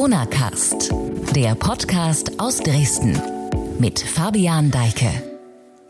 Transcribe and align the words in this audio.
Corona 0.00 0.24
Cast, 0.24 0.94
der 1.36 1.54
Podcast 1.54 2.40
aus 2.40 2.56
Dresden 2.56 3.20
mit 3.78 4.00
Fabian 4.00 4.70
Deike. 4.70 5.10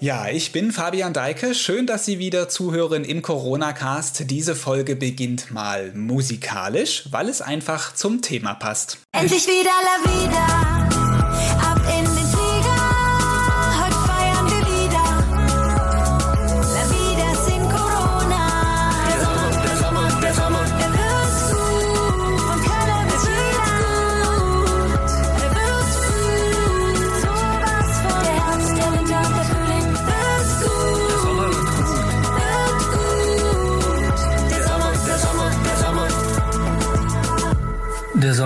Ja, 0.01 0.29
ich 0.29 0.51
bin 0.51 0.73
Fabian 0.73 1.13
Deike. 1.13 1.55
Schön, 1.55 1.87
dass 1.87 2.07
Sie 2.07 2.19
wieder 2.19 2.49
zuhören 2.49 3.05
im 3.05 3.23
Corona 3.23 3.73
Cast. 3.73 4.29
Diese 4.29 4.57
Folge 4.57 4.97
beginnt 4.97 5.53
mal 5.53 5.93
musikalisch, 5.95 7.05
weil 7.13 7.29
es 7.29 7.41
einfach 7.41 7.95
zum 7.95 8.21
Thema 8.21 8.55
passt. 8.55 8.99
Endlich 9.13 9.47
wieder 9.47 9.71
La 9.85 10.11
Vida. 10.11 11.71
Ab 11.71 11.81
in 11.97 12.05
den 12.05 12.30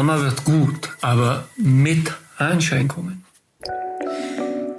Sommer 0.04 0.20
wird 0.20 0.44
gut, 0.44 0.90
aber 1.00 1.48
mit 1.56 2.12
Einschränkungen. 2.36 3.23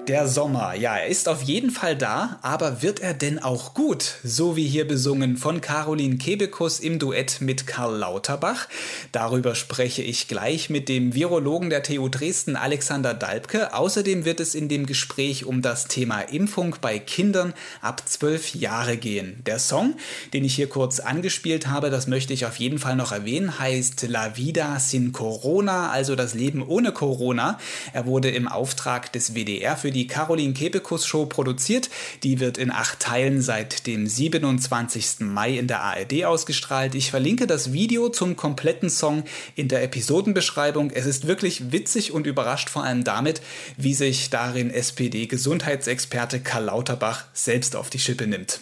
Der 0.07 0.27
Sommer, 0.27 0.75
ja, 0.75 0.97
er 0.97 1.07
ist 1.07 1.27
auf 1.27 1.41
jeden 1.41 1.71
Fall 1.71 1.95
da, 1.95 2.37
aber 2.43 2.83
wird 2.83 2.99
er 2.99 3.15
denn 3.15 3.39
auch 3.39 3.73
gut? 3.73 4.17
So 4.23 4.55
wie 4.55 4.67
hier 4.67 4.87
besungen 4.87 5.35
von 5.35 5.61
Caroline 5.61 6.17
Kebekus 6.17 6.79
im 6.79 6.99
Duett 6.99 7.41
mit 7.41 7.65
Karl 7.65 7.97
Lauterbach. 7.97 8.67
Darüber 9.11 9.55
spreche 9.55 10.03
ich 10.03 10.27
gleich 10.27 10.69
mit 10.69 10.89
dem 10.89 11.15
Virologen 11.15 11.71
der 11.71 11.81
TU 11.81 12.07
Dresden, 12.07 12.55
Alexander 12.55 13.15
Dalbke. 13.15 13.73
Außerdem 13.73 14.25
wird 14.25 14.39
es 14.41 14.53
in 14.53 14.69
dem 14.69 14.85
Gespräch 14.85 15.43
um 15.45 15.63
das 15.63 15.87
Thema 15.87 16.21
Impfung 16.21 16.75
bei 16.81 16.99
Kindern 16.99 17.55
ab 17.81 18.03
zwölf 18.05 18.53
Jahre 18.53 18.97
gehen. 18.97 19.41
Der 19.47 19.57
Song, 19.57 19.95
den 20.33 20.45
ich 20.45 20.53
hier 20.53 20.69
kurz 20.69 20.99
angespielt 20.99 21.65
habe, 21.65 21.89
das 21.89 22.05
möchte 22.05 22.31
ich 22.31 22.45
auf 22.45 22.57
jeden 22.57 22.77
Fall 22.77 22.95
noch 22.95 23.11
erwähnen, 23.11 23.57
heißt 23.57 24.05
La 24.07 24.37
Vida 24.37 24.79
sin 24.79 25.13
Corona, 25.13 25.89
also 25.89 26.15
das 26.15 26.35
Leben 26.35 26.61
ohne 26.61 26.91
Corona. 26.91 27.57
Er 27.91 28.05
wurde 28.05 28.29
im 28.29 28.47
Auftrag 28.47 29.11
des 29.11 29.33
WDR 29.33 29.75
für 29.75 29.94
die 29.95 30.07
Caroline 30.07 30.53
Kebekus 30.53 31.07
Show 31.07 31.25
produziert. 31.25 31.89
Die 32.23 32.39
wird 32.39 32.57
in 32.57 32.69
acht 32.69 32.99
Teilen 32.99 33.41
seit 33.41 33.87
dem 33.87 34.05
27. 34.05 35.21
Mai 35.21 35.57
in 35.57 35.67
der 35.67 35.81
ARD 35.81 36.25
ausgestrahlt. 36.25 36.93
Ich 36.95 37.09
verlinke 37.09 37.47
das 37.47 37.71
Video 37.71 38.09
zum 38.09 38.35
kompletten 38.35 38.89
Song 38.89 39.23
in 39.55 39.69
der 39.69 39.83
Episodenbeschreibung. 39.83 40.91
Es 40.91 41.05
ist 41.05 41.27
wirklich 41.27 41.71
witzig 41.71 42.11
und 42.11 42.27
überrascht 42.27 42.69
vor 42.69 42.83
allem 42.83 43.03
damit, 43.03 43.41
wie 43.77 43.93
sich 43.93 44.29
darin 44.29 44.69
SPD-Gesundheitsexperte 44.69 46.41
Karl 46.41 46.65
Lauterbach 46.65 47.25
selbst 47.33 47.75
auf 47.75 47.89
die 47.89 47.99
Schippe 47.99 48.27
nimmt. 48.27 48.59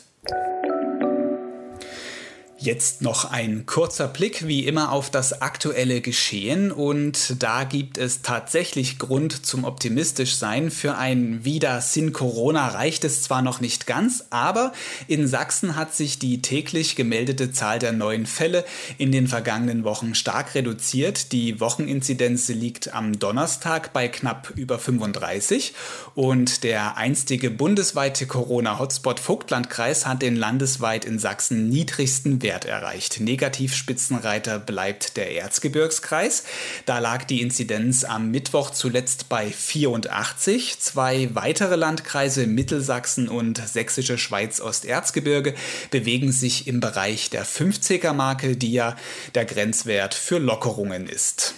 Jetzt 2.63 3.01
noch 3.01 3.29
ein 3.29 3.65
kurzer 3.65 4.07
Blick 4.07 4.47
wie 4.47 4.65
immer 4.65 4.93
auf 4.93 5.09
das 5.09 5.41
aktuelle 5.41 5.99
Geschehen 5.99 6.71
und 6.71 7.43
da 7.43 7.65
gibt 7.65 7.97
es 7.97 8.21
tatsächlich 8.21 8.99
Grund 8.99 9.45
zum 9.45 9.65
optimistisch 9.65 10.37
sein. 10.37 10.71
Für 10.71 10.95
ein 10.95 11.43
Wieder 11.43 11.81
Sin 11.81 12.13
Corona 12.13 12.69
reicht 12.69 13.03
es 13.03 13.21
zwar 13.21 13.41
noch 13.41 13.59
nicht 13.59 13.85
ganz, 13.85 14.27
aber 14.29 14.71
in 15.09 15.27
Sachsen 15.27 15.75
hat 15.75 15.93
sich 15.93 16.19
die 16.19 16.41
täglich 16.41 16.95
gemeldete 16.95 17.51
Zahl 17.51 17.79
der 17.79 17.91
neuen 17.91 18.25
Fälle 18.25 18.63
in 18.97 19.11
den 19.11 19.27
vergangenen 19.27 19.83
Wochen 19.83 20.15
stark 20.15 20.55
reduziert. 20.55 21.33
Die 21.33 21.59
Wocheninzidenz 21.59 22.47
liegt 22.47 22.93
am 22.93 23.19
Donnerstag 23.19 23.91
bei 23.91 24.07
knapp 24.07 24.53
über 24.55 24.79
35 24.79 25.73
und 26.15 26.63
der 26.63 26.95
einstige 26.95 27.49
bundesweite 27.49 28.25
Corona-Hotspot 28.25 29.19
Vogtlandkreis 29.19 30.05
hat 30.05 30.21
den 30.21 30.37
landesweit 30.37 31.03
in 31.03 31.19
Sachsen 31.19 31.67
niedrigsten 31.67 32.41
Wert 32.41 32.52
Wert 32.53 32.65
erreicht. 32.65 33.19
Negativspitzenreiter 33.19 34.59
bleibt 34.59 35.17
der 35.17 35.31
Erzgebirgskreis. 35.31 36.43
Da 36.85 36.99
lag 36.99 37.23
die 37.23 37.41
Inzidenz 37.41 38.03
am 38.03 38.29
Mittwoch 38.29 38.69
zuletzt 38.69 39.27
bei 39.27 39.49
84. 39.49 40.79
Zwei 40.79 41.29
weitere 41.33 41.75
Landkreise, 41.75 42.45
Mittelsachsen 42.45 43.27
und 43.27 43.57
Sächsische 43.57 44.19
Schweiz-Osterzgebirge, 44.19 45.55
bewegen 45.89 46.31
sich 46.31 46.67
im 46.67 46.79
Bereich 46.79 47.31
der 47.31 47.43
50er-Marke, 47.43 48.55
die 48.55 48.73
ja 48.73 48.95
der 49.33 49.45
Grenzwert 49.45 50.13
für 50.13 50.37
Lockerungen 50.37 51.07
ist. 51.07 51.55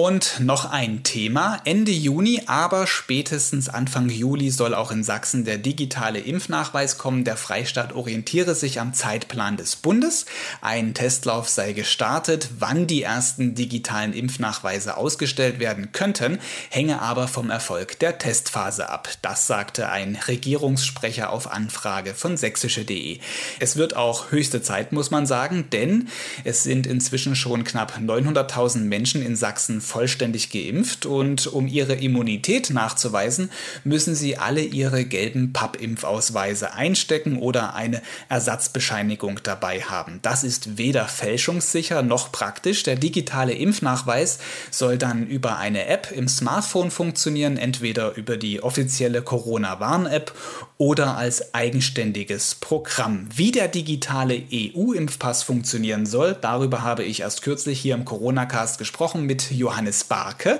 Und 0.00 0.40
noch 0.40 0.64
ein 0.64 1.02
Thema. 1.02 1.60
Ende 1.66 1.92
Juni, 1.92 2.44
aber 2.46 2.86
spätestens 2.86 3.68
Anfang 3.68 4.08
Juli 4.08 4.50
soll 4.50 4.72
auch 4.74 4.92
in 4.92 5.04
Sachsen 5.04 5.44
der 5.44 5.58
digitale 5.58 6.20
Impfnachweis 6.20 6.96
kommen. 6.96 7.24
Der 7.24 7.36
Freistaat 7.36 7.92
orientiere 7.92 8.54
sich 8.54 8.80
am 8.80 8.94
Zeitplan 8.94 9.58
des 9.58 9.76
Bundes. 9.76 10.24
Ein 10.62 10.94
Testlauf 10.94 11.50
sei 11.50 11.74
gestartet. 11.74 12.48
Wann 12.58 12.86
die 12.86 13.02
ersten 13.02 13.54
digitalen 13.54 14.14
Impfnachweise 14.14 14.96
ausgestellt 14.96 15.58
werden 15.58 15.92
könnten, 15.92 16.38
hänge 16.70 17.02
aber 17.02 17.28
vom 17.28 17.50
Erfolg 17.50 17.98
der 17.98 18.16
Testphase 18.16 18.88
ab. 18.88 19.06
Das 19.20 19.46
sagte 19.46 19.90
ein 19.90 20.16
Regierungssprecher 20.16 21.28
auf 21.28 21.52
Anfrage 21.52 22.14
von 22.14 22.38
sächsische.de. 22.38 23.18
Es 23.58 23.76
wird 23.76 23.96
auch 23.96 24.30
höchste 24.30 24.62
Zeit, 24.62 24.92
muss 24.92 25.10
man 25.10 25.26
sagen, 25.26 25.68
denn 25.72 26.08
es 26.44 26.62
sind 26.62 26.86
inzwischen 26.86 27.36
schon 27.36 27.64
knapp 27.64 27.98
900.000 27.98 28.78
Menschen 28.78 29.20
in 29.20 29.36
Sachsen 29.36 29.82
vollständig 29.90 30.50
geimpft 30.50 31.04
und 31.04 31.46
um 31.48 31.66
ihre 31.66 31.94
Immunität 31.94 32.70
nachzuweisen, 32.70 33.50
müssen 33.84 34.14
sie 34.14 34.38
alle 34.38 34.62
ihre 34.62 35.04
gelben 35.04 35.52
Pappimpfausweise 35.52 36.72
einstecken 36.74 37.38
oder 37.38 37.74
eine 37.74 38.00
Ersatzbescheinigung 38.28 39.40
dabei 39.42 39.82
haben. 39.82 40.20
Das 40.22 40.44
ist 40.44 40.78
weder 40.78 41.06
fälschungssicher 41.08 42.02
noch 42.02 42.30
praktisch. 42.30 42.84
Der 42.84 42.96
digitale 42.96 43.52
Impfnachweis 43.52 44.38
soll 44.70 44.96
dann 44.96 45.26
über 45.26 45.58
eine 45.58 45.86
App 45.86 46.12
im 46.14 46.28
Smartphone 46.28 46.90
funktionieren, 46.90 47.56
entweder 47.56 48.14
über 48.14 48.36
die 48.36 48.62
offizielle 48.62 49.22
Corona-Warn-App 49.22 50.32
oder 50.78 51.16
als 51.16 51.52
eigenständiges 51.52 52.54
Programm. 52.54 53.28
Wie 53.34 53.50
der 53.50 53.68
digitale 53.68 54.42
EU-Impfpass 54.52 55.42
funktionieren 55.42 56.06
soll, 56.06 56.36
darüber 56.40 56.82
habe 56.82 57.02
ich 57.02 57.20
erst 57.20 57.42
kürzlich 57.42 57.80
hier 57.80 57.94
im 57.94 58.04
Corona-Cast 58.04 58.78
gesprochen 58.78 59.26
mit 59.26 59.50
Johann 59.50 59.69
Johannes 59.70 60.02
Barke. 60.02 60.58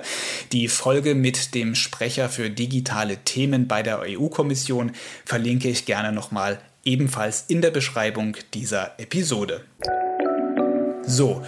Die 0.53 0.69
Folge 0.69 1.15
mit 1.15 1.53
dem 1.53 1.75
Sprecher 1.75 2.29
für 2.29 2.49
digitale 2.49 3.17
Themen 3.17 3.67
bei 3.67 3.83
der 3.83 3.99
EU-Kommission 4.07 4.93
verlinke 5.25 5.67
ich 5.67 5.85
gerne 5.85 6.13
nochmal 6.13 6.59
ebenfalls 6.85 7.43
in 7.49 7.61
der 7.61 7.71
Beschreibung 7.71 8.37
dieser 8.53 8.97
Episode. 8.99 9.65
So, 11.03 11.43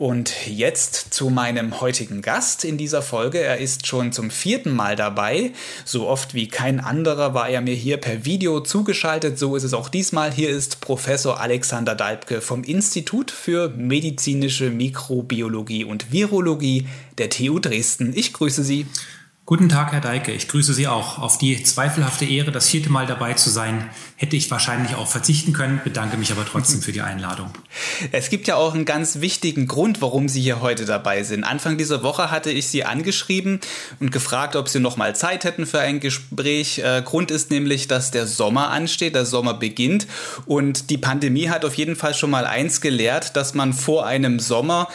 und 0.00 0.46
jetzt 0.46 1.12
zu 1.12 1.28
meinem 1.28 1.82
heutigen 1.82 2.22
Gast 2.22 2.64
in 2.64 2.78
dieser 2.78 3.02
Folge. 3.02 3.38
Er 3.38 3.58
ist 3.58 3.86
schon 3.86 4.12
zum 4.12 4.30
vierten 4.30 4.74
Mal 4.74 4.96
dabei. 4.96 5.52
So 5.84 6.08
oft 6.08 6.32
wie 6.32 6.48
kein 6.48 6.80
anderer 6.80 7.34
war 7.34 7.50
er 7.50 7.60
mir 7.60 7.74
hier 7.74 7.98
per 7.98 8.24
Video 8.24 8.60
zugeschaltet. 8.60 9.38
So 9.38 9.56
ist 9.56 9.62
es 9.62 9.74
auch 9.74 9.90
diesmal. 9.90 10.32
Hier 10.32 10.48
ist 10.48 10.80
Professor 10.80 11.38
Alexander 11.38 11.94
Dalbke 11.94 12.40
vom 12.40 12.64
Institut 12.64 13.30
für 13.30 13.68
medizinische 13.68 14.70
Mikrobiologie 14.70 15.84
und 15.84 16.10
Virologie 16.10 16.86
der 17.18 17.28
TU 17.28 17.58
Dresden. 17.58 18.14
Ich 18.16 18.32
grüße 18.32 18.64
Sie. 18.64 18.86
Guten 19.50 19.68
Tag, 19.68 19.90
Herr 19.90 20.00
Deike. 20.00 20.30
Ich 20.30 20.46
grüße 20.46 20.72
Sie 20.74 20.86
auch. 20.86 21.18
Auf 21.18 21.36
die 21.36 21.60
zweifelhafte 21.60 22.24
Ehre, 22.24 22.52
das 22.52 22.68
vierte 22.68 22.88
Mal 22.88 23.08
dabei 23.08 23.32
zu 23.32 23.50
sein, 23.50 23.90
hätte 24.14 24.36
ich 24.36 24.48
wahrscheinlich 24.48 24.94
auch 24.94 25.08
verzichten 25.08 25.52
können, 25.52 25.80
bedanke 25.82 26.16
mich 26.16 26.30
aber 26.30 26.46
trotzdem 26.46 26.82
für 26.82 26.92
die 26.92 27.00
Einladung. 27.00 27.50
Es 28.12 28.30
gibt 28.30 28.46
ja 28.46 28.54
auch 28.54 28.74
einen 28.74 28.84
ganz 28.84 29.20
wichtigen 29.20 29.66
Grund, 29.66 30.00
warum 30.02 30.28
Sie 30.28 30.40
hier 30.40 30.60
heute 30.60 30.84
dabei 30.84 31.24
sind. 31.24 31.42
Anfang 31.42 31.78
dieser 31.78 32.04
Woche 32.04 32.30
hatte 32.30 32.52
ich 32.52 32.68
Sie 32.68 32.84
angeschrieben 32.84 33.58
und 33.98 34.12
gefragt, 34.12 34.54
ob 34.54 34.68
Sie 34.68 34.78
noch 34.78 34.96
mal 34.96 35.16
Zeit 35.16 35.42
hätten 35.42 35.66
für 35.66 35.80
ein 35.80 35.98
Gespräch. 35.98 36.78
Äh, 36.78 37.02
Grund 37.04 37.32
ist 37.32 37.50
nämlich, 37.50 37.88
dass 37.88 38.12
der 38.12 38.28
Sommer 38.28 38.70
ansteht, 38.70 39.16
der 39.16 39.26
Sommer 39.26 39.54
beginnt 39.54 40.06
und 40.46 40.90
die 40.90 40.98
Pandemie 40.98 41.48
hat 41.48 41.64
auf 41.64 41.74
jeden 41.74 41.96
Fall 41.96 42.14
schon 42.14 42.30
mal 42.30 42.46
eins 42.46 42.80
gelehrt, 42.80 43.34
dass 43.34 43.54
man 43.54 43.72
vor 43.72 44.06
einem 44.06 44.38
Sommer 44.38 44.86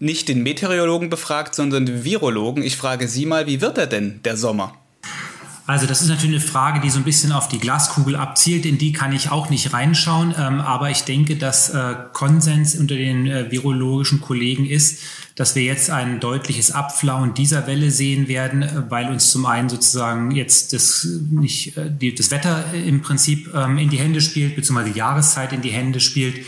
nicht 0.00 0.28
den 0.28 0.42
Meteorologen 0.42 1.10
befragt, 1.10 1.54
sondern 1.54 1.86
den 1.86 2.04
Virologen. 2.04 2.62
Ich 2.62 2.76
frage 2.76 3.08
Sie 3.08 3.26
mal, 3.26 3.46
wie 3.46 3.60
wird 3.60 3.78
er 3.78 3.86
denn, 3.86 4.20
der 4.24 4.36
Sommer? 4.36 4.74
Also 5.68 5.84
das 5.84 6.00
ist 6.00 6.08
natürlich 6.08 6.36
eine 6.36 6.40
Frage, 6.40 6.80
die 6.80 6.88
so 6.88 6.96
ein 6.96 7.04
bisschen 7.04 7.30
auf 7.30 7.48
die 7.48 7.58
Glaskugel 7.58 8.16
abzielt. 8.16 8.64
In 8.64 8.78
die 8.78 8.92
kann 8.92 9.12
ich 9.12 9.30
auch 9.30 9.50
nicht 9.50 9.74
reinschauen. 9.74 10.34
Ähm, 10.38 10.62
aber 10.62 10.88
ich 10.88 11.02
denke, 11.02 11.36
dass 11.36 11.68
äh, 11.68 11.94
Konsens 12.14 12.74
unter 12.74 12.94
den 12.94 13.26
äh, 13.26 13.50
virologischen 13.50 14.22
Kollegen 14.22 14.64
ist, 14.64 15.02
dass 15.36 15.54
wir 15.56 15.64
jetzt 15.64 15.90
ein 15.90 16.20
deutliches 16.20 16.70
Abflauen 16.70 17.34
dieser 17.34 17.66
Welle 17.66 17.90
sehen 17.90 18.28
werden, 18.28 18.62
äh, 18.62 18.84
weil 18.88 19.10
uns 19.10 19.30
zum 19.30 19.44
einen 19.44 19.68
sozusagen 19.68 20.30
jetzt 20.30 20.72
das, 20.72 21.06
nicht, 21.30 21.74
das 21.76 22.30
Wetter 22.30 22.64
im 22.72 23.02
Prinzip 23.02 23.54
ähm, 23.54 23.76
in 23.76 23.90
die 23.90 23.98
Hände 23.98 24.22
spielt, 24.22 24.56
beziehungsweise 24.56 24.92
die 24.92 24.98
Jahreszeit 24.98 25.52
in 25.52 25.60
die 25.60 25.68
Hände 25.68 26.00
spielt 26.00 26.46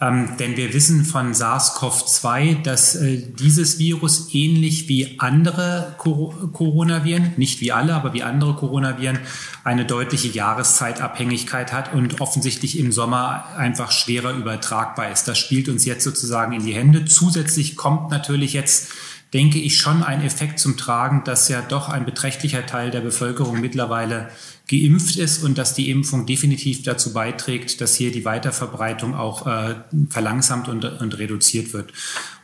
Ähm, 0.00 0.36
denn 0.38 0.56
wir 0.56 0.72
wissen 0.74 1.04
von 1.04 1.32
SARS-CoV-2, 1.32 2.62
dass 2.62 2.94
äh, 2.94 3.20
dieses 3.36 3.80
Virus 3.80 4.32
ähnlich 4.32 4.88
wie 4.88 5.18
andere 5.18 5.96
Cor 5.98 6.52
Coronaviren, 6.52 7.32
nicht 7.36 7.60
wie 7.60 7.72
alle, 7.72 7.94
aber 7.94 8.12
wie 8.12 8.22
andere 8.22 8.54
Coronaviren, 8.54 9.18
eine 9.64 9.84
deutliche 9.84 10.28
Jahreszeitabhängigkeit 10.28 11.72
hat 11.72 11.94
und 11.94 12.20
offensichtlich 12.20 12.78
im 12.78 12.92
Sommer 12.92 13.46
einfach 13.56 13.90
schwerer 13.90 14.34
übertragbar 14.34 15.10
ist. 15.10 15.26
Das 15.26 15.36
spielt 15.36 15.68
uns 15.68 15.84
jetzt 15.84 16.04
sozusagen 16.04 16.52
in 16.52 16.64
die 16.64 16.74
Hände. 16.74 17.04
Zusätzlich 17.04 17.74
kommt 17.74 18.10
natürlich 18.10 18.52
jetzt 18.52 18.92
denke 19.34 19.58
ich, 19.58 19.78
schon 19.78 20.02
ein 20.02 20.22
Effekt 20.22 20.58
zum 20.58 20.76
Tragen, 20.76 21.22
dass 21.24 21.48
ja 21.48 21.60
doch 21.60 21.90
ein 21.90 22.06
beträchtlicher 22.06 22.64
Teil 22.64 22.90
der 22.90 23.00
Bevölkerung 23.00 23.60
mittlerweile 23.60 24.30
geimpft 24.68 25.16
ist 25.16 25.42
und 25.42 25.58
dass 25.58 25.74
die 25.74 25.90
Impfung 25.90 26.26
definitiv 26.26 26.82
dazu 26.82 27.12
beiträgt, 27.12 27.80
dass 27.80 27.94
hier 27.94 28.10
die 28.10 28.24
Weiterverbreitung 28.24 29.14
auch 29.14 29.46
äh, 29.46 29.76
verlangsamt 30.10 30.68
und, 30.68 30.84
und 30.84 31.18
reduziert 31.18 31.72
wird. 31.72 31.92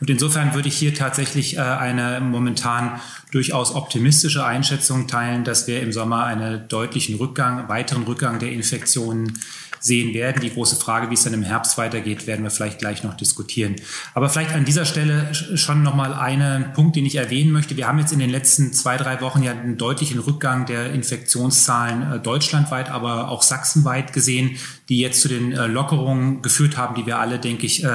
Und 0.01 0.11
insofern 0.11 0.55
würde 0.55 0.69
ich 0.69 0.77
hier 0.77 0.95
tatsächlich 0.95 1.57
äh, 1.57 1.61
eine 1.61 2.21
momentan 2.21 3.01
durchaus 3.31 3.75
optimistische 3.75 4.45
Einschätzung 4.45 5.07
teilen, 5.07 5.45
dass 5.45 5.67
wir 5.67 5.83
im 5.83 5.93
Sommer 5.93 6.25
einen 6.25 6.69
deutlichen 6.69 7.17
Rückgang, 7.17 7.69
weiteren 7.69 8.05
Rückgang 8.05 8.39
der 8.39 8.53
Infektionen 8.53 9.39
sehen 9.85 10.15
werden. 10.15 10.41
Die 10.41 10.51
große 10.51 10.77
Frage, 10.77 11.11
wie 11.11 11.15
es 11.15 11.25
dann 11.25 11.35
im 11.35 11.43
Herbst 11.43 11.77
weitergeht, 11.77 12.27
werden 12.27 12.43
wir 12.43 12.51
vielleicht 12.51 12.79
gleich 12.79 13.05
noch 13.05 13.15
diskutieren. 13.19 13.77
Aber 14.15 14.31
vielleicht 14.31 14.55
an 14.55 14.65
dieser 14.65 14.87
Stelle 14.87 15.35
schon 15.35 15.83
noch 15.83 15.95
mal 15.95 16.15
einen 16.15 16.73
Punkt, 16.73 16.97
den 16.97 17.05
ich 17.05 17.17
erwähnen 17.17 17.53
möchte. 17.53 17.77
Wir 17.77 17.87
haben 17.87 17.99
jetzt 17.99 18.11
in 18.11 18.19
den 18.19 18.31
letzten 18.31 18.73
zwei, 18.73 18.97
drei 18.97 19.21
Wochen 19.21 19.43
ja 19.43 19.53
einen 19.53 19.77
deutlichen 19.77 20.21
Rückgang 20.21 20.65
der 20.65 20.93
Infektionszahlen 20.93 22.15
äh, 22.15 22.19
deutschlandweit, 22.19 22.91
aber 22.91 23.29
auch 23.29 23.43
sachsenweit 23.43 24.15
gesehen, 24.15 24.57
die 24.89 25.01
jetzt 25.01 25.21
zu 25.21 25.29
den 25.29 25.53
äh, 25.53 25.67
Lockerungen 25.67 26.41
geführt 26.41 26.79
haben, 26.79 26.95
die 26.95 27.05
wir 27.05 27.19
alle, 27.19 27.39
denke 27.39 27.67
ich, 27.67 27.85
äh, 27.85 27.89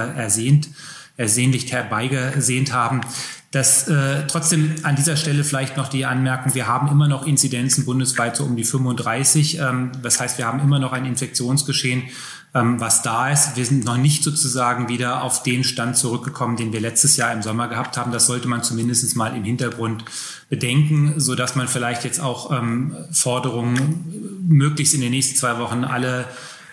ersehnt, 1.20 1.50
ersehnlich 1.50 1.72
herbeigesehnt 1.72 2.74
haben. 2.74 3.02
Das 3.52 3.88
äh, 3.88 4.28
trotzdem 4.28 4.76
an 4.84 4.96
dieser 4.96 5.16
Stelle 5.16 5.44
vielleicht 5.44 5.76
noch 5.76 5.88
die 5.88 6.06
Anmerkung, 6.06 6.54
wir 6.54 6.68
haben 6.68 6.88
immer 6.88 7.08
noch 7.08 7.26
Inzidenzen 7.26 7.84
bundesweit 7.84 8.36
so 8.36 8.44
um 8.44 8.56
die 8.56 8.64
35. 8.64 9.58
Ähm, 9.58 9.92
das 10.04 10.20
heißt, 10.20 10.38
wir 10.38 10.46
haben 10.46 10.60
immer 10.60 10.78
noch 10.78 10.94
ein 10.94 11.06
Infektionsgeschehen, 11.06 12.04
ähm, 12.54 12.80
was 12.80 13.02
da 13.02 13.32
ist. 13.32 13.56
Wir 13.56 13.66
sind 13.66 13.86
noch 13.86 13.98
nicht 13.98 14.24
sozusagen 14.24 14.88
wieder 14.88 15.24
auf 15.24 15.42
den 15.42 15.64
Stand 15.64 15.98
zurückgekommen, 15.98 16.58
den 16.58 16.74
wir 16.74 16.80
letztes 16.80 17.18
Jahr 17.18 17.34
im 17.34 17.42
Sommer 17.42 17.68
gehabt 17.68 17.98
haben. 17.98 18.12
Das 18.12 18.28
sollte 18.28 18.48
man 18.48 18.62
zumindest 18.62 19.16
mal 19.16 19.36
im 19.36 19.44
Hintergrund 19.44 20.06
bedenken, 20.50 21.16
so 21.18 21.34
dass 21.34 21.56
man 21.56 21.68
vielleicht 21.68 22.04
jetzt 22.04 22.20
auch 22.20 22.52
ähm, 22.52 22.96
Forderungen 23.12 24.46
möglichst 24.48 24.94
in 24.94 25.02
den 25.02 25.12
nächsten 25.12 25.36
zwei 25.36 25.58
Wochen 25.58 25.86
alle 25.86 26.22
äh, 26.22 26.26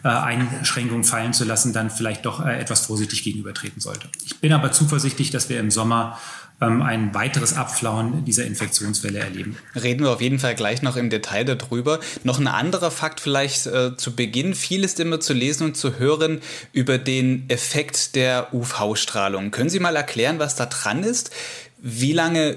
Einschränkungen 0.03 1.05
fallen 1.05 1.33
zu 1.33 1.45
lassen, 1.45 1.73
dann 1.73 1.91
vielleicht 1.91 2.27
doch 2.27 2.45
äh, 2.45 2.59
etwas 2.59 2.87
vorsichtig 2.87 3.23
gegenübertreten 3.23 3.81
sollte. 3.81 4.09
Ich 4.25 4.39
bin 4.39 4.53
aber 4.53 4.73
zuversichtlich, 4.73 5.31
dass 5.31 5.49
wir 5.49 5.59
im 5.59 5.71
Sommer 5.71 6.19
ähm, 6.61 6.81
ein 6.81 7.15
weiteres 7.15 7.55
Abflauen 7.55 8.25
dieser 8.25 8.47
Infektionswelle 8.47 9.19
erleben. 9.19 9.57
Reden 9.75 10.05
wir 10.05 10.11
auf 10.11 10.23
jeden 10.23 10.39
Fall 10.39 10.55
gleich 10.55 10.81
noch 10.81 10.97
im 10.97 11.11
Detail 11.11 11.45
darüber. 11.45 12.01
Noch 12.25 12.39
ein 12.39 12.49
anderer 12.49 12.91
Fakt 12.91 13.21
vielleicht 13.21 13.67
äh, 13.67 13.97
zu 13.97 14.17
Beginn. 14.17 14.55
Viel 14.55 14.83
ist 14.85 14.99
immer 14.99 15.21
zu 15.21 15.35
lesen 15.35 15.65
und 15.65 15.77
zu 15.77 15.99
hören 15.99 16.41
über 16.73 16.97
den 16.99 17.45
Effekt 17.49 18.15
der 18.15 18.55
UV-Strahlung. 18.55 19.51
Können 19.51 19.69
Sie 19.69 19.81
mal 19.81 19.97
erklären, 19.97 20.39
was 20.39 20.57
da 20.57 20.67
dran 20.67 21.03
ist? 21.03 21.31
Wie 21.79 22.13
lange 22.13 22.57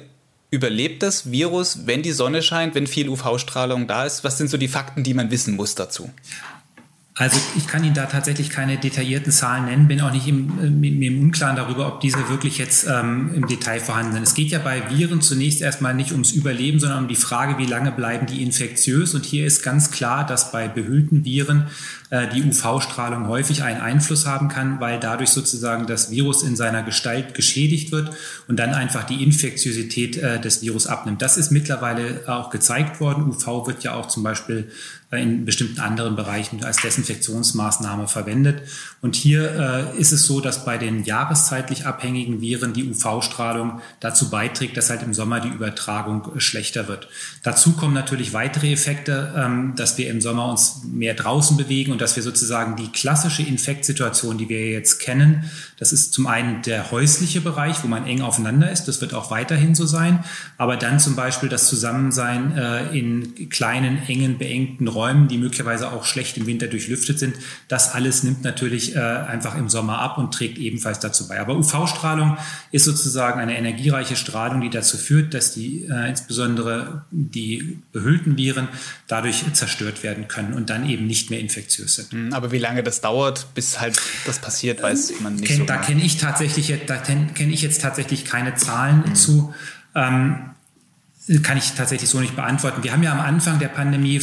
überlebt 0.49 1.03
das 1.03 1.31
Virus, 1.31 1.85
wenn 1.85 2.01
die 2.01 2.11
Sonne 2.11 2.41
scheint, 2.41 2.75
wenn 2.75 2.87
viel 2.87 3.09
UV-Strahlung 3.09 3.85
da 3.87 4.05
ist? 4.05 4.23
Was 4.23 4.37
sind 4.37 4.49
so 4.49 4.57
die 4.57 4.69
Fakten, 4.69 5.03
die 5.03 5.13
man 5.13 5.29
wissen 5.29 5.55
muss 5.55 5.75
dazu? 5.75 6.09
Also 7.19 7.37
ich 7.57 7.67
kann 7.67 7.83
Ihnen 7.83 7.93
da 7.93 8.05
tatsächlich 8.05 8.49
keine 8.49 8.77
detaillierten 8.77 9.33
Zahlen 9.33 9.65
nennen, 9.65 9.89
bin 9.89 9.99
auch 9.99 10.13
nicht 10.13 10.25
im, 10.25 10.81
im, 10.81 11.01
im 11.01 11.21
Unklaren 11.21 11.57
darüber, 11.57 11.87
ob 11.87 11.99
diese 11.99 12.29
wirklich 12.29 12.57
jetzt 12.57 12.87
ähm, 12.87 13.31
im 13.35 13.45
Detail 13.45 13.81
vorhanden 13.81 14.13
sind. 14.13 14.23
Es 14.23 14.35
geht 14.35 14.51
ja 14.51 14.59
bei 14.59 14.81
Viren 14.89 15.19
zunächst 15.19 15.59
erstmal 15.59 15.93
nicht 15.93 16.13
ums 16.13 16.31
Überleben, 16.31 16.79
sondern 16.79 16.99
um 16.99 17.07
die 17.09 17.17
Frage, 17.17 17.57
wie 17.57 17.65
lange 17.65 17.91
bleiben 17.91 18.25
die 18.25 18.41
infektiös. 18.41 19.13
Und 19.15 19.25
hier 19.25 19.45
ist 19.45 19.63
ganz 19.63 19.91
klar, 19.91 20.25
dass 20.25 20.53
bei 20.53 20.69
behüllten 20.69 21.25
Viren 21.25 21.63
äh, 21.63 21.98
die 22.11 22.43
UV-Strahlung 22.43 23.27
häufig 23.27 23.61
einen 23.61 23.81
Einfluss 23.81 24.25
haben 24.25 24.47
kann, 24.47 24.79
weil 24.79 24.99
dadurch 24.99 25.29
sozusagen 25.29 25.85
das 25.85 26.09
Virus 26.09 26.41
in 26.41 26.55
seiner 26.55 26.81
Gestalt 26.81 27.35
geschädigt 27.35 27.91
wird 27.91 28.11
und 28.47 28.57
dann 28.57 28.73
einfach 28.73 29.03
die 29.03 29.23
Infektiosität 29.23 30.17
äh, 30.17 30.39
des 30.39 30.61
Virus 30.61 30.87
abnimmt. 30.87 31.21
Das 31.21 31.37
ist 31.37 31.51
mittlerweile 31.51 32.23
auch 32.27 32.49
gezeigt 32.49 32.99
worden. 32.99 33.29
UV 33.29 33.67
wird 33.67 33.83
ja 33.83 33.93
auch 33.93 34.07
zum 34.07 34.23
Beispiel 34.23 34.71
äh, 35.11 35.23
in 35.23 35.45
bestimmten 35.45 35.79
anderen 35.79 36.15
Bereichen 36.15 36.63
als 36.63 36.77
Desinfektionsmaßnahme 36.77 38.07
verwendet. 38.07 38.61
Und 39.01 39.15
hier 39.15 39.91
äh, 39.95 39.99
ist 39.99 40.11
es 40.11 40.25
so, 40.25 40.39
dass 40.39 40.65
bei 40.65 40.77
den 40.77 41.03
jahreszeitlich 41.03 41.87
abhängigen 41.87 42.41
Viren 42.41 42.73
die 42.73 42.87
UV-Strahlung 42.87 43.81
dazu 43.99 44.29
beiträgt, 44.29 44.77
dass 44.77 44.91
halt 44.91 45.01
im 45.01 45.15
Sommer 45.15 45.39
die 45.39 45.49
Übertragung 45.49 46.35
äh, 46.35 46.39
schlechter 46.39 46.87
wird. 46.87 47.07
Dazu 47.41 47.73
kommen 47.73 47.95
natürlich 47.95 48.33
weitere 48.33 48.71
Effekte, 48.71 49.33
ähm, 49.35 49.73
dass 49.75 49.97
wir 49.97 50.09
im 50.11 50.21
Sommer 50.21 50.47
uns 50.47 50.81
mehr 50.85 51.15
draußen 51.15 51.57
bewegen 51.57 51.91
und 51.91 51.98
dass 51.99 52.15
wir 52.15 52.23
sozusagen 52.23 52.75
die 52.75 52.87
klassische 52.87 53.43
Infektsituation, 53.43 54.37
die 54.37 54.49
wir 54.49 54.71
jetzt 54.71 54.99
kennen, 54.99 55.43
das 55.79 55.93
ist 55.93 56.11
zum 56.11 56.27
einen 56.27 56.61
der 56.61 56.91
häusliche 56.91 57.39
Bereich, 57.39 57.83
wo 57.83 57.87
man 57.87 58.05
eng 58.05 58.21
aufeinander 58.21 58.69
ist. 58.69 58.85
Das 58.85 58.99
wird 58.99 59.13
auch 59.13 59.31
weiterhin 59.31 59.75
so 59.75 59.85
sein. 59.85 60.25
Aber 60.57 60.75
dann 60.75 60.99
zum 60.99 61.15
Beispiel 61.15 61.47
das 61.47 61.67
Zusammensein 61.67 62.57
äh, 62.57 62.97
in 62.97 63.49
kleinen, 63.49 64.03
engen, 64.07 64.37
beengten 64.37 64.89
Räumen, 64.89 65.29
die 65.29 65.37
möglicherweise 65.37 65.93
auch 65.93 66.03
schlecht 66.03 66.35
im 66.37 66.47
Winter 66.47 66.67
durchlüftet 66.67 67.17
sind. 67.17 67.35
Das 67.69 67.93
alles 67.93 68.23
nimmt 68.23 68.43
natürlich 68.43 68.97
äh, 68.97 68.99
einfach 68.99 69.55
im 69.55 69.69
Sommer 69.69 69.99
ab 69.99 70.17
und 70.17 70.33
trägt 70.33 70.57
ebenfalls 70.57 70.99
dazu 70.99 71.29
bei. 71.29 71.39
Aber 71.39 71.55
UV-Strahlung 71.55 72.37
ist 72.73 72.83
sozusagen 72.83 73.39
eine 73.39 73.57
energiereiche 73.57 74.17
Strahlung, 74.17 74.59
die 74.59 74.69
dazu 74.69 74.97
führt, 74.97 75.33
dass 75.33 75.53
die 75.53 75.85
äh, 75.85 76.09
insbesondere 76.09 77.05
die 77.11 77.79
behüllten 77.93 78.35
Viren 78.35 78.67
dadurch 79.07 79.45
zerstört 79.53 80.03
werden 80.03 80.27
können 80.27 80.53
und 80.53 80.69
dann 80.69 80.89
eben 80.89 81.07
nicht 81.07 81.29
mehr 81.29 81.39
infektiös 81.39 81.88
sind. 81.89 82.11
Hm, 82.11 82.33
aber 82.33 82.51
wie 82.51 82.57
lange 82.57 82.83
das 82.83 83.01
dauert, 83.01 83.53
bis 83.53 83.79
halt 83.79 83.99
das 84.25 84.39
passiert, 84.39 84.81
weiß 84.81 85.13
man 85.21 85.35
nicht 85.35 85.55
so 85.55 85.63
da 85.63 85.77
kenne 85.77 86.01
ich 86.01 86.17
tatsächlich, 86.17 86.73
da 86.85 86.97
kenne 86.97 87.51
ich 87.51 87.61
jetzt 87.61 87.81
tatsächlich 87.81 88.25
keine 88.25 88.55
Zahlen 88.55 89.03
mhm. 89.05 89.15
zu. 89.15 89.53
Ähm, 89.95 90.49
kann 91.43 91.57
ich 91.57 91.73
tatsächlich 91.73 92.09
so 92.09 92.19
nicht 92.19 92.35
beantworten. 92.35 92.83
Wir 92.83 92.91
haben 92.91 93.03
ja 93.03 93.11
am 93.11 93.19
Anfang 93.19 93.59
der 93.59 93.67
Pandemie 93.67 94.19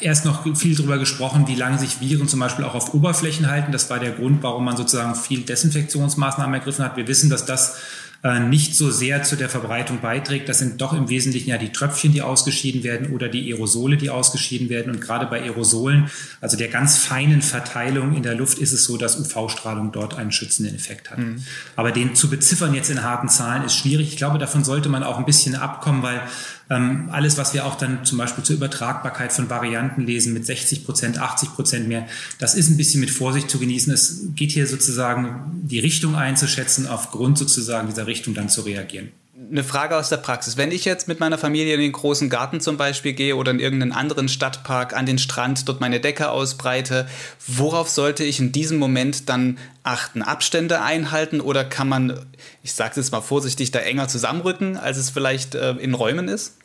erst 0.00 0.24
noch 0.24 0.56
viel 0.56 0.74
darüber 0.74 0.98
gesprochen, 0.98 1.46
wie 1.46 1.54
lange 1.54 1.78
sich 1.78 2.00
Viren 2.00 2.28
zum 2.28 2.40
Beispiel 2.40 2.64
auch 2.64 2.74
auf 2.74 2.94
Oberflächen 2.94 3.48
halten. 3.48 3.70
Das 3.70 3.88
war 3.90 4.00
der 4.00 4.10
Grund, 4.10 4.42
warum 4.42 4.64
man 4.64 4.76
sozusagen 4.76 5.14
viel 5.14 5.42
Desinfektionsmaßnahmen 5.42 6.54
ergriffen 6.54 6.84
hat. 6.84 6.96
Wir 6.96 7.06
wissen, 7.06 7.30
dass 7.30 7.44
das 7.44 7.76
äh, 8.22 8.40
nicht 8.40 8.74
so 8.74 8.90
sehr 8.90 9.22
zu 9.22 9.36
der 9.36 9.48
Verbreitung 9.48 10.00
beiträgt. 10.00 10.48
Das 10.48 10.58
sind 10.58 10.80
doch 10.80 10.92
im 10.92 11.08
Wesentlichen 11.08 11.50
ja 11.50 11.58
die 11.58 11.72
Tröpfchen, 11.72 12.12
die 12.12 12.22
ausgeschieden 12.22 12.82
werden 12.82 13.12
oder 13.12 13.28
die 13.28 13.52
Aerosole, 13.52 13.96
die 13.96 14.10
ausgeschieden 14.10 14.68
werden. 14.68 14.92
Und 14.92 15.00
gerade 15.00 15.26
bei 15.26 15.42
Aerosolen, 15.42 16.10
also 16.40 16.56
der 16.56 16.68
ganz 16.68 16.98
feinen 16.98 17.42
Verteilung 17.42 18.14
in 18.16 18.22
der 18.22 18.34
Luft, 18.34 18.58
ist 18.58 18.72
es 18.72 18.84
so, 18.84 18.96
dass 18.96 19.18
UV-Strahlung 19.18 19.92
dort 19.92 20.14
einen 20.14 20.32
schützenden 20.32 20.74
Effekt 20.74 21.10
hat. 21.10 21.18
Mhm. 21.18 21.42
Aber 21.76 21.92
den 21.92 22.14
zu 22.14 22.30
beziffern 22.30 22.74
jetzt 22.74 22.90
in 22.90 23.02
harten 23.02 23.28
Zahlen 23.28 23.64
ist 23.64 23.76
schwierig. 23.76 24.08
Ich 24.08 24.16
glaube, 24.16 24.38
davon 24.38 24.64
sollte 24.64 24.88
man 24.88 25.02
auch 25.02 25.18
ein 25.18 25.24
bisschen 25.24 25.54
abkommen, 25.54 26.02
weil 26.02 26.20
ähm, 26.68 27.08
alles, 27.12 27.38
was 27.38 27.54
wir 27.54 27.64
auch 27.66 27.76
dann 27.76 28.04
zum 28.04 28.18
Beispiel 28.18 28.42
zur 28.42 28.56
Übertragbarkeit 28.56 29.32
von 29.32 29.48
Varianten 29.48 30.02
lesen 30.02 30.32
mit 30.32 30.44
60 30.46 30.84
Prozent, 30.84 31.18
80 31.18 31.54
Prozent 31.54 31.88
mehr, 31.88 32.06
das 32.38 32.54
ist 32.54 32.68
ein 32.68 32.76
bisschen 32.76 33.00
mit 33.00 33.10
Vorsicht 33.10 33.50
zu 33.50 33.58
genießen. 33.58 33.92
Es 33.92 34.22
geht 34.34 34.50
hier 34.50 34.66
sozusagen 34.66 35.62
die 35.62 35.78
Richtung 35.78 36.16
einzuschätzen, 36.16 36.86
aufgrund 36.86 37.38
sozusagen 37.38 37.88
dieser 37.88 38.06
Richtung 38.06 38.34
dann 38.34 38.48
zu 38.48 38.62
reagieren 38.62 39.10
eine 39.50 39.64
Frage 39.64 39.96
aus 39.96 40.08
der 40.08 40.16
Praxis. 40.16 40.56
Wenn 40.56 40.72
ich 40.72 40.84
jetzt 40.84 41.08
mit 41.08 41.20
meiner 41.20 41.38
Familie 41.38 41.74
in 41.74 41.80
den 41.80 41.92
großen 41.92 42.30
Garten 42.30 42.60
zum 42.60 42.76
Beispiel 42.76 43.12
gehe 43.12 43.36
oder 43.36 43.50
in 43.50 43.60
irgendeinen 43.60 43.92
anderen 43.92 44.28
Stadtpark 44.28 44.94
an 44.94 45.06
den 45.06 45.18
Strand, 45.18 45.68
dort 45.68 45.80
meine 45.80 46.00
Decke 46.00 46.30
ausbreite, 46.30 47.06
worauf 47.46 47.88
sollte 47.88 48.24
ich 48.24 48.40
in 48.40 48.52
diesem 48.52 48.78
Moment 48.78 49.28
dann 49.28 49.58
achten? 49.82 50.22
Abstände 50.22 50.82
einhalten 50.82 51.40
oder 51.40 51.64
kann 51.64 51.88
man, 51.88 52.18
ich 52.62 52.72
sage 52.72 52.90
es 52.90 52.96
jetzt 52.96 53.12
mal 53.12 53.20
vorsichtig, 53.20 53.70
da 53.70 53.80
enger 53.80 54.08
zusammenrücken, 54.08 54.76
als 54.76 54.96
es 54.96 55.10
vielleicht 55.10 55.54
äh, 55.54 55.72
in 55.72 55.94
Räumen 55.94 56.28
ist? 56.28 56.55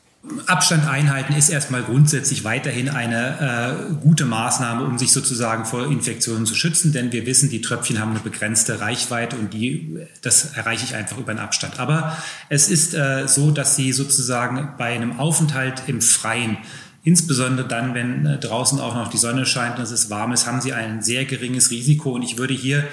Abstand 0.46 0.88
einhalten 0.88 1.34
ist 1.34 1.50
erstmal 1.50 1.82
grundsätzlich 1.82 2.44
weiterhin 2.44 2.90
eine 2.90 3.90
äh, 3.90 3.94
gute 4.04 4.26
Maßnahme, 4.26 4.86
um 4.86 5.00
sich 5.00 5.12
sozusagen 5.12 5.66
vor 5.66 5.88
Infektionen 5.88 6.46
zu 6.46 6.54
schützen, 6.54 6.94
denn 6.94 7.12
wir 7.12 7.26
wissen, 7.26 7.50
die 7.50 7.62
Tröpfchen 7.62 8.00
haben 8.00 8.12
eine 8.12 8.20
begrenzte 8.20 8.80
Reichweite 8.82 9.36
und 9.36 9.52
die, 9.52 9.98
das 10.22 10.54
erreiche 10.54 10.86
ich 10.86 10.96
einfach 10.96 11.18
über 11.18 11.32
einen 11.32 11.40
Abstand. 11.40 11.80
Aber 11.80 12.16
es 12.50 12.70
ist 12.70 12.94
äh, 12.94 13.28
so, 13.28 13.50
dass 13.50 13.76
Sie 13.76 13.92
sozusagen 13.92 14.76
bei 14.78 14.94
einem 14.94 15.20
Aufenthalt 15.20 15.84
im 15.88 16.02
Freien 16.02 16.58
Insbesondere 17.04 17.68
dann, 17.68 17.96
wenn 17.96 18.28
äh, 18.28 18.38
draußen 18.38 18.80
auch 18.80 18.94
noch 18.94 19.10
die 19.10 19.18
Sonne 19.18 19.48
scheint 19.48 19.78
und 19.78 19.84
es 19.84 19.92
ist 19.92 20.12
warm 20.12 20.34
ist, 20.34 20.46
haben 20.46 20.62
sie 20.62 20.74
ein 20.74 21.02
sehr 21.02 21.26
geringes 21.26 21.72
Risiko. 21.72 22.12
Und 22.12 22.22
ich 22.22 22.38
würde 22.38 22.54
hier 22.54 22.84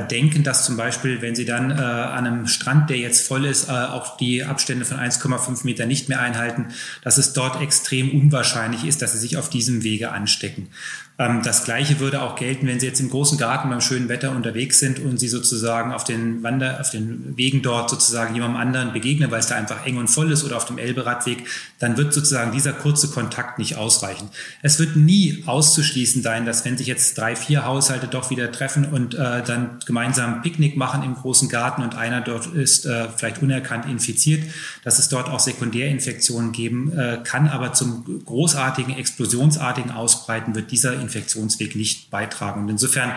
denken, 0.00 0.42
dass 0.42 0.64
zum 0.64 0.76
Beispiel, 0.76 1.22
wenn 1.22 1.34
Sie 1.34 1.44
dann 1.44 1.70
äh, 1.70 1.74
an 1.74 2.26
einem 2.26 2.46
Strand, 2.46 2.90
der 2.90 2.98
jetzt 2.98 3.26
voll 3.26 3.44
ist, 3.44 3.68
äh, 3.68 3.72
auch 3.72 4.16
die 4.16 4.44
Abstände 4.44 4.84
von 4.84 4.98
1,5 4.98 5.64
Meter 5.64 5.86
nicht 5.86 6.08
mehr 6.08 6.20
einhalten, 6.20 6.68
dass 7.02 7.18
es 7.18 7.32
dort 7.32 7.60
extrem 7.60 8.10
unwahrscheinlich 8.10 8.84
ist, 8.84 9.02
dass 9.02 9.12
Sie 9.12 9.18
sich 9.18 9.36
auf 9.36 9.50
diesem 9.50 9.82
Wege 9.82 10.10
anstecken. 10.10 10.68
Ähm, 11.16 11.42
das 11.44 11.64
Gleiche 11.64 12.00
würde 12.00 12.22
auch 12.22 12.34
gelten, 12.34 12.66
wenn 12.66 12.80
Sie 12.80 12.86
jetzt 12.86 13.00
im 13.00 13.10
großen 13.10 13.38
Garten 13.38 13.70
beim 13.70 13.80
schönen 13.80 14.08
Wetter 14.08 14.32
unterwegs 14.32 14.80
sind 14.80 14.98
und 14.98 15.18
Sie 15.18 15.28
sozusagen 15.28 15.92
auf 15.92 16.04
den 16.04 16.42
Wander, 16.42 16.80
auf 16.80 16.90
den 16.90 17.36
Wegen 17.36 17.62
dort 17.62 17.88
sozusagen 17.88 18.34
jemandem 18.34 18.60
anderen 18.60 18.92
begegnen, 18.92 19.30
weil 19.30 19.40
es 19.40 19.46
da 19.46 19.54
einfach 19.54 19.86
eng 19.86 19.98
und 19.98 20.08
voll 20.08 20.32
ist 20.32 20.44
oder 20.44 20.56
auf 20.56 20.64
dem 20.64 20.78
Elberadweg, 20.78 21.46
dann 21.78 21.96
wird 21.96 22.12
sozusagen 22.12 22.50
dieser 22.50 22.72
kurze 22.72 23.08
Kontakt 23.08 23.58
nicht 23.58 23.76
ausreichen. 23.76 24.28
Es 24.62 24.78
wird 24.78 24.96
nie 24.96 25.44
auszuschließen 25.46 26.22
sein, 26.22 26.46
dass 26.46 26.64
wenn 26.64 26.76
sich 26.76 26.88
jetzt 26.88 27.16
drei, 27.16 27.36
vier 27.36 27.64
Haushalte 27.64 28.08
doch 28.08 28.30
wieder 28.30 28.50
treffen 28.50 28.84
und 28.84 29.14
äh, 29.14 29.42
dann 29.42 29.78
gemeinsam 29.86 30.42
Picknick 30.42 30.76
machen 30.76 31.02
im 31.02 31.14
großen 31.14 31.48
Garten 31.48 31.82
und 31.82 31.94
einer 31.94 32.20
dort 32.20 32.46
ist 32.46 32.86
äh, 32.86 33.08
vielleicht 33.16 33.42
unerkannt 33.42 33.86
infiziert, 33.86 34.44
dass 34.82 34.98
es 34.98 35.08
dort 35.08 35.28
auch 35.28 35.40
Sekundärinfektionen 35.40 36.52
geben 36.52 36.96
äh, 36.96 37.18
kann, 37.22 37.48
aber 37.48 37.72
zum 37.72 38.24
großartigen, 38.24 38.96
explosionsartigen 38.96 39.90
Ausbreiten 39.90 40.54
wird 40.54 40.70
dieser 40.70 40.94
Infektionsweg 41.00 41.76
nicht 41.76 42.10
beitragen. 42.10 42.62
Und 42.62 42.68
insofern 42.68 43.12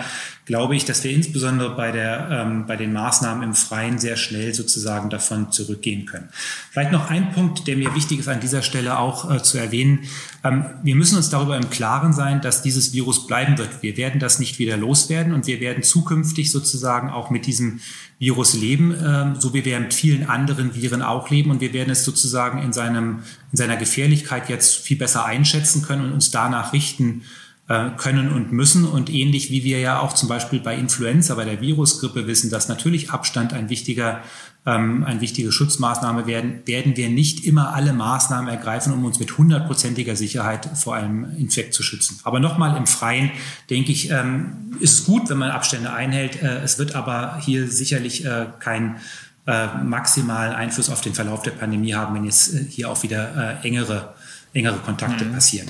glaube 0.48 0.77
ich, 0.77 0.86
dass 0.86 1.04
wir 1.04 1.12
insbesondere 1.12 1.75
bei, 1.75 1.92
der, 1.92 2.30
ähm, 2.32 2.66
bei 2.66 2.77
den 2.77 2.94
Maßnahmen 2.94 3.44
im 3.44 3.54
Freien 3.54 4.00
sehr 4.00 4.16
schnell 4.16 4.54
sozusagen 4.54 5.10
davon 5.10 5.51
zurückgehen 5.51 6.06
können. 6.06 6.30
Vielleicht 6.72 6.94
noch 6.94 7.10
ein 7.10 7.34
Punkt, 7.34 7.68
der 7.68 7.75
mir 7.75 7.94
wichtig 7.96 8.20
ist 8.20 8.30
an 8.30 8.39
dieser 8.39 8.62
Stelle 8.62 8.98
auch 8.98 9.30
äh, 9.30 9.44
zu 9.44 9.58
erwähnen. 9.58 10.06
Ähm, 10.46 10.66
wir 10.84 10.96
müssen 10.96 11.18
uns 11.18 11.30
darüber 11.30 11.58
im 11.58 11.70
Klaren 11.70 12.13
sein, 12.13 12.39
dass 12.39 12.62
dieses 12.62 12.94
Virus 12.94 13.27
bleiben 13.27 13.58
wird. 13.58 13.84
Wir 13.84 13.98
werden 13.98 14.22
das 14.22 14.39
nicht 14.39 14.58
wieder 14.58 14.77
loswerden 14.77 15.34
und 15.34 15.48
wir 15.48 15.60
werden 15.60 15.84
zukünftig 15.84 16.50
sozusagen 16.50 17.10
auch 17.10 17.30
mit 17.30 17.46
diesem 17.46 17.82
Virus 18.18 18.54
leben, 18.54 18.94
äh, 18.94 19.36
so 19.38 19.54
wie 19.54 19.66
wir 19.66 19.77
mit 19.82 19.94
vielen 19.94 20.30
anderen 20.30 20.74
Viren 20.74 21.01
auch 21.01 21.30
leben. 21.30 21.51
Und 21.51 21.60
wir 21.60 21.74
werden 21.74 21.89
es 21.89 22.06
sozusagen 22.06 22.63
in, 22.63 22.72
seinem, 22.72 23.20
in 23.51 23.58
seiner 23.58 23.75
Gefährlichkeit 23.75 24.48
jetzt 24.48 24.77
viel 24.77 24.98
besser 24.98 25.25
einschätzen 25.25 25.82
können 25.82 26.06
und 26.06 26.13
uns 26.13 26.32
danach 26.32 26.72
richten 26.72 27.24
äh, 27.67 27.89
können 27.97 28.31
und 28.31 28.51
müssen. 28.51 28.86
Und 28.86 29.09
ähnlich 29.09 29.51
wie 29.51 29.63
wir 29.63 29.79
ja 29.79 30.00
auch 30.00 30.13
zum 30.13 30.29
Beispiel 30.29 30.59
bei 30.59 30.75
Influenza, 30.75 31.36
bei 31.36 31.45
der 31.45 31.62
Virusgrippe 31.62 32.27
wissen, 32.27 32.50
dass 32.50 32.69
natürlich 32.69 33.12
Abstand 33.12 33.53
ein 33.53 33.69
wichtiger 33.69 34.21
ähm, 34.67 35.05
eine 35.05 35.21
wichtige 35.21 35.51
Schutzmaßnahme 35.51 36.27
werden, 36.27 36.62
werden 36.65 36.97
wir 36.97 37.09
nicht 37.09 37.45
immer 37.45 37.74
alle 37.74 37.93
Maßnahmen 37.93 38.50
ergreifen, 38.50 38.91
um 38.91 39.05
uns 39.05 39.17
mit 39.17 39.38
hundertprozentiger 39.38 40.15
Sicherheit 40.17 40.69
vor 40.75 40.95
einem 40.95 41.25
Infekt 41.38 41.74
zu 41.74 41.83
schützen. 41.83 42.19
Aber 42.24 42.41
nochmal 42.41 42.75
im 42.75 42.86
Freien, 42.86 43.31
denke 43.69 43.93
ich, 43.93 44.12
ähm, 44.12 44.75
ist 44.81 45.05
gut, 45.05 45.29
wenn 45.29 45.38
man 45.38 45.51
Abstände 45.51 45.93
einhält. 45.93 46.43
Äh, 46.43 46.59
es 46.63 46.77
wird 46.79 46.95
aber 46.95 47.39
hier 47.39 47.69
sicherlich 47.69 48.25
äh, 48.25 48.47
kein 48.59 48.97
äh, 49.45 49.67
maximalen 49.83 50.53
Einfluss 50.53 50.89
auf 50.89 51.00
den 51.00 51.13
Verlauf 51.13 51.43
der 51.43 51.51
Pandemie 51.51 51.93
haben, 51.93 52.13
wenn 52.13 52.25
jetzt 52.25 52.53
äh, 52.53 52.65
hier 52.69 52.89
auch 52.89 53.03
wieder 53.03 53.59
äh, 53.63 53.65
engere, 53.65 54.15
engere 54.53 54.77
Kontakte 54.79 55.24
mhm. 55.24 55.33
passieren 55.33 55.69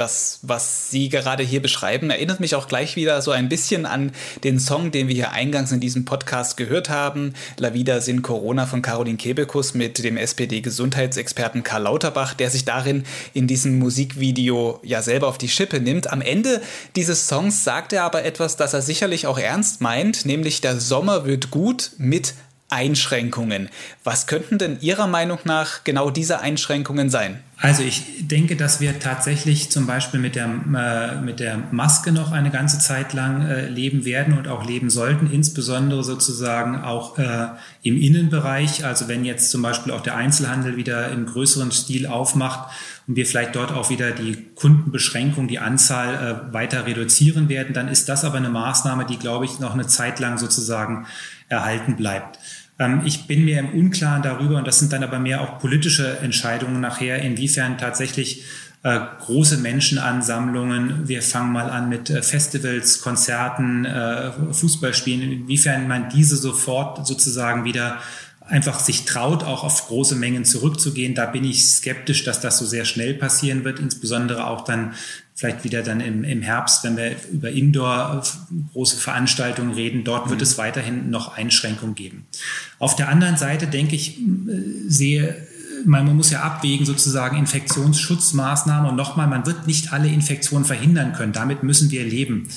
das, 0.00 0.38
was 0.42 0.90
Sie 0.90 1.08
gerade 1.08 1.42
hier 1.42 1.60
beschreiben, 1.60 2.10
erinnert 2.10 2.40
mich 2.40 2.54
auch 2.54 2.66
gleich 2.66 2.96
wieder 2.96 3.20
so 3.22 3.30
ein 3.30 3.48
bisschen 3.48 3.86
an 3.86 4.12
den 4.42 4.58
Song, 4.58 4.90
den 4.90 5.08
wir 5.08 5.14
hier 5.14 5.32
eingangs 5.32 5.72
in 5.72 5.80
diesem 5.80 6.04
Podcast 6.04 6.56
gehört 6.56 6.88
haben. 6.88 7.34
La 7.58 7.74
Vida 7.74 8.00
sin 8.00 8.22
Corona 8.22 8.66
von 8.66 8.82
Caroline 8.82 9.18
Kebekus 9.18 9.74
mit 9.74 10.02
dem 10.02 10.16
SPD-Gesundheitsexperten 10.16 11.62
Karl 11.62 11.82
Lauterbach, 11.82 12.34
der 12.34 12.50
sich 12.50 12.64
darin 12.64 13.04
in 13.34 13.46
diesem 13.46 13.78
Musikvideo 13.78 14.80
ja 14.82 15.02
selber 15.02 15.28
auf 15.28 15.38
die 15.38 15.48
Schippe 15.48 15.80
nimmt. 15.80 16.10
Am 16.10 16.22
Ende 16.22 16.62
dieses 16.96 17.28
Songs 17.28 17.62
sagt 17.62 17.92
er 17.92 18.04
aber 18.04 18.24
etwas, 18.24 18.56
das 18.56 18.72
er 18.72 18.82
sicherlich 18.82 19.26
auch 19.26 19.38
ernst 19.38 19.80
meint, 19.80 20.24
nämlich 20.24 20.60
der 20.60 20.80
Sommer 20.80 21.26
wird 21.26 21.50
gut 21.50 21.92
mit 21.98 22.34
Einschränkungen. 22.70 23.68
Was 24.04 24.26
könnten 24.26 24.58
denn 24.58 24.80
Ihrer 24.80 25.06
Meinung 25.06 25.38
nach 25.44 25.84
genau 25.84 26.10
diese 26.10 26.40
Einschränkungen 26.40 27.10
sein? 27.10 27.40
Also 27.62 27.82
ich 27.82 28.26
denke, 28.26 28.56
dass 28.56 28.80
wir 28.80 28.98
tatsächlich 29.00 29.70
zum 29.70 29.86
Beispiel 29.86 30.18
mit 30.18 30.34
der, 30.34 30.46
äh, 30.46 31.20
mit 31.20 31.40
der 31.40 31.58
Maske 31.72 32.10
noch 32.10 32.32
eine 32.32 32.50
ganze 32.50 32.78
Zeit 32.78 33.12
lang 33.12 33.46
äh, 33.46 33.68
leben 33.68 34.06
werden 34.06 34.38
und 34.38 34.48
auch 34.48 34.64
leben 34.64 34.88
sollten, 34.88 35.30
insbesondere 35.30 36.02
sozusagen 36.02 36.80
auch 36.80 37.18
äh, 37.18 37.48
im 37.82 38.00
Innenbereich. 38.00 38.86
Also 38.86 39.08
wenn 39.08 39.26
jetzt 39.26 39.50
zum 39.50 39.60
Beispiel 39.60 39.92
auch 39.92 40.00
der 40.00 40.16
Einzelhandel 40.16 40.78
wieder 40.78 41.10
im 41.10 41.26
größeren 41.26 41.70
Stil 41.70 42.06
aufmacht 42.06 42.70
und 43.06 43.16
wir 43.16 43.26
vielleicht 43.26 43.54
dort 43.54 43.72
auch 43.72 43.90
wieder 43.90 44.12
die 44.12 44.38
Kundenbeschränkung, 44.54 45.46
die 45.46 45.58
Anzahl 45.58 46.48
äh, 46.48 46.54
weiter 46.54 46.86
reduzieren 46.86 47.50
werden, 47.50 47.74
dann 47.74 47.88
ist 47.88 48.08
das 48.08 48.24
aber 48.24 48.38
eine 48.38 48.48
Maßnahme, 48.48 49.04
die, 49.04 49.18
glaube 49.18 49.44
ich, 49.44 49.58
noch 49.60 49.74
eine 49.74 49.86
Zeit 49.86 50.18
lang 50.18 50.38
sozusagen 50.38 51.06
erhalten 51.50 51.96
bleibt. 51.96 52.38
Ähm, 52.80 53.02
ich 53.04 53.28
bin 53.28 53.44
mir 53.44 53.60
im 53.60 53.68
Unklaren 53.68 54.22
darüber, 54.22 54.56
und 54.56 54.66
das 54.66 54.80
sind 54.80 54.92
dann 54.92 55.04
aber 55.04 55.20
mehr 55.20 55.42
auch 55.42 55.60
politische 55.60 56.18
Entscheidungen 56.18 56.80
nachher, 56.80 57.22
inwiefern 57.22 57.78
tatsächlich 57.78 58.42
äh, 58.82 58.98
große 59.20 59.58
Menschenansammlungen, 59.58 61.06
wir 61.06 61.20
fangen 61.20 61.52
mal 61.52 61.68
an 61.68 61.90
mit 61.90 62.08
äh, 62.08 62.22
Festivals, 62.22 63.02
Konzerten, 63.02 63.84
äh, 63.84 64.32
Fußballspielen, 64.52 65.30
inwiefern 65.30 65.86
man 65.86 66.08
diese 66.08 66.36
sofort 66.36 67.06
sozusagen 67.06 67.64
wieder 67.64 67.98
einfach 68.48 68.80
sich 68.80 69.04
traut, 69.04 69.44
auch 69.44 69.64
auf 69.64 69.86
große 69.86 70.16
Mengen 70.16 70.44
zurückzugehen. 70.44 71.14
Da 71.14 71.26
bin 71.26 71.44
ich 71.44 71.62
skeptisch, 71.68 72.24
dass 72.24 72.40
das 72.40 72.58
so 72.58 72.66
sehr 72.66 72.84
schnell 72.84 73.14
passieren 73.14 73.64
wird, 73.64 73.78
insbesondere 73.78 74.46
auch 74.46 74.64
dann 74.64 74.94
vielleicht 75.40 75.64
wieder 75.64 75.82
dann 75.82 76.02
im, 76.02 76.22
im 76.22 76.42
Herbst, 76.42 76.84
wenn 76.84 76.98
wir 76.98 77.16
über 77.32 77.50
Indoor 77.50 78.22
große 78.74 78.98
Veranstaltungen 78.98 79.72
reden, 79.72 80.04
dort 80.04 80.28
wird 80.28 80.40
mhm. 80.40 80.42
es 80.42 80.58
weiterhin 80.58 81.08
noch 81.08 81.34
Einschränkungen 81.34 81.94
geben. 81.94 82.26
Auf 82.78 82.94
der 82.94 83.08
anderen 83.08 83.38
Seite 83.38 83.66
denke 83.66 83.96
ich, 83.96 84.20
äh, 84.20 84.22
sehe 84.86 85.46
man 85.86 86.14
muss 86.14 86.30
ja 86.30 86.42
abwägen 86.42 86.84
sozusagen 86.84 87.38
Infektionsschutzmaßnahmen 87.38 88.90
und 88.90 88.96
nochmal, 88.96 89.28
man 89.28 89.46
wird 89.46 89.66
nicht 89.66 89.94
alle 89.94 90.08
Infektionen 90.08 90.66
verhindern 90.66 91.14
können. 91.14 91.32
Damit 91.32 91.62
müssen 91.62 91.90
wir 91.90 92.04
leben. 92.04 92.48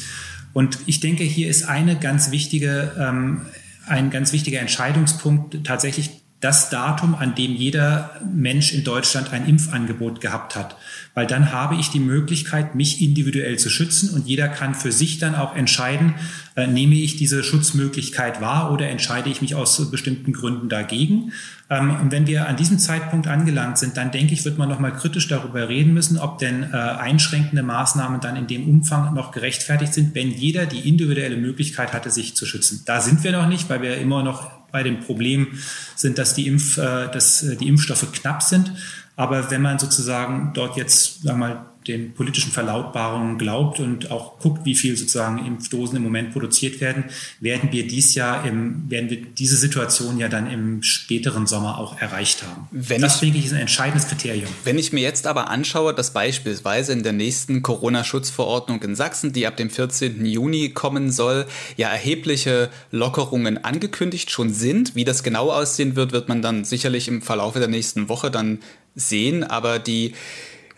Und 0.51 0.79
ich 0.85 0.99
denke, 0.99 1.23
hier 1.23 1.47
ist 1.47 1.63
eine 1.63 1.97
ganz 1.97 2.31
wichtige, 2.31 2.91
ähm, 2.99 3.43
ein 3.87 4.09
ganz 4.09 4.33
wichtiger 4.33 4.59
Entscheidungspunkt 4.59 5.63
tatsächlich 5.63 6.22
das 6.43 6.69
Datum, 6.69 7.15
an 7.15 7.35
dem 7.35 7.55
jeder 7.55 8.19
Mensch 8.33 8.73
in 8.73 8.83
Deutschland 8.83 9.31
ein 9.31 9.47
Impfangebot 9.47 10.19
gehabt 10.19 10.57
hat. 10.57 10.75
Weil 11.13 11.25
dann 11.25 11.53
habe 11.53 11.75
ich 11.75 11.89
die 11.89 12.01
Möglichkeit, 12.01 12.75
mich 12.75 13.01
individuell 13.01 13.57
zu 13.57 13.69
schützen 13.69 14.09
und 14.09 14.27
jeder 14.27 14.49
kann 14.49 14.75
für 14.75 14.91
sich 14.91 15.19
dann 15.19 15.35
auch 15.35 15.55
entscheiden, 15.55 16.15
äh, 16.55 16.67
nehme 16.67 16.95
ich 16.95 17.15
diese 17.15 17.43
Schutzmöglichkeit 17.43 18.41
wahr 18.41 18.71
oder 18.73 18.89
entscheide 18.89 19.29
ich 19.29 19.41
mich 19.41 19.55
aus 19.55 19.89
bestimmten 19.89 20.33
Gründen 20.33 20.67
dagegen. 20.67 21.31
Ähm, 21.69 21.95
und 22.01 22.11
wenn 22.11 22.27
wir 22.27 22.49
an 22.49 22.57
diesem 22.57 22.77
Zeitpunkt 22.77 23.27
angelangt 23.27 23.77
sind, 23.77 23.95
dann 23.95 24.11
denke 24.11 24.33
ich, 24.33 24.43
wird 24.43 24.57
man 24.57 24.67
nochmal 24.67 24.93
kritisch 24.93 25.29
darüber 25.29 25.69
reden 25.69 25.93
müssen, 25.93 26.17
ob 26.17 26.39
denn 26.39 26.63
äh, 26.63 26.75
einschränkende 26.75 27.63
Maßnahmen 27.63 28.19
dann 28.19 28.35
in 28.35 28.47
dem 28.47 28.67
Umfang 28.67 29.13
noch 29.13 29.31
gerechtfertigt 29.31 29.93
sind, 29.93 30.13
wenn 30.13 30.29
jeder 30.29 30.65
die 30.65 30.89
individuelle 30.89 31.37
Möglichkeit 31.37 31.93
hatte, 31.93 32.09
sich 32.09 32.35
zu 32.35 32.45
schützen. 32.45 32.81
Da 32.85 32.99
sind 32.99 33.23
wir 33.23 33.31
noch 33.31 33.47
nicht, 33.47 33.69
weil 33.69 33.81
wir 33.81 33.97
immer 33.97 34.23
noch 34.23 34.62
bei 34.73 34.83
dem 34.83 34.99
Problem 34.99 35.59
sind, 35.95 36.17
dass 36.17 36.33
die, 36.33 36.47
Impf, 36.47 36.77
äh, 36.77 37.07
dass 37.07 37.43
äh, 37.43 37.55
die 37.55 37.69
Impfstoffe 37.69 38.11
knapp 38.11 38.41
sind. 38.41 38.73
Aber 39.15 39.51
wenn 39.51 39.61
man 39.61 39.79
sozusagen 39.79 40.51
dort 40.53 40.75
jetzt, 40.75 41.21
sagen 41.21 41.39
wir 41.39 41.47
mal, 41.47 41.65
den 41.87 42.13
politischen 42.13 42.51
Verlautbarungen 42.51 43.37
glaubt 43.37 43.79
und 43.79 44.11
auch 44.11 44.39
guckt, 44.39 44.65
wie 44.65 44.75
viel 44.75 44.95
sozusagen 44.95 45.45
Impfdosen 45.45 45.97
im 45.97 46.03
Moment 46.03 46.31
produziert 46.31 46.81
werden, 46.81 47.05
werden 47.39 47.71
wir 47.71 47.87
dies 47.87 48.15
Jahr 48.15 48.45
im, 48.45 48.89
werden 48.89 49.09
wir 49.09 49.25
diese 49.25 49.57
Situation 49.57 50.17
ja 50.17 50.27
dann 50.29 50.49
im 50.49 50.83
späteren 50.83 51.47
Sommer 51.47 51.77
auch 51.77 51.99
erreicht 51.99 52.43
haben. 52.43 52.67
Wenn 52.71 53.01
das, 53.01 53.15
ich, 53.15 53.21
denke 53.21 53.37
ich, 53.37 53.45
ist 53.45 53.53
ein 53.53 53.61
entscheidendes 53.61 54.07
Kriterium. 54.07 54.49
Wenn 54.63 54.77
ich 54.77 54.93
mir 54.93 55.01
jetzt 55.01 55.27
aber 55.27 55.49
anschaue, 55.49 55.93
dass 55.93 56.13
beispielsweise 56.13 56.93
in 56.93 57.03
der 57.03 57.13
nächsten 57.13 57.61
Corona-Schutzverordnung 57.61 58.81
in 58.81 58.95
Sachsen, 58.95 59.33
die 59.33 59.47
ab 59.47 59.57
dem 59.57 59.69
14. 59.69 60.25
Juni 60.25 60.69
kommen 60.69 61.11
soll, 61.11 61.45
ja 61.77 61.89
erhebliche 61.89 62.69
Lockerungen 62.91 63.63
angekündigt 63.63 64.31
schon 64.31 64.53
sind. 64.53 64.95
Wie 64.95 65.05
das 65.05 65.23
genau 65.23 65.51
aussehen 65.51 65.95
wird, 65.95 66.11
wird 66.11 66.29
man 66.29 66.41
dann 66.41 66.65
sicherlich 66.65 67.07
im 67.07 67.21
Verlauf 67.21 67.53
der 67.53 67.67
nächsten 67.67 68.09
Woche 68.09 68.31
dann 68.31 68.59
sehen. 68.95 69.43
Aber 69.43 69.79
die 69.79 70.13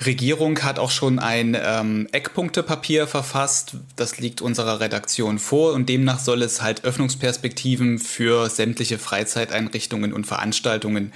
Regierung 0.03 0.61
hat 0.61 0.77
auch 0.77 0.91
schon 0.91 1.19
ein 1.19 1.57
ähm, 1.59 2.07
Eckpunktepapier 2.11 3.07
verfasst. 3.07 3.77
Das 3.95 4.17
liegt 4.17 4.41
unserer 4.41 4.79
Redaktion 4.79 5.39
vor 5.39 5.73
und 5.73 5.87
demnach 5.87 6.19
soll 6.19 6.41
es 6.41 6.61
halt 6.61 6.83
Öffnungsperspektiven 6.83 7.99
für 7.99 8.49
sämtliche 8.49 8.99
Freizeiteinrichtungen 8.99 10.11
und 10.11 10.25
Veranstaltungen 10.25 11.13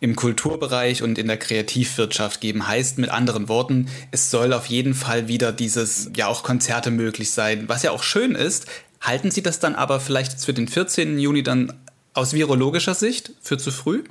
im 0.00 0.16
Kulturbereich 0.16 1.02
und 1.02 1.18
in 1.18 1.26
der 1.26 1.36
Kreativwirtschaft 1.36 2.40
geben. 2.40 2.66
Heißt 2.66 2.98
mit 2.98 3.10
anderen 3.10 3.48
Worten, 3.48 3.88
es 4.12 4.30
soll 4.30 4.52
auf 4.52 4.66
jeden 4.66 4.94
Fall 4.94 5.28
wieder 5.28 5.52
dieses, 5.52 6.10
ja 6.16 6.28
auch 6.28 6.42
Konzerte 6.42 6.90
möglich 6.90 7.32
sein, 7.32 7.68
was 7.68 7.82
ja 7.82 7.90
auch 7.90 8.02
schön 8.02 8.34
ist. 8.34 8.66
Halten 9.00 9.30
Sie 9.30 9.42
das 9.42 9.60
dann 9.60 9.74
aber 9.74 10.00
vielleicht 10.00 10.40
für 10.40 10.54
den 10.54 10.68
14. 10.68 11.18
Juni 11.18 11.42
dann 11.42 11.72
aus 12.14 12.32
virologischer 12.32 12.94
Sicht 12.94 13.32
für 13.42 13.58
zu 13.58 13.70
früh? 13.70 14.04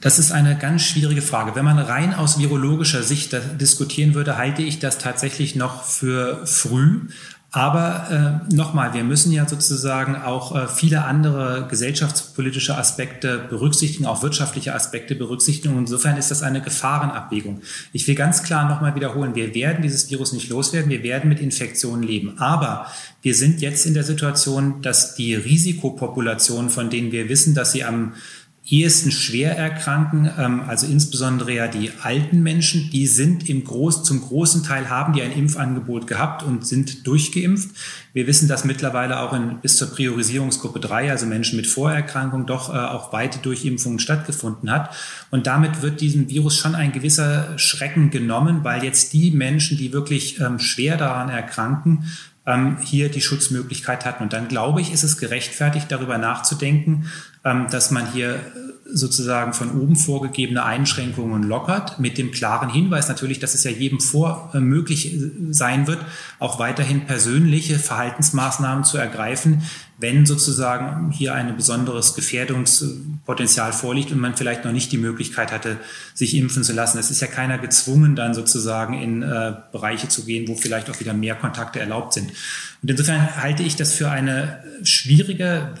Das 0.00 0.18
ist 0.18 0.30
eine 0.30 0.56
ganz 0.56 0.82
schwierige 0.82 1.22
Frage. 1.22 1.56
Wenn 1.56 1.64
man 1.64 1.78
rein 1.78 2.14
aus 2.14 2.38
virologischer 2.38 3.02
Sicht 3.02 3.34
diskutieren 3.60 4.14
würde, 4.14 4.36
halte 4.36 4.62
ich 4.62 4.78
das 4.78 4.98
tatsächlich 4.98 5.56
noch 5.56 5.82
für 5.82 6.46
früh. 6.46 7.00
Aber 7.50 8.42
äh, 8.50 8.54
nochmal, 8.54 8.92
wir 8.92 9.04
müssen 9.04 9.32
ja 9.32 9.48
sozusagen 9.48 10.16
auch 10.16 10.54
äh, 10.54 10.68
viele 10.68 11.04
andere 11.04 11.66
gesellschaftspolitische 11.68 12.76
Aspekte 12.76 13.38
berücksichtigen, 13.38 14.04
auch 14.04 14.22
wirtschaftliche 14.22 14.74
Aspekte 14.74 15.14
berücksichtigen. 15.14 15.74
Und 15.74 15.84
insofern 15.84 16.18
ist 16.18 16.30
das 16.30 16.42
eine 16.42 16.60
Gefahrenabwägung. 16.60 17.62
Ich 17.94 18.06
will 18.06 18.14
ganz 18.14 18.42
klar 18.42 18.68
nochmal 18.68 18.94
wiederholen, 18.94 19.34
wir 19.34 19.54
werden 19.54 19.80
dieses 19.80 20.10
Virus 20.10 20.34
nicht 20.34 20.50
loswerden, 20.50 20.90
wir 20.90 21.02
werden 21.02 21.30
mit 21.30 21.40
Infektionen 21.40 22.02
leben. 22.02 22.38
Aber 22.38 22.86
wir 23.22 23.34
sind 23.34 23.62
jetzt 23.62 23.86
in 23.86 23.94
der 23.94 24.04
Situation, 24.04 24.82
dass 24.82 25.14
die 25.14 25.34
Risikopopulationen, 25.34 26.68
von 26.68 26.90
denen 26.90 27.12
wir 27.12 27.30
wissen, 27.30 27.54
dass 27.54 27.72
sie 27.72 27.82
am 27.82 28.12
ehesten 28.70 29.10
schwer 29.10 29.56
erkranken, 29.56 30.30
ähm, 30.38 30.62
also 30.66 30.86
insbesondere 30.86 31.54
ja 31.54 31.68
die 31.68 31.90
alten 32.02 32.42
Menschen, 32.42 32.90
die 32.90 33.06
sind 33.06 33.48
im 33.48 33.64
Groß, 33.64 34.04
zum 34.04 34.20
großen 34.20 34.62
Teil 34.62 34.90
haben 34.90 35.14
die 35.14 35.22
ein 35.22 35.32
Impfangebot 35.32 36.06
gehabt 36.06 36.42
und 36.42 36.66
sind 36.66 37.06
durchgeimpft. 37.06 37.70
Wir 38.12 38.26
wissen, 38.26 38.46
dass 38.46 38.64
mittlerweile 38.64 39.20
auch 39.20 39.32
in, 39.32 39.60
bis 39.62 39.76
zur 39.76 39.90
Priorisierungsgruppe 39.90 40.80
3, 40.80 41.10
also 41.10 41.24
Menschen 41.24 41.56
mit 41.56 41.66
Vorerkrankung, 41.66 42.46
doch 42.46 42.68
äh, 42.68 42.76
auch 42.76 43.12
weite 43.12 43.38
Durchimpfungen 43.38 44.00
stattgefunden 44.00 44.70
hat. 44.70 44.94
Und 45.30 45.46
damit 45.46 45.80
wird 45.80 46.02
diesem 46.02 46.28
Virus 46.28 46.56
schon 46.56 46.74
ein 46.74 46.92
gewisser 46.92 47.58
Schrecken 47.58 48.10
genommen, 48.10 48.64
weil 48.64 48.84
jetzt 48.84 49.14
die 49.14 49.30
Menschen, 49.30 49.78
die 49.78 49.94
wirklich 49.94 50.40
ähm, 50.40 50.58
schwer 50.58 50.98
daran 50.98 51.30
erkranken, 51.30 52.04
ähm, 52.48 52.78
hier 52.80 53.10
die 53.10 53.20
Schutzmöglichkeit 53.20 54.06
hatten. 54.06 54.22
Und 54.24 54.32
dann 54.32 54.48
glaube 54.48 54.80
ich, 54.80 54.92
ist 54.92 55.04
es 55.04 55.18
gerechtfertigt, 55.18 55.86
darüber 55.90 56.16
nachzudenken, 56.16 57.06
ähm, 57.44 57.66
dass 57.70 57.90
man 57.90 58.10
hier 58.10 58.36
äh, 58.36 58.38
sozusagen 58.90 59.52
von 59.52 59.78
oben 59.78 59.96
vorgegebene 59.96 60.64
Einschränkungen 60.64 61.42
lockert, 61.42 62.00
mit 62.00 62.16
dem 62.16 62.32
klaren 62.32 62.70
Hinweis 62.70 63.08
natürlich, 63.08 63.38
dass 63.38 63.54
es 63.54 63.64
ja 63.64 63.70
jedem 63.70 64.00
vor 64.00 64.50
äh, 64.54 64.60
möglich 64.60 65.14
äh, 65.14 65.30
sein 65.50 65.86
wird, 65.86 65.98
auch 66.38 66.58
weiterhin 66.58 67.04
persönliche 67.04 67.78
Verhaltensmaßnahmen 67.78 68.82
zu 68.82 68.96
ergreifen, 68.96 69.62
wenn 69.98 70.26
sozusagen 70.26 71.10
hier 71.10 71.34
ein 71.34 71.56
besonderes 71.56 72.14
Gefährdungspotenzial 72.14 73.72
vorliegt 73.72 74.12
und 74.12 74.20
man 74.20 74.36
vielleicht 74.36 74.64
noch 74.64 74.70
nicht 74.70 74.92
die 74.92 74.98
Möglichkeit 74.98 75.50
hatte, 75.50 75.76
sich 76.14 76.36
impfen 76.36 76.62
zu 76.62 76.72
lassen. 76.72 76.98
Es 76.98 77.10
ist 77.10 77.20
ja 77.20 77.26
keiner 77.26 77.58
gezwungen, 77.58 78.14
dann 78.14 78.32
sozusagen 78.32 78.94
in 78.94 79.22
äh, 79.22 79.54
Bereiche 79.72 80.08
zu 80.08 80.24
gehen, 80.24 80.46
wo 80.46 80.54
vielleicht 80.54 80.88
auch 80.88 81.00
wieder 81.00 81.14
mehr 81.14 81.34
Kontakte 81.34 81.80
erlaubt 81.80 82.12
sind. 82.12 82.32
Und 82.82 82.90
insofern 82.90 83.36
halte 83.36 83.62
ich 83.62 83.76
das 83.76 83.94
für 83.94 84.10
eine 84.10 84.62
schwierige 84.84 85.74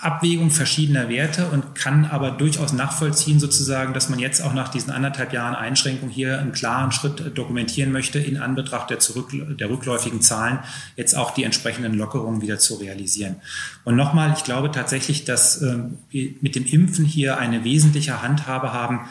Abwägung 0.00 0.50
verschiedener 0.50 1.08
Werte 1.08 1.46
und 1.46 1.74
kann 1.74 2.04
aber 2.04 2.30
durchaus 2.30 2.72
nachvollziehen, 2.72 3.40
sozusagen, 3.40 3.92
dass 3.92 4.08
man 4.08 4.20
jetzt 4.20 4.40
auch 4.40 4.54
nach 4.54 4.68
diesen 4.68 4.92
anderthalb 4.92 5.32
Jahren 5.32 5.56
Einschränkung 5.56 6.08
hier 6.08 6.38
einen 6.38 6.52
klaren 6.52 6.92
Schritt 6.92 7.36
dokumentieren 7.36 7.90
möchte, 7.90 8.20
in 8.20 8.36
Anbetracht 8.36 8.90
der, 8.90 9.00
zurück, 9.00 9.32
der 9.32 9.68
rückläufigen 9.68 10.20
Zahlen, 10.20 10.60
jetzt 10.94 11.16
auch 11.16 11.32
die 11.32 11.42
entsprechenden 11.42 11.94
Lockerungen 11.94 12.42
wieder 12.42 12.60
zu 12.60 12.76
realisieren. 12.76 13.36
Und 13.82 13.96
nochmal, 13.96 14.34
ich 14.36 14.44
glaube 14.44 14.70
tatsächlich, 14.70 15.24
dass 15.24 15.60
äh, 15.62 15.78
wir 16.10 16.34
mit 16.40 16.54
dem 16.54 16.64
Impfen 16.64 17.04
hier 17.04 17.36
eine 17.38 17.64
wesentliche 17.64 18.22
Handhabe 18.22 18.72
haben, 18.72 19.00
ähm, 19.00 19.08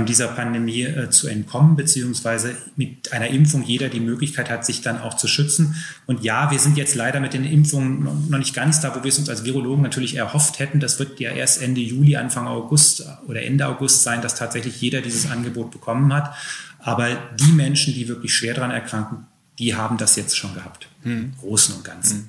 dieser 0.00 0.28
Pandemie 0.28 0.82
äh, 0.82 1.10
zu 1.10 1.28
entkommen, 1.28 1.76
beziehungsweise 1.76 2.56
mit 2.76 3.12
einer 3.12 3.28
Impfung 3.28 3.62
jeder 3.62 3.88
die 3.88 4.00
Möglichkeit 4.00 4.50
hat, 4.50 4.64
sich 4.64 4.80
dann 4.80 4.98
auch 4.98 5.14
zu 5.14 5.28
schützen. 5.28 5.76
Und 6.06 6.24
ja, 6.24 6.50
wir 6.50 6.58
sind 6.58 6.76
jetzt 6.78 6.94
leider 6.94 7.20
mit 7.20 7.34
den 7.34 7.44
Impfungen 7.44 8.28
noch 8.30 8.38
nicht 8.38 8.54
ganz 8.54 8.80
da, 8.80 8.96
wo 8.96 9.04
wir 9.04 9.08
es 9.08 9.18
uns 9.18 9.28
als 9.28 9.44
Virologen 9.44 9.82
natürlich 9.82 10.16
erhofft 10.16 10.58
hätten. 10.58 10.80
Das 10.80 10.98
wird 10.98 11.20
ja 11.20 11.30
erst 11.30 11.60
Ende 11.60 11.80
Juli, 11.80 12.16
Anfang 12.16 12.46
August 12.46 13.04
oder 13.26 13.42
Ende 13.42 13.66
August 13.66 14.02
sein, 14.02 14.22
dass 14.22 14.34
tatsächlich 14.34 14.80
jeder 14.80 15.02
dieses 15.02 15.30
Angebot 15.30 15.70
bekommen 15.70 16.12
hat. 16.14 16.34
Aber 16.78 17.10
die 17.38 17.52
Menschen, 17.52 17.94
die 17.94 18.08
wirklich 18.08 18.34
schwer 18.34 18.54
daran 18.54 18.70
erkranken, 18.70 19.26
die 19.58 19.74
haben 19.74 19.98
das 19.98 20.16
jetzt 20.16 20.36
schon 20.36 20.54
gehabt. 20.54 20.88
Hm. 21.02 21.34
Großen 21.40 21.74
und 21.76 21.84
Ganzen. 21.84 22.16
Hm. 22.16 22.28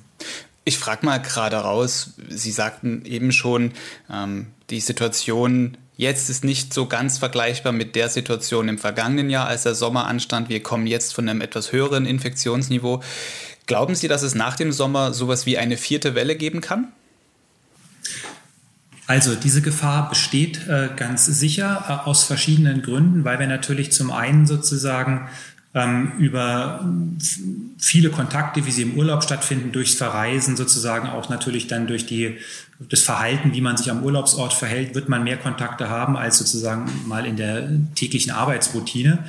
Ich 0.66 0.78
frage 0.78 1.04
mal 1.04 1.18
gerade 1.18 1.56
raus, 1.56 2.14
Sie 2.28 2.50
sagten 2.50 3.04
eben 3.04 3.32
schon, 3.32 3.72
ähm, 4.10 4.46
die 4.70 4.80
Situation 4.80 5.76
Jetzt 5.96 6.28
ist 6.28 6.44
nicht 6.44 6.74
so 6.74 6.86
ganz 6.86 7.18
vergleichbar 7.18 7.72
mit 7.72 7.94
der 7.94 8.08
Situation 8.08 8.68
im 8.68 8.78
vergangenen 8.78 9.30
Jahr, 9.30 9.46
als 9.46 9.62
der 9.62 9.76
Sommer 9.76 10.06
anstand. 10.06 10.48
Wir 10.48 10.62
kommen 10.62 10.86
jetzt 10.86 11.14
von 11.14 11.28
einem 11.28 11.40
etwas 11.40 11.70
höheren 11.70 12.04
Infektionsniveau. 12.04 13.00
Glauben 13.66 13.94
Sie, 13.94 14.08
dass 14.08 14.22
es 14.22 14.34
nach 14.34 14.56
dem 14.56 14.72
Sommer 14.72 15.14
sowas 15.14 15.46
wie 15.46 15.56
eine 15.56 15.76
vierte 15.76 16.14
Welle 16.14 16.36
geben 16.36 16.60
kann? 16.60 16.88
Also 19.06 19.34
diese 19.34 19.62
Gefahr 19.62 20.08
besteht 20.08 20.66
äh, 20.66 20.88
ganz 20.96 21.26
sicher 21.26 21.84
äh, 21.88 22.08
aus 22.08 22.24
verschiedenen 22.24 22.82
Gründen, 22.82 23.24
weil 23.24 23.38
wir 23.38 23.46
natürlich 23.46 23.92
zum 23.92 24.10
einen 24.10 24.46
sozusagen 24.46 25.28
ähm, 25.74 26.12
über 26.18 26.88
viele 27.78 28.10
Kontakte, 28.10 28.64
wie 28.64 28.70
sie 28.70 28.82
im 28.82 28.94
Urlaub 28.94 29.24
stattfinden, 29.24 29.72
durchs 29.72 29.94
Verreisen 29.94 30.56
sozusagen 30.56 31.08
auch 31.08 31.28
natürlich 31.28 31.66
dann 31.66 31.88
durch 31.88 32.06
die, 32.06 32.38
das 32.88 33.00
Verhalten, 33.00 33.52
wie 33.52 33.60
man 33.60 33.76
sich 33.76 33.90
am 33.90 34.04
Urlaubsort 34.04 34.52
verhält, 34.52 34.94
wird 34.94 35.08
man 35.08 35.24
mehr 35.24 35.36
Kontakte 35.36 35.88
haben 35.88 36.16
als 36.16 36.38
sozusagen 36.38 36.90
mal 37.06 37.26
in 37.26 37.36
der 37.36 37.68
täglichen 37.96 38.32
Arbeitsroutine. 38.32 39.24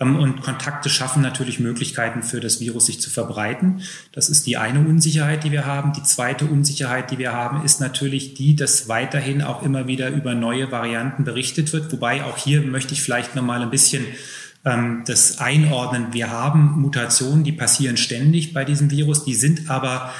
Ähm, 0.00 0.16
und 0.16 0.40
Kontakte 0.40 0.88
schaffen 0.88 1.22
natürlich 1.22 1.60
Möglichkeiten 1.60 2.22
für 2.22 2.40
das 2.40 2.60
Virus 2.60 2.86
sich 2.86 3.00
zu 3.00 3.10
verbreiten. 3.10 3.82
Das 4.12 4.30
ist 4.30 4.46
die 4.46 4.56
eine 4.56 4.80
Unsicherheit, 4.80 5.44
die 5.44 5.52
wir 5.52 5.66
haben. 5.66 5.92
Die 5.92 6.02
zweite 6.02 6.46
Unsicherheit, 6.46 7.10
die 7.10 7.18
wir 7.18 7.32
haben, 7.32 7.62
ist 7.64 7.80
natürlich 7.80 8.32
die, 8.32 8.56
dass 8.56 8.88
weiterhin 8.88 9.42
auch 9.42 9.62
immer 9.62 9.86
wieder 9.86 10.08
über 10.08 10.34
neue 10.34 10.72
Varianten 10.72 11.24
berichtet 11.24 11.74
wird. 11.74 11.92
Wobei 11.92 12.24
auch 12.24 12.38
hier 12.38 12.62
möchte 12.62 12.94
ich 12.94 13.02
vielleicht 13.02 13.36
nochmal 13.36 13.60
ein 13.60 13.70
bisschen 13.70 14.06
das 14.62 15.38
einordnen. 15.38 16.12
Wir 16.12 16.30
haben 16.30 16.80
Mutationen, 16.80 17.44
die 17.44 17.52
passieren 17.52 17.96
ständig 17.96 18.52
bei 18.52 18.64
diesem 18.64 18.90
Virus, 18.90 19.24
die 19.24 19.34
sind 19.34 19.70
aber 19.70 20.12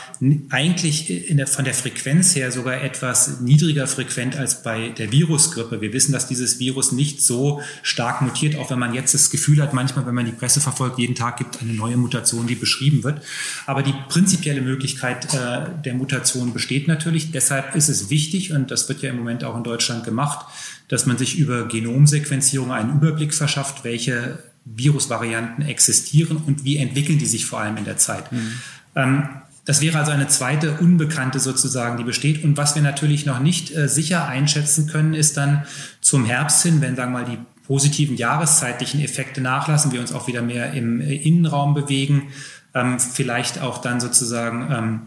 eigentlich 0.50 1.26
der, 1.30 1.46
von 1.46 1.64
der 1.64 1.72
Frequenz 1.72 2.37
her 2.37 2.52
sogar 2.52 2.83
etwas 2.83 3.40
niedriger 3.40 3.87
frequent 3.87 4.37
als 4.37 4.62
bei 4.62 4.90
der 4.90 5.11
Virusgrippe. 5.12 5.80
Wir 5.80 5.94
wissen, 5.94 6.12
dass 6.12 6.28
dieses 6.28 6.59
Virus 6.59 6.92
nicht 6.92 7.22
so 7.22 7.62
stark 7.83 8.20
mutiert, 8.20 8.56
auch 8.56 8.70
wenn 8.70 8.78
man 8.78 8.92
jetzt 8.92 9.14
das 9.14 9.30
Gefühl 9.30 9.62
hat, 9.62 9.72
manchmal, 9.72 10.04
wenn 10.06 10.14
man 10.14 10.26
die 10.26 10.33
Presse 10.33 10.61
verfolgt, 10.61 10.98
jeden 10.98 11.14
Tag 11.14 11.38
gibt 11.38 11.62
eine 11.62 11.72
neue 11.72 11.96
Mutation, 11.96 12.46
die 12.46 12.54
beschrieben 12.54 13.02
wird. 13.02 13.22
Aber 13.64 13.83
die 13.83 13.94
prinzipielle 14.11 14.61
Möglichkeit 14.61 15.33
äh, 15.33 15.70
der 15.83 15.94
Mutation 15.94 16.52
besteht 16.52 16.87
natürlich. 16.87 17.33
Deshalb 17.33 17.74
ist 17.74 17.88
es 17.88 18.11
wichtig, 18.11 18.52
und 18.52 18.70
das 18.70 18.90
wird 18.90 19.00
ja 19.00 19.09
im 19.09 19.16
Moment 19.16 19.42
auch 19.42 19.56
in 19.56 19.64
Deutschland 19.64 20.04
gemacht, 20.04 20.44
dass 20.88 21.06
man 21.06 21.16
sich 21.16 21.38
über 21.38 21.66
Genomsequenzierung 21.66 22.72
einen 22.72 22.96
Überblick 22.96 23.33
verschafft, 23.33 23.85
welche 23.85 24.38
Virusvarianten 24.66 25.64
existieren 25.64 26.37
und 26.37 26.64
wie 26.64 26.76
entwickeln 26.76 27.18
die 27.18 27.26
sich 27.26 27.46
vor 27.46 27.61
allem 27.61 27.78
in 27.78 27.87
der 27.87 27.96
Zeit. 27.96 28.30
Mhm. 28.30 28.52
Ähm, 28.96 29.28
das 29.70 29.80
wäre 29.80 30.00
also 30.00 30.11
eine 30.11 30.26
zweite 30.26 30.78
Unbekannte 30.80 31.38
sozusagen, 31.38 31.96
die 31.96 32.02
besteht. 32.02 32.42
Und 32.42 32.56
was 32.56 32.74
wir 32.74 32.83
natürlich 32.83 33.24
noch 33.24 33.38
nicht 33.38 33.72
äh, 33.72 33.88
sicher 33.88 34.26
einschätzen 34.26 34.88
können, 34.88 35.14
ist 35.14 35.37
dann 35.37 35.62
zum 36.00 36.24
Herbst 36.24 36.64
hin, 36.64 36.80
wenn, 36.80 36.96
sagen 36.96 37.12
wir 37.12 37.20
mal, 37.20 37.24
die 37.24 37.38
positiven 37.68 38.16
jahreszeitlichen 38.16 39.00
Effekte 39.00 39.40
nachlassen, 39.40 39.92
wir 39.92 40.00
uns 40.00 40.12
auch 40.12 40.26
wieder 40.26 40.42
mehr 40.42 40.72
im 40.72 41.00
äh, 41.00 41.14
Innenraum 41.14 41.74
bewegen, 41.74 42.33
ähm, 42.74 42.98
vielleicht 42.98 43.61
auch 43.62 43.78
dann 43.78 44.00
sozusagen 44.00 44.72
ähm, 44.72 45.00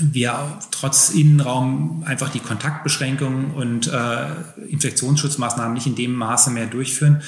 wir 0.00 0.58
trotz 0.72 1.10
Innenraum 1.10 2.02
einfach 2.04 2.30
die 2.30 2.40
Kontaktbeschränkungen 2.40 3.52
und 3.52 3.86
äh, 3.86 4.26
Infektionsschutzmaßnahmen 4.70 5.74
nicht 5.74 5.86
in 5.86 5.94
dem 5.94 6.14
Maße 6.14 6.50
mehr 6.50 6.66
durchführen, 6.66 7.22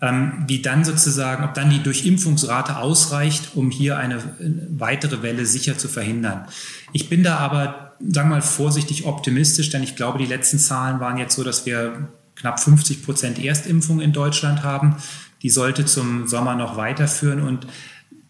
wie 0.00 0.62
dann 0.62 0.84
sozusagen, 0.84 1.44
ob 1.44 1.54
dann 1.54 1.70
die 1.70 1.82
Durchimpfungsrate 1.82 2.76
ausreicht, 2.76 3.56
um 3.56 3.70
hier 3.70 3.96
eine 3.96 4.22
weitere 4.70 5.22
Welle 5.22 5.44
sicher 5.44 5.76
zu 5.76 5.88
verhindern. 5.88 6.46
Ich 6.92 7.08
bin 7.08 7.24
da 7.24 7.38
aber, 7.38 7.96
sagen 7.98 8.28
wir 8.28 8.36
mal, 8.36 8.42
vorsichtig 8.42 9.06
optimistisch, 9.06 9.70
denn 9.70 9.82
ich 9.82 9.96
glaube, 9.96 10.18
die 10.18 10.26
letzten 10.26 10.60
Zahlen 10.60 11.00
waren 11.00 11.18
jetzt 11.18 11.34
so, 11.34 11.42
dass 11.42 11.66
wir 11.66 12.08
knapp 12.36 12.60
50 12.60 13.04
Prozent 13.04 13.44
Erstimpfung 13.44 14.00
in 14.00 14.12
Deutschland 14.12 14.62
haben. 14.62 14.96
Die 15.42 15.50
sollte 15.50 15.84
zum 15.84 16.28
Sommer 16.28 16.54
noch 16.54 16.76
weiterführen 16.76 17.42
und 17.42 17.66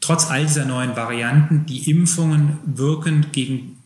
trotz 0.00 0.30
all 0.30 0.46
dieser 0.46 0.64
neuen 0.64 0.96
Varianten, 0.96 1.66
die 1.66 1.90
Impfungen 1.90 2.58
wirken 2.64 3.26
gegen, 3.32 3.77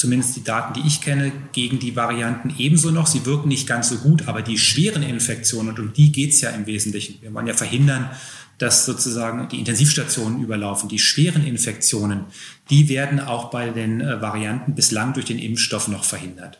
zumindest 0.00 0.34
die 0.34 0.44
Daten, 0.44 0.80
die 0.80 0.86
ich 0.86 1.00
kenne, 1.02 1.30
gegen 1.52 1.78
die 1.78 1.94
Varianten 1.94 2.54
ebenso 2.58 2.90
noch. 2.90 3.06
Sie 3.06 3.26
wirken 3.26 3.48
nicht 3.48 3.66
ganz 3.66 3.90
so 3.90 3.96
gut, 3.98 4.28
aber 4.28 4.40
die 4.40 4.58
schweren 4.58 5.02
Infektionen, 5.02 5.68
und 5.68 5.78
um 5.78 5.92
die 5.92 6.10
geht 6.10 6.32
es 6.32 6.40
ja 6.40 6.50
im 6.50 6.66
Wesentlichen. 6.66 7.18
Wir 7.20 7.32
wollen 7.34 7.46
ja 7.46 7.54
verhindern, 7.54 8.10
dass 8.56 8.86
sozusagen 8.86 9.48
die 9.48 9.58
Intensivstationen 9.58 10.42
überlaufen. 10.42 10.88
Die 10.88 10.98
schweren 10.98 11.46
Infektionen, 11.46 12.24
die 12.70 12.88
werden 12.88 13.20
auch 13.20 13.50
bei 13.50 13.70
den 13.70 14.00
äh, 14.00 14.20
Varianten 14.20 14.74
bislang 14.74 15.12
durch 15.12 15.26
den 15.26 15.38
Impfstoff 15.38 15.88
noch 15.88 16.04
verhindert. 16.04 16.58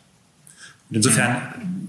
Und 0.89 0.97
insofern, 0.97 1.41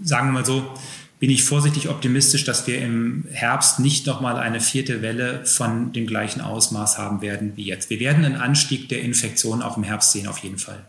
sagen 0.03 0.29
wir 0.29 0.33
mal 0.33 0.47
so, 0.47 0.73
bin 1.19 1.31
ich 1.31 1.45
vorsichtig 1.45 1.89
optimistisch, 1.89 2.45
dass 2.45 2.67
wir 2.67 2.81
im 2.81 3.25
Herbst 3.31 3.79
nicht 3.79 4.07
nochmal 4.07 4.37
eine 4.37 4.61
vierte 4.61 5.03
Welle 5.03 5.45
von 5.45 5.93
dem 5.93 6.07
gleichen 6.07 6.41
Ausmaß 6.41 6.99
haben 6.99 7.21
werden 7.21 7.53
wie 7.57 7.65
jetzt. 7.65 7.91
Wir 7.91 8.01
werden 8.01 8.25
einen 8.25 8.37
Anstieg 8.37 8.89
der 8.89 9.03
Infektionen 9.03 9.63
auch 9.63 9.77
im 9.77 9.85
Herbst 9.85 10.13
sehen, 10.13 10.27
auf 10.27 10.39
jeden 10.39 10.59
Fall. 10.59 10.85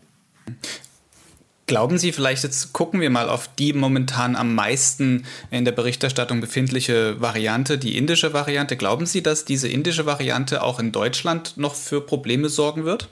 Glauben 1.66 1.96
Sie, 1.96 2.12
vielleicht 2.12 2.44
jetzt 2.44 2.74
gucken 2.74 3.00
wir 3.00 3.08
mal 3.08 3.30
auf 3.30 3.48
die 3.58 3.72
momentan 3.72 4.36
am 4.36 4.54
meisten 4.54 5.24
in 5.50 5.64
der 5.64 5.72
Berichterstattung 5.72 6.42
befindliche 6.42 7.20
Variante, 7.22 7.78
die 7.78 7.96
indische 7.96 8.34
Variante. 8.34 8.76
Glauben 8.76 9.06
Sie, 9.06 9.22
dass 9.22 9.46
diese 9.46 9.68
indische 9.68 10.04
Variante 10.04 10.62
auch 10.62 10.78
in 10.78 10.92
Deutschland 10.92 11.56
noch 11.56 11.74
für 11.74 12.02
Probleme 12.02 12.50
sorgen 12.50 12.84
wird? 12.84 13.08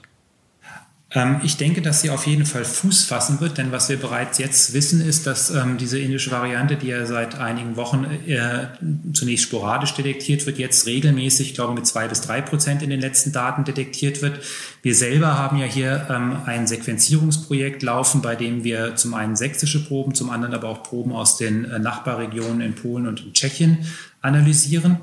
Ähm, 1.13 1.41
ich 1.43 1.57
denke, 1.57 1.81
dass 1.81 2.01
sie 2.01 2.09
auf 2.09 2.25
jeden 2.25 2.45
Fall 2.45 2.65
Fuß 2.65 3.05
fassen 3.05 3.39
wird, 3.39 3.57
denn 3.57 3.71
was 3.71 3.89
wir 3.89 3.97
bereits 3.97 4.39
jetzt 4.39 4.73
wissen, 4.73 5.01
ist, 5.01 5.27
dass 5.27 5.51
ähm, 5.51 5.77
diese 5.77 5.99
indische 5.99 6.31
Variante, 6.31 6.75
die 6.75 6.87
ja 6.87 7.05
seit 7.05 7.35
einigen 7.35 7.75
Wochen 7.75 8.05
äh, 8.27 8.67
zunächst 9.13 9.45
sporadisch 9.45 9.93
detektiert 9.93 10.45
wird, 10.45 10.57
jetzt 10.57 10.87
regelmäßig, 10.87 11.49
ich 11.49 11.55
glaube 11.55 11.73
mit 11.73 11.85
zwei 11.85 12.07
bis 12.07 12.21
drei 12.21 12.41
Prozent 12.41 12.81
in 12.81 12.89
den 12.89 12.99
letzten 12.99 13.31
Daten 13.31 13.63
detektiert 13.63 14.21
wird. 14.21 14.39
Wir 14.81 14.95
selber 14.95 15.37
haben 15.37 15.57
ja 15.57 15.65
hier 15.65 16.07
ähm, 16.09 16.37
ein 16.45 16.65
Sequenzierungsprojekt 16.65 17.83
laufen, 17.83 18.21
bei 18.21 18.35
dem 18.35 18.63
wir 18.63 18.95
zum 18.95 19.13
einen 19.13 19.35
sächsische 19.35 19.85
Proben, 19.85 20.15
zum 20.15 20.31
anderen 20.31 20.55
aber 20.55 20.69
auch 20.69 20.83
Proben 20.83 21.13
aus 21.13 21.37
den 21.37 21.65
äh, 21.65 21.77
Nachbarregionen 21.77 22.61
in 22.61 22.75
Polen 22.75 23.07
und 23.07 23.23
in 23.23 23.33
Tschechien 23.33 23.85
analysieren. 24.21 24.97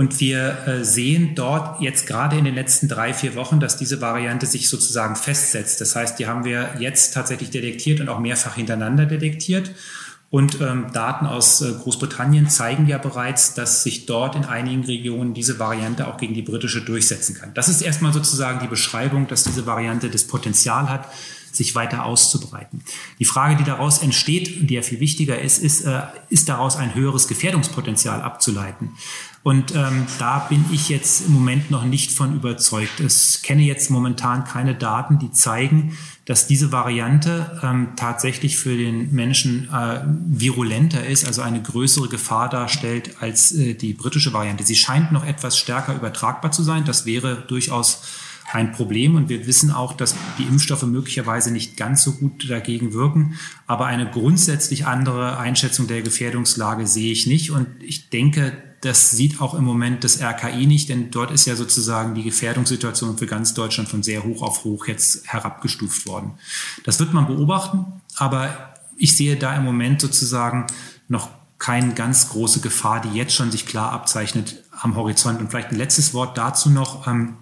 Und 0.00 0.18
wir 0.18 0.66
äh, 0.66 0.82
sehen 0.82 1.34
dort 1.34 1.82
jetzt 1.82 2.06
gerade 2.06 2.38
in 2.38 2.46
den 2.46 2.54
letzten 2.54 2.88
drei, 2.88 3.12
vier 3.12 3.34
Wochen, 3.34 3.60
dass 3.60 3.76
diese 3.76 4.00
Variante 4.00 4.46
sich 4.46 4.70
sozusagen 4.70 5.14
festsetzt. 5.14 5.78
Das 5.82 5.94
heißt, 5.94 6.18
die 6.18 6.26
haben 6.26 6.42
wir 6.42 6.70
jetzt 6.78 7.12
tatsächlich 7.12 7.50
detektiert 7.50 8.00
und 8.00 8.08
auch 8.08 8.18
mehrfach 8.18 8.54
hintereinander 8.54 9.04
detektiert. 9.04 9.72
Und 10.30 10.58
ähm, 10.62 10.86
Daten 10.94 11.26
aus 11.26 11.60
äh, 11.60 11.74
Großbritannien 11.74 12.48
zeigen 12.48 12.86
ja 12.88 12.96
bereits, 12.96 13.52
dass 13.52 13.82
sich 13.82 14.06
dort 14.06 14.36
in 14.36 14.46
einigen 14.46 14.84
Regionen 14.84 15.34
diese 15.34 15.58
Variante 15.58 16.06
auch 16.06 16.16
gegen 16.16 16.32
die 16.32 16.40
britische 16.40 16.80
durchsetzen 16.80 17.34
kann. 17.34 17.52
Das 17.52 17.68
ist 17.68 17.82
erstmal 17.82 18.14
sozusagen 18.14 18.60
die 18.60 18.68
Beschreibung, 18.68 19.28
dass 19.28 19.44
diese 19.44 19.66
Variante 19.66 20.08
das 20.08 20.24
Potenzial 20.24 20.88
hat, 20.88 21.08
sich 21.52 21.74
weiter 21.74 22.04
auszubreiten. 22.04 22.82
Die 23.18 23.24
Frage, 23.24 23.56
die 23.56 23.64
daraus 23.64 23.98
entsteht, 23.98 24.68
die 24.68 24.74
ja 24.74 24.82
viel 24.82 25.00
wichtiger 25.00 25.40
ist, 25.40 25.58
ist, 25.58 25.84
äh, 25.84 26.02
ist 26.28 26.48
daraus 26.48 26.76
ein 26.76 26.94
höheres 26.94 27.28
Gefährdungspotenzial 27.28 28.22
abzuleiten. 28.22 28.90
Und 29.42 29.74
ähm, 29.74 30.06
da 30.18 30.40
bin 30.50 30.66
ich 30.70 30.90
jetzt 30.90 31.26
im 31.26 31.32
Moment 31.32 31.70
noch 31.70 31.84
nicht 31.84 32.12
von 32.12 32.36
überzeugt. 32.36 33.00
Ich 33.00 33.42
kenne 33.42 33.62
jetzt 33.62 33.90
momentan 33.90 34.44
keine 34.44 34.74
Daten, 34.74 35.18
die 35.18 35.32
zeigen, 35.32 35.96
dass 36.26 36.46
diese 36.46 36.72
Variante 36.72 37.58
ähm, 37.62 37.88
tatsächlich 37.96 38.58
für 38.58 38.76
den 38.76 39.12
Menschen 39.14 39.70
äh, 39.72 40.02
virulenter 40.26 41.06
ist, 41.06 41.26
also 41.26 41.40
eine 41.40 41.62
größere 41.62 42.08
Gefahr 42.08 42.50
darstellt 42.50 43.16
als 43.20 43.52
äh, 43.52 43.74
die 43.74 43.94
britische 43.94 44.34
Variante. 44.34 44.62
Sie 44.62 44.76
scheint 44.76 45.10
noch 45.10 45.24
etwas 45.24 45.56
stärker 45.56 45.94
übertragbar 45.94 46.52
zu 46.52 46.62
sein. 46.62 46.84
Das 46.84 47.06
wäre 47.06 47.42
durchaus 47.48 48.02
ein 48.52 48.72
Problem. 48.72 49.14
Und 49.14 49.28
wir 49.28 49.46
wissen 49.46 49.70
auch, 49.70 49.92
dass 49.92 50.14
die 50.38 50.44
Impfstoffe 50.44 50.82
möglicherweise 50.82 51.50
nicht 51.50 51.76
ganz 51.76 52.02
so 52.02 52.12
gut 52.12 52.48
dagegen 52.50 52.92
wirken. 52.92 53.38
Aber 53.66 53.86
eine 53.86 54.10
grundsätzlich 54.10 54.86
andere 54.86 55.38
Einschätzung 55.38 55.86
der 55.86 56.02
Gefährdungslage 56.02 56.86
sehe 56.86 57.12
ich 57.12 57.26
nicht. 57.26 57.50
Und 57.50 57.66
ich 57.80 58.10
denke, 58.10 58.52
das 58.80 59.10
sieht 59.10 59.40
auch 59.40 59.54
im 59.54 59.64
Moment 59.64 60.04
das 60.04 60.22
RKI 60.22 60.66
nicht, 60.66 60.88
denn 60.88 61.10
dort 61.10 61.30
ist 61.30 61.46
ja 61.46 61.54
sozusagen 61.54 62.14
die 62.14 62.22
Gefährdungssituation 62.22 63.18
für 63.18 63.26
ganz 63.26 63.52
Deutschland 63.52 63.88
von 63.90 64.02
sehr 64.02 64.24
hoch 64.24 64.42
auf 64.42 64.64
hoch 64.64 64.86
jetzt 64.86 65.26
herabgestuft 65.26 66.06
worden. 66.06 66.32
Das 66.84 66.98
wird 66.98 67.12
man 67.12 67.26
beobachten, 67.26 67.84
aber 68.16 68.74
ich 68.96 69.16
sehe 69.16 69.36
da 69.36 69.54
im 69.54 69.64
Moment 69.64 70.00
sozusagen 70.00 70.66
noch 71.08 71.28
keine 71.58 71.92
ganz 71.92 72.30
große 72.30 72.60
Gefahr, 72.60 73.02
die 73.02 73.16
jetzt 73.16 73.34
schon 73.34 73.50
sich 73.50 73.66
klar 73.66 73.92
abzeichnet 73.92 74.64
am 74.80 74.96
Horizont. 74.96 75.40
Und 75.40 75.50
vielleicht 75.50 75.72
ein 75.72 75.76
letztes 75.76 76.14
Wort 76.14 76.38
dazu 76.38 76.70
noch. 76.70 77.06
Ähm, 77.06 77.36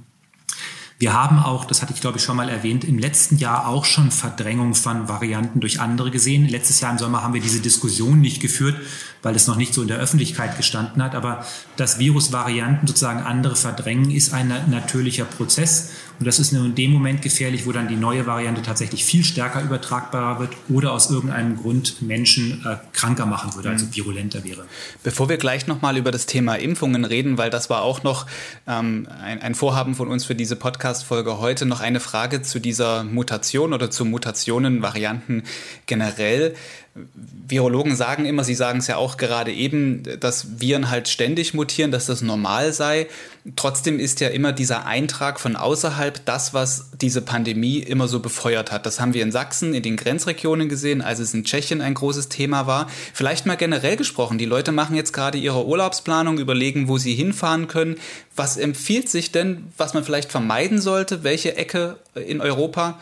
wir 0.98 1.12
haben 1.12 1.38
auch, 1.38 1.64
das 1.64 1.80
hatte 1.80 1.92
ich 1.94 2.00
glaube 2.00 2.18
ich 2.18 2.24
schon 2.24 2.36
mal 2.36 2.48
erwähnt, 2.48 2.84
im 2.84 2.98
letzten 2.98 3.36
Jahr 3.36 3.68
auch 3.68 3.84
schon 3.84 4.10
Verdrängung 4.10 4.74
von 4.74 5.08
Varianten 5.08 5.60
durch 5.60 5.80
andere 5.80 6.10
gesehen. 6.10 6.48
Letztes 6.48 6.80
Jahr 6.80 6.90
im 6.90 6.98
Sommer 6.98 7.22
haben 7.22 7.34
wir 7.34 7.40
diese 7.40 7.60
Diskussion 7.60 8.20
nicht 8.20 8.42
geführt, 8.42 8.76
weil 9.22 9.36
es 9.36 9.46
noch 9.46 9.56
nicht 9.56 9.74
so 9.74 9.82
in 9.82 9.88
der 9.88 9.98
Öffentlichkeit 9.98 10.56
gestanden 10.56 11.02
hat. 11.02 11.14
Aber 11.14 11.44
dass 11.76 12.00
Virusvarianten 12.00 12.88
sozusagen 12.88 13.20
andere 13.20 13.54
verdrängen, 13.54 14.10
ist 14.10 14.32
ein 14.32 14.52
natürlicher 14.70 15.24
Prozess. 15.24 15.90
Und 16.18 16.26
das 16.26 16.40
ist 16.40 16.52
nur 16.52 16.64
in 16.64 16.74
dem 16.74 16.90
Moment 16.90 17.22
gefährlich, 17.22 17.64
wo 17.64 17.70
dann 17.70 17.86
die 17.86 17.94
neue 17.94 18.26
Variante 18.26 18.62
tatsächlich 18.62 19.04
viel 19.04 19.22
stärker 19.22 19.62
übertragbar 19.62 20.40
wird 20.40 20.50
oder 20.68 20.92
aus 20.92 21.10
irgendeinem 21.10 21.56
Grund 21.56 22.02
Menschen 22.02 22.64
äh, 22.66 22.76
kranker 22.92 23.24
machen 23.24 23.54
würde, 23.54 23.70
also 23.70 23.86
mhm. 23.86 23.94
virulenter 23.94 24.42
wäre. 24.42 24.64
Bevor 25.04 25.28
wir 25.28 25.36
gleich 25.36 25.68
nochmal 25.68 25.96
über 25.96 26.10
das 26.10 26.26
Thema 26.26 26.56
Impfungen 26.56 27.04
reden, 27.04 27.38
weil 27.38 27.50
das 27.50 27.70
war 27.70 27.82
auch 27.82 28.02
noch 28.02 28.26
ähm, 28.66 29.06
ein, 29.22 29.40
ein 29.40 29.54
Vorhaben 29.54 29.94
von 29.94 30.08
uns 30.08 30.24
für 30.24 30.34
diese 30.34 30.56
Podcast-Folge 30.88 31.38
heute, 31.38 31.66
noch 31.66 31.82
eine 31.82 32.00
Frage 32.00 32.40
zu 32.40 32.60
dieser 32.60 33.04
Mutation 33.04 33.74
oder 33.74 33.90
zu 33.90 34.06
Mutationen, 34.06 34.80
Varianten 34.80 35.42
generell. 35.84 36.54
Virologen 37.46 37.96
sagen 37.96 38.26
immer, 38.26 38.44
sie 38.44 38.54
sagen 38.54 38.80
es 38.80 38.86
ja 38.86 38.96
auch 38.96 39.16
gerade 39.16 39.52
eben, 39.52 40.02
dass 40.20 40.60
Viren 40.60 40.90
halt 40.90 41.08
ständig 41.08 41.54
mutieren, 41.54 41.90
dass 41.90 42.06
das 42.06 42.22
normal 42.22 42.72
sei. 42.72 43.06
Trotzdem 43.56 43.98
ist 43.98 44.20
ja 44.20 44.28
immer 44.28 44.52
dieser 44.52 44.84
Eintrag 44.86 45.40
von 45.40 45.56
außerhalb 45.56 46.24
das, 46.26 46.52
was 46.52 46.90
diese 47.00 47.22
Pandemie 47.22 47.78
immer 47.78 48.06
so 48.08 48.20
befeuert 48.20 48.70
hat. 48.70 48.84
Das 48.84 49.00
haben 49.00 49.14
wir 49.14 49.22
in 49.22 49.32
Sachsen, 49.32 49.72
in 49.72 49.82
den 49.82 49.96
Grenzregionen 49.96 50.68
gesehen, 50.68 51.00
als 51.00 51.18
es 51.18 51.32
in 51.32 51.44
Tschechien 51.44 51.80
ein 51.80 51.94
großes 51.94 52.28
Thema 52.28 52.66
war. 52.66 52.88
Vielleicht 53.14 53.46
mal 53.46 53.56
generell 53.56 53.96
gesprochen. 53.96 54.38
Die 54.38 54.44
Leute 54.44 54.72
machen 54.72 54.96
jetzt 54.96 55.12
gerade 55.12 55.38
ihre 55.38 55.66
Urlaubsplanung, 55.66 56.38
überlegen, 56.38 56.88
wo 56.88 56.98
sie 56.98 57.14
hinfahren 57.14 57.68
können. 57.68 57.96
Was 58.36 58.56
empfiehlt 58.56 59.08
sich 59.08 59.32
denn, 59.32 59.72
was 59.76 59.94
man 59.94 60.04
vielleicht 60.04 60.30
vermeiden 60.30 60.80
sollte? 60.80 61.24
Welche 61.24 61.56
Ecke 61.56 61.96
in 62.14 62.40
Europa? 62.40 62.98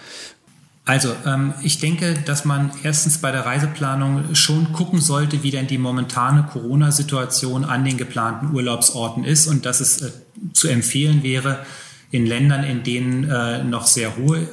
Also, 0.86 1.14
ähm, 1.26 1.52
ich 1.62 1.80
denke, 1.80 2.14
dass 2.14 2.44
man 2.44 2.70
erstens 2.84 3.18
bei 3.18 3.32
der 3.32 3.44
Reiseplanung 3.44 4.36
schon 4.36 4.72
gucken 4.72 5.00
sollte, 5.00 5.42
wie 5.42 5.50
denn 5.50 5.66
die 5.66 5.78
momentane 5.78 6.44
Corona-Situation 6.44 7.64
an 7.64 7.84
den 7.84 7.96
geplanten 7.96 8.54
Urlaubsorten 8.54 9.24
ist 9.24 9.48
und 9.48 9.66
dass 9.66 9.80
es 9.80 10.00
äh, 10.00 10.12
zu 10.52 10.68
empfehlen 10.68 11.24
wäre, 11.24 11.66
in 12.12 12.24
Ländern, 12.24 12.62
in 12.62 12.84
denen 12.84 13.28
äh, 13.28 13.64
noch 13.64 13.88
sehr 13.88 14.16
hohe 14.16 14.46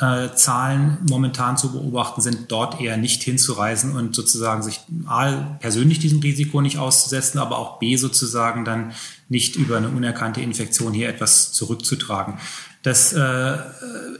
äh, 0.00 0.34
Zahlen 0.34 0.98
momentan 1.08 1.56
zu 1.56 1.70
beobachten 1.70 2.20
sind, 2.20 2.50
dort 2.50 2.80
eher 2.80 2.96
nicht 2.96 3.22
hinzureisen 3.22 3.92
und 3.92 4.16
sozusagen 4.16 4.64
sich 4.64 4.80
A, 5.06 5.30
persönlich 5.60 6.00
diesem 6.00 6.18
Risiko 6.18 6.60
nicht 6.60 6.78
auszusetzen, 6.78 7.38
aber 7.38 7.58
auch 7.58 7.78
B, 7.78 7.96
sozusagen 7.96 8.64
dann 8.64 8.92
nicht 9.28 9.54
über 9.54 9.76
eine 9.76 9.88
unerkannte 9.88 10.40
Infektion 10.40 10.92
hier 10.92 11.08
etwas 11.08 11.52
zurückzutragen. 11.52 12.34
Das 12.86 13.12
äh, 13.12 13.56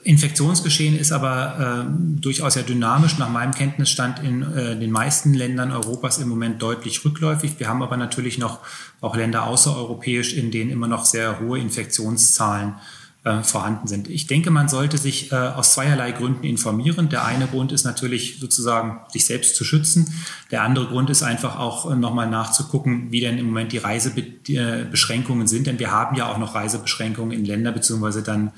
Infektionsgeschehen 0.02 0.98
ist 0.98 1.12
aber 1.12 1.86
äh, 1.86 2.20
durchaus 2.20 2.56
ja 2.56 2.62
dynamisch. 2.62 3.16
Nach 3.16 3.28
meinem 3.28 3.54
Kenntnisstand 3.54 4.24
in 4.24 4.42
äh, 4.42 4.76
den 4.76 4.90
meisten 4.90 5.34
Ländern 5.34 5.70
Europas 5.70 6.18
im 6.18 6.28
Moment 6.28 6.60
deutlich 6.60 7.04
rückläufig. 7.04 7.60
Wir 7.60 7.68
haben 7.68 7.80
aber 7.84 7.96
natürlich 7.96 8.38
noch 8.38 8.58
auch 9.00 9.14
Länder 9.14 9.44
außereuropäisch, 9.46 10.34
in 10.34 10.50
denen 10.50 10.72
immer 10.72 10.88
noch 10.88 11.04
sehr 11.04 11.38
hohe 11.38 11.60
Infektionszahlen 11.60 12.70
äh, 12.70 12.95
vorhanden 13.42 13.88
sind. 13.88 14.08
Ich 14.08 14.26
denke, 14.26 14.50
man 14.50 14.68
sollte 14.68 14.98
sich 14.98 15.32
äh, 15.32 15.34
aus 15.34 15.74
zweierlei 15.74 16.12
Gründen 16.12 16.44
informieren. 16.44 17.08
Der 17.08 17.24
eine 17.24 17.46
Grund 17.46 17.72
ist 17.72 17.84
natürlich 17.84 18.38
sozusagen, 18.38 19.00
sich 19.10 19.24
selbst 19.24 19.56
zu 19.56 19.64
schützen. 19.64 20.14
Der 20.50 20.62
andere 20.62 20.86
Grund 20.86 21.10
ist 21.10 21.22
einfach 21.22 21.58
auch 21.58 21.90
äh, 21.90 21.96
nochmal 21.96 22.28
nachzugucken, 22.28 23.10
wie 23.10 23.20
denn 23.20 23.38
im 23.38 23.46
Moment 23.46 23.72
die 23.72 23.78
Reisebeschränkungen 23.78 25.46
sind. 25.46 25.66
Denn 25.66 25.78
wir 25.78 25.90
haben 25.90 26.16
ja 26.16 26.30
auch 26.30 26.38
noch 26.38 26.54
Reisebeschränkungen 26.54 27.36
in 27.36 27.44
Länder 27.44 27.72
beziehungsweise 27.72 28.22
dann 28.22 28.52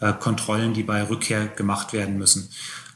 äh, 0.00 0.12
Kontrollen, 0.12 0.74
die 0.74 0.82
bei 0.82 1.02
Rückkehr 1.02 1.46
gemacht 1.46 1.92
werden 1.92 2.16
müssen. 2.18 2.48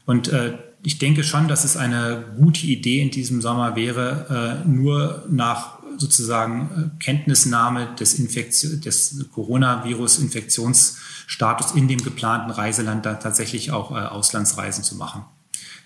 Und 0.05 0.29
äh, 0.29 0.57
ich 0.83 0.97
denke 0.97 1.23
schon, 1.23 1.47
dass 1.47 1.63
es 1.63 1.77
eine 1.77 2.23
gute 2.37 2.65
Idee 2.65 3.01
in 3.01 3.11
diesem 3.11 3.41
Sommer 3.41 3.75
wäre, 3.75 4.63
äh, 4.65 4.67
nur 4.67 5.25
nach 5.29 5.78
sozusagen 5.99 6.91
Kenntnisnahme 6.99 7.95
des, 7.99 8.15
Infektion, 8.15 8.81
des 8.81 9.25
Coronavirus-Infektionsstatus 9.33 11.73
in 11.73 11.87
dem 11.87 12.03
geplanten 12.03 12.49
Reiseland 12.51 13.05
da 13.05 13.13
tatsächlich 13.15 13.71
auch 13.71 13.91
äh, 13.91 13.95
Auslandsreisen 13.95 14.83
zu 14.83 14.95
machen. 14.95 15.23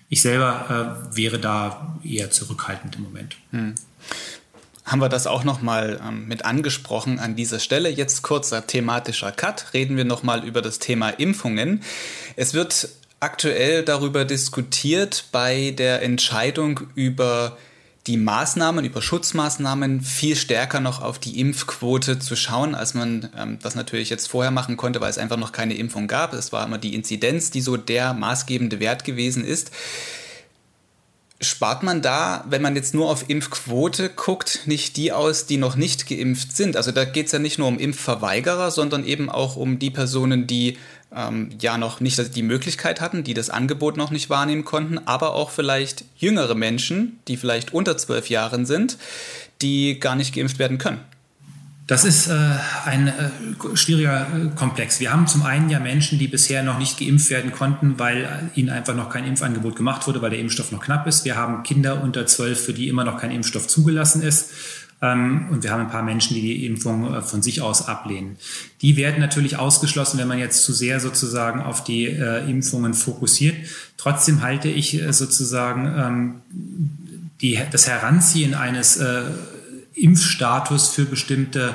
Ich 0.08 0.22
selber 0.22 1.06
äh, 1.10 1.16
wäre 1.16 1.38
da 1.38 1.98
eher 2.04 2.30
zurückhaltend 2.30 2.96
im 2.96 3.02
Moment. 3.02 3.36
Hm 3.50 3.74
haben 4.84 5.00
wir 5.00 5.08
das 5.08 5.26
auch 5.26 5.44
nochmal 5.44 5.98
ähm, 6.06 6.28
mit 6.28 6.44
angesprochen 6.44 7.18
an 7.18 7.36
dieser 7.36 7.58
Stelle. 7.58 7.88
Jetzt 7.88 8.22
kurzer 8.22 8.66
thematischer 8.66 9.32
Cut. 9.32 9.72
Reden 9.72 9.96
wir 9.96 10.04
nochmal 10.04 10.44
über 10.44 10.60
das 10.60 10.78
Thema 10.78 11.08
Impfungen. 11.08 11.82
Es 12.36 12.52
wird 12.52 12.90
aktuell 13.20 13.82
darüber 13.82 14.26
diskutiert 14.26 15.24
bei 15.32 15.70
der 15.70 16.02
Entscheidung 16.02 16.80
über 16.94 17.56
die 18.06 18.18
Maßnahmen, 18.18 18.84
über 18.84 19.00
Schutzmaßnahmen 19.00 20.02
viel 20.02 20.36
stärker 20.36 20.80
noch 20.80 21.00
auf 21.00 21.18
die 21.18 21.40
Impfquote 21.40 22.18
zu 22.18 22.36
schauen, 22.36 22.74
als 22.74 22.92
man 22.92 23.30
ähm, 23.36 23.58
das 23.62 23.74
natürlich 23.74 24.10
jetzt 24.10 24.28
vorher 24.28 24.50
machen 24.50 24.76
konnte, 24.76 25.00
weil 25.00 25.10
es 25.10 25.18
einfach 25.18 25.38
noch 25.38 25.52
keine 25.52 25.74
Impfung 25.74 26.06
gab. 26.06 26.34
Es 26.34 26.52
war 26.52 26.66
immer 26.66 26.76
die 26.76 26.94
Inzidenz, 26.94 27.50
die 27.50 27.62
so 27.62 27.78
der 27.78 28.12
maßgebende 28.12 28.78
Wert 28.78 29.04
gewesen 29.04 29.44
ist. 29.44 29.70
Spart 31.40 31.82
man 31.82 32.02
da, 32.02 32.44
wenn 32.48 32.62
man 32.62 32.76
jetzt 32.76 32.94
nur 32.94 33.10
auf 33.10 33.28
Impfquote 33.28 34.10
guckt, 34.10 34.60
nicht 34.66 34.96
die 34.96 35.12
aus, 35.12 35.46
die 35.46 35.56
noch 35.56 35.74
nicht 35.74 36.06
geimpft 36.06 36.54
sind? 36.56 36.76
Also 36.76 36.92
da 36.92 37.04
geht 37.04 37.26
es 37.26 37.32
ja 37.32 37.38
nicht 37.38 37.58
nur 37.58 37.68
um 37.68 37.78
Impfverweigerer, 37.78 38.70
sondern 38.70 39.04
eben 39.04 39.30
auch 39.30 39.56
um 39.56 39.78
die 39.78 39.90
Personen, 39.90 40.46
die 40.46 40.78
ähm, 41.14 41.50
ja 41.60 41.78
noch 41.78 42.00
nicht 42.00 42.36
die 42.36 42.42
Möglichkeit 42.42 43.00
hatten, 43.00 43.24
die 43.24 43.34
das 43.34 43.50
Angebot 43.50 43.96
noch 43.96 44.10
nicht 44.10 44.30
wahrnehmen 44.30 44.64
konnten, 44.64 44.98
aber 44.98 45.34
auch 45.34 45.50
vielleicht 45.50 46.04
jüngere 46.16 46.54
Menschen, 46.54 47.18
die 47.28 47.36
vielleicht 47.36 47.72
unter 47.72 47.96
zwölf 47.96 48.28
Jahren 48.30 48.66
sind, 48.66 48.98
die 49.62 49.98
gar 49.98 50.16
nicht 50.16 50.34
geimpft 50.34 50.58
werden 50.58 50.78
können. 50.78 51.00
Das 51.86 52.04
ist 52.04 52.28
äh, 52.28 52.32
ein 52.86 53.08
äh, 53.08 53.12
schwieriger 53.74 54.22
äh, 54.22 54.48
Komplex. 54.56 55.00
Wir 55.00 55.12
haben 55.12 55.26
zum 55.26 55.42
einen 55.42 55.68
ja 55.68 55.78
Menschen, 55.80 56.18
die 56.18 56.28
bisher 56.28 56.62
noch 56.62 56.78
nicht 56.78 56.98
geimpft 56.98 57.28
werden 57.28 57.52
konnten, 57.52 57.98
weil 57.98 58.50
ihnen 58.54 58.70
einfach 58.70 58.94
noch 58.94 59.10
kein 59.10 59.26
Impfangebot 59.26 59.76
gemacht 59.76 60.06
wurde, 60.06 60.22
weil 60.22 60.30
der 60.30 60.38
Impfstoff 60.38 60.72
noch 60.72 60.82
knapp 60.82 61.06
ist. 61.06 61.26
Wir 61.26 61.36
haben 61.36 61.62
Kinder 61.62 62.02
unter 62.02 62.26
zwölf, 62.26 62.64
für 62.64 62.72
die 62.72 62.88
immer 62.88 63.04
noch 63.04 63.18
kein 63.18 63.30
Impfstoff 63.30 63.68
zugelassen 63.68 64.22
ist. 64.22 64.50
Ähm, 65.04 65.48
und 65.50 65.62
wir 65.62 65.70
haben 65.70 65.82
ein 65.82 65.90
paar 65.90 66.02
Menschen, 66.02 66.34
die 66.34 66.40
die 66.40 66.66
Impfung 66.66 67.14
äh, 67.14 67.20
von 67.20 67.42
sich 67.42 67.60
aus 67.60 67.88
ablehnen. 67.88 68.36
Die 68.80 68.96
werden 68.96 69.20
natürlich 69.20 69.58
ausgeschlossen, 69.58 70.18
wenn 70.18 70.28
man 70.28 70.38
jetzt 70.38 70.64
zu 70.64 70.72
sehr 70.72 70.98
sozusagen 70.98 71.60
auf 71.60 71.84
die 71.84 72.06
äh, 72.06 72.48
Impfungen 72.48 72.94
fokussiert. 72.94 73.54
Trotzdem 73.98 74.40
halte 74.42 74.68
ich 74.68 75.00
äh, 75.00 75.12
sozusagen 75.12 75.94
ähm, 75.98 76.34
die, 77.42 77.60
das 77.70 77.86
Heranziehen 77.86 78.54
eines 78.54 78.98
Impfstatus 79.94 80.88
für 80.88 81.04
bestimmte 81.04 81.74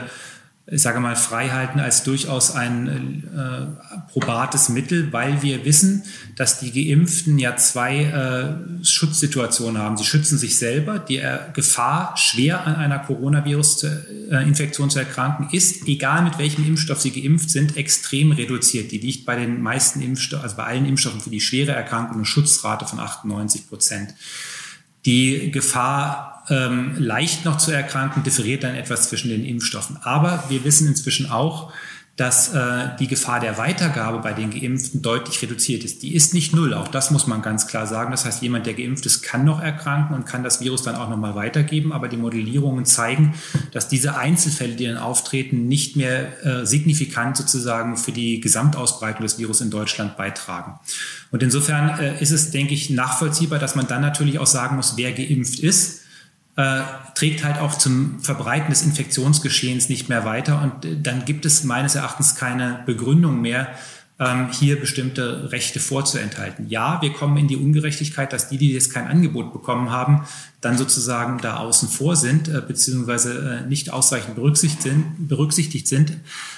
ich 0.71 0.81
sage 0.81 0.99
mal, 0.99 1.15
Freihalten 1.15 1.79
als 1.79 2.03
durchaus 2.03 2.51
ein 2.51 3.23
äh, 3.35 4.11
probates 4.11 4.69
Mittel, 4.69 5.11
weil 5.11 5.41
wir 5.41 5.65
wissen, 5.65 6.03
dass 6.35 6.59
die 6.59 6.71
Geimpften 6.71 7.39
ja 7.39 7.55
zwei 7.55 8.03
äh, 8.03 8.85
Schutzsituationen 8.85 9.81
haben. 9.81 9.97
Sie 9.97 10.03
schützen 10.03 10.37
sich 10.37 10.57
selber. 10.57 10.99
Die 10.99 11.17
äh, 11.17 11.39
Gefahr, 11.53 12.15
schwer 12.17 12.67
an 12.67 12.75
einer 12.75 12.99
Coronavirus-Infektion 12.99 14.89
zu 14.89 14.99
erkranken, 14.99 15.49
ist, 15.51 15.87
egal 15.87 16.23
mit 16.23 16.37
welchem 16.37 16.65
Impfstoff 16.65 17.01
sie 17.01 17.11
geimpft 17.11 17.49
sind, 17.49 17.75
extrem 17.77 18.31
reduziert. 18.31 18.91
Die 18.91 18.99
liegt 18.99 19.25
bei 19.25 19.35
den 19.35 19.61
meisten 19.61 20.01
Impfstoffen, 20.01 20.43
also 20.43 20.57
bei 20.57 20.65
allen 20.65 20.85
Impfstoffen 20.85 21.21
für 21.21 21.31
die 21.31 21.41
schwere 21.41 21.71
Erkrankung 21.71 22.17
eine 22.17 22.25
Schutzrate 22.25 22.85
von 22.85 22.99
98 22.99 23.67
Prozent. 23.67 24.13
Die 25.05 25.51
Gefahr, 25.51 26.38
ähm, 26.49 26.95
leicht 26.97 27.45
noch 27.45 27.57
zu 27.57 27.71
erkranken, 27.71 28.23
differiert 28.23 28.63
dann 28.63 28.75
etwas 28.75 29.09
zwischen 29.09 29.29
den 29.29 29.45
Impfstoffen. 29.45 29.97
Aber 30.03 30.43
wir 30.49 30.63
wissen 30.63 30.87
inzwischen 30.87 31.29
auch, 31.29 31.71
dass 32.19 32.53
äh, 32.53 32.89
die 32.99 33.07
Gefahr 33.07 33.39
der 33.39 33.57
Weitergabe 33.57 34.19
bei 34.19 34.33
den 34.33 34.51
Geimpften 34.51 35.01
deutlich 35.01 35.41
reduziert 35.41 35.85
ist. 35.85 36.03
Die 36.03 36.13
ist 36.13 36.33
nicht 36.33 36.53
null, 36.53 36.73
auch 36.73 36.89
das 36.89 37.11
muss 37.11 37.27
man 37.27 37.41
ganz 37.41 37.67
klar 37.67 37.87
sagen. 37.87 38.11
Das 38.11 38.25
heißt, 38.25 38.41
jemand, 38.41 38.65
der 38.65 38.73
geimpft 38.73 39.05
ist, 39.05 39.21
kann 39.21 39.45
noch 39.45 39.61
erkranken 39.61 40.13
und 40.13 40.25
kann 40.25 40.43
das 40.43 40.59
Virus 40.59 40.83
dann 40.83 40.95
auch 40.95 41.07
nochmal 41.07 41.35
weitergeben. 41.35 41.93
Aber 41.93 42.09
die 42.09 42.17
Modellierungen 42.17 42.83
zeigen, 42.83 43.35
dass 43.71 43.87
diese 43.87 44.17
Einzelfälle, 44.17 44.75
die 44.75 44.85
dann 44.85 44.97
auftreten, 44.97 45.69
nicht 45.69 45.95
mehr 45.95 46.45
äh, 46.45 46.65
signifikant 46.65 47.37
sozusagen 47.37 47.95
für 47.95 48.11
die 48.11 48.41
Gesamtausbreitung 48.41 49.21
des 49.21 49.37
Virus 49.37 49.61
in 49.61 49.69
Deutschland 49.69 50.17
beitragen. 50.17 50.77
Und 51.31 51.41
insofern 51.41 51.99
äh, 51.99 52.21
ist 52.21 52.31
es, 52.31 52.51
denke 52.51 52.73
ich, 52.73 52.89
nachvollziehbar, 52.89 53.59
dass 53.59 53.75
man 53.75 53.87
dann 53.87 54.01
natürlich 54.01 54.39
auch 54.39 54.47
sagen 54.47 54.75
muss, 54.75 54.97
wer 54.97 55.13
geimpft 55.13 55.59
ist 55.59 55.98
äh, 56.59 56.81
trägt 57.15 57.45
halt 57.45 57.57
auch 57.59 57.77
zum 57.77 58.19
Verbreiten 58.19 58.69
des 58.69 58.81
Infektionsgeschehens 58.81 59.87
nicht 59.87 60.09
mehr 60.09 60.25
weiter. 60.25 60.61
Und 60.61 60.83
äh, 60.83 60.97
dann 61.01 61.23
gibt 61.23 61.45
es 61.45 61.63
meines 61.63 61.95
Erachtens 61.95 62.35
keine 62.35 62.81
Begründung 62.85 63.39
mehr, 63.39 63.69
ähm, 64.19 64.49
hier 64.51 64.77
bestimmte 64.77 65.53
Rechte 65.53 65.79
vorzuenthalten. 65.79 66.67
Ja, 66.67 67.01
wir 67.01 67.13
kommen 67.13 67.37
in 67.37 67.47
die 67.47 67.55
Ungerechtigkeit, 67.55 68.33
dass 68.33 68.49
die, 68.49 68.57
die 68.57 68.73
jetzt 68.73 68.93
kein 68.93 69.07
Angebot 69.07 69.53
bekommen 69.53 69.89
haben, 69.91 70.25
dann 70.59 70.77
sozusagen 70.77 71.37
da 71.37 71.55
außen 71.55 71.87
vor 71.87 72.17
sind, 72.17 72.49
äh, 72.49 72.61
beziehungsweise 72.67 73.61
äh, 73.63 73.67
nicht 73.69 73.93
ausreichend 73.93 74.35
berücksichtigt 74.35 74.81
sind, 74.81 75.29
berücksichtigt 75.29 75.87
sind. 75.87 76.17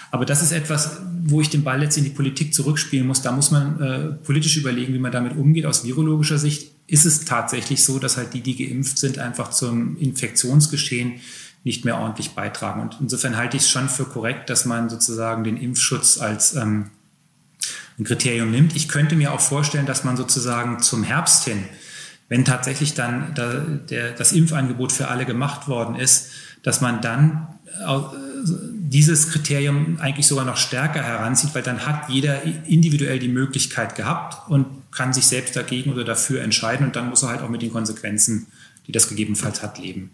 Aber 0.09 0.25
das 0.25 0.41
ist 0.41 0.51
etwas, 0.51 0.97
wo 1.23 1.41
ich 1.41 1.51
den 1.51 1.63
Ball 1.63 1.83
jetzt 1.83 1.97
in 1.97 2.03
die 2.03 2.09
Politik 2.09 2.55
zurückspielen 2.55 3.05
muss. 3.05 3.21
Da 3.21 3.31
muss 3.31 3.51
man 3.51 3.79
äh, 3.79 3.99
politisch 4.25 4.57
überlegen, 4.57 4.95
wie 4.95 4.99
man 4.99 5.11
damit 5.11 5.37
umgeht. 5.37 5.67
Aus 5.67 5.85
virologischer 5.85 6.39
Sicht 6.39 6.70
ist 6.91 7.05
es 7.05 7.23
tatsächlich 7.23 7.85
so, 7.85 7.99
dass 7.99 8.17
halt 8.17 8.33
die, 8.33 8.41
die 8.41 8.57
geimpft 8.57 8.97
sind, 8.97 9.17
einfach 9.17 9.51
zum 9.51 9.97
Infektionsgeschehen 9.97 11.21
nicht 11.63 11.85
mehr 11.85 11.97
ordentlich 11.97 12.31
beitragen. 12.31 12.81
Und 12.81 12.97
insofern 12.99 13.37
halte 13.37 13.55
ich 13.55 13.63
es 13.63 13.69
schon 13.69 13.87
für 13.87 14.03
korrekt, 14.03 14.49
dass 14.49 14.65
man 14.65 14.89
sozusagen 14.89 15.45
den 15.45 15.55
Impfschutz 15.55 16.19
als 16.19 16.53
ähm, 16.55 16.87
ein 17.97 18.03
Kriterium 18.03 18.51
nimmt. 18.51 18.75
Ich 18.75 18.89
könnte 18.89 19.15
mir 19.15 19.31
auch 19.31 19.39
vorstellen, 19.39 19.85
dass 19.85 20.03
man 20.03 20.17
sozusagen 20.17 20.81
zum 20.81 21.03
Herbst 21.03 21.45
hin, 21.45 21.63
wenn 22.27 22.43
tatsächlich 22.43 22.93
dann 22.93 23.33
da, 23.35 23.53
der, 23.89 24.11
das 24.11 24.33
Impfangebot 24.33 24.91
für 24.91 25.07
alle 25.07 25.25
gemacht 25.25 25.69
worden 25.69 25.95
ist, 25.95 26.31
dass 26.61 26.81
man 26.81 26.99
dann 26.99 27.47
dieses 28.73 29.29
Kriterium 29.29 29.97
eigentlich 30.01 30.27
sogar 30.27 30.43
noch 30.43 30.57
stärker 30.57 31.01
heranzieht, 31.01 31.55
weil 31.55 31.63
dann 31.63 31.85
hat 31.85 32.09
jeder 32.09 32.43
individuell 32.43 33.19
die 33.19 33.29
Möglichkeit 33.29 33.95
gehabt 33.95 34.49
und 34.49 34.65
kann 34.91 35.13
sich 35.13 35.25
selbst 35.25 35.55
dagegen 35.55 35.91
oder 35.91 36.03
dafür 36.03 36.41
entscheiden 36.41 36.87
und 36.87 36.95
dann 36.95 37.09
muss 37.09 37.23
er 37.23 37.29
halt 37.29 37.41
auch 37.41 37.49
mit 37.49 37.61
den 37.61 37.71
Konsequenzen, 37.71 38.47
die 38.87 38.91
das 38.91 39.09
gegebenenfalls 39.09 39.61
hat, 39.61 39.77
leben. 39.77 40.11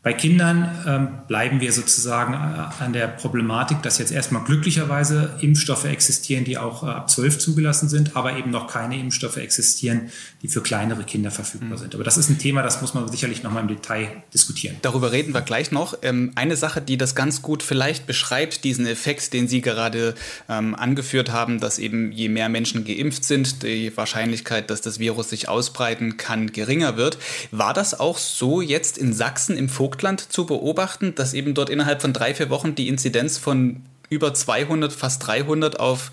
Bei 0.00 0.12
Kindern 0.12 0.78
ähm, 0.86 1.08
bleiben 1.26 1.60
wir 1.60 1.72
sozusagen 1.72 2.32
äh, 2.32 2.82
an 2.84 2.92
der 2.92 3.08
Problematik, 3.08 3.82
dass 3.82 3.98
jetzt 3.98 4.12
erstmal 4.12 4.44
glücklicherweise 4.44 5.34
Impfstoffe 5.40 5.86
existieren, 5.86 6.44
die 6.44 6.56
auch 6.56 6.84
äh, 6.84 6.86
ab 6.86 7.10
12 7.10 7.38
zugelassen 7.40 7.88
sind, 7.88 8.14
aber 8.14 8.36
eben 8.36 8.52
noch 8.52 8.68
keine 8.68 8.96
Impfstoffe 8.96 9.38
existieren, 9.38 10.10
die 10.42 10.48
für 10.48 10.62
kleinere 10.62 11.02
Kinder 11.02 11.32
verfügbar 11.32 11.70
mhm. 11.70 11.78
sind. 11.78 11.94
Aber 11.96 12.04
das 12.04 12.16
ist 12.16 12.30
ein 12.30 12.38
Thema, 12.38 12.62
das 12.62 12.80
muss 12.80 12.94
man 12.94 13.08
sicherlich 13.10 13.42
nochmal 13.42 13.62
im 13.62 13.68
Detail 13.68 14.22
diskutieren. 14.32 14.76
Darüber 14.82 15.10
reden 15.10 15.34
wir 15.34 15.40
gleich 15.40 15.72
noch. 15.72 15.98
Ähm, 16.02 16.30
eine 16.36 16.54
Sache, 16.54 16.80
die 16.80 16.96
das 16.96 17.16
ganz 17.16 17.42
gut 17.42 17.64
vielleicht 17.64 18.06
beschreibt, 18.06 18.62
diesen 18.62 18.86
Effekt, 18.86 19.32
den 19.32 19.48
Sie 19.48 19.62
gerade 19.62 20.14
ähm, 20.48 20.76
angeführt 20.76 21.32
haben, 21.32 21.58
dass 21.58 21.80
eben 21.80 22.12
je 22.12 22.28
mehr 22.28 22.48
Menschen 22.48 22.84
geimpft 22.84 23.24
sind, 23.24 23.64
die 23.64 23.94
Wahrscheinlichkeit, 23.96 24.70
dass 24.70 24.80
das 24.80 25.00
Virus 25.00 25.30
sich 25.30 25.48
ausbreiten 25.48 26.16
kann, 26.16 26.52
geringer 26.52 26.96
wird. 26.96 27.18
War 27.50 27.74
das 27.74 27.98
auch 27.98 28.18
so 28.18 28.60
jetzt 28.60 28.96
in 28.96 29.12
Sachsen 29.12 29.56
im 29.56 29.68
Fokus? 29.68 29.87
Vogtland 29.88 30.20
zu 30.20 30.44
beobachten, 30.44 31.14
dass 31.14 31.32
eben 31.32 31.54
dort 31.54 31.70
innerhalb 31.70 32.02
von 32.02 32.12
drei, 32.12 32.34
vier 32.34 32.50
Wochen 32.50 32.74
die 32.74 32.88
Inzidenz 32.88 33.38
von 33.38 33.80
über 34.10 34.34
200, 34.34 34.92
fast 34.92 35.26
300 35.26 35.80
auf 35.80 36.12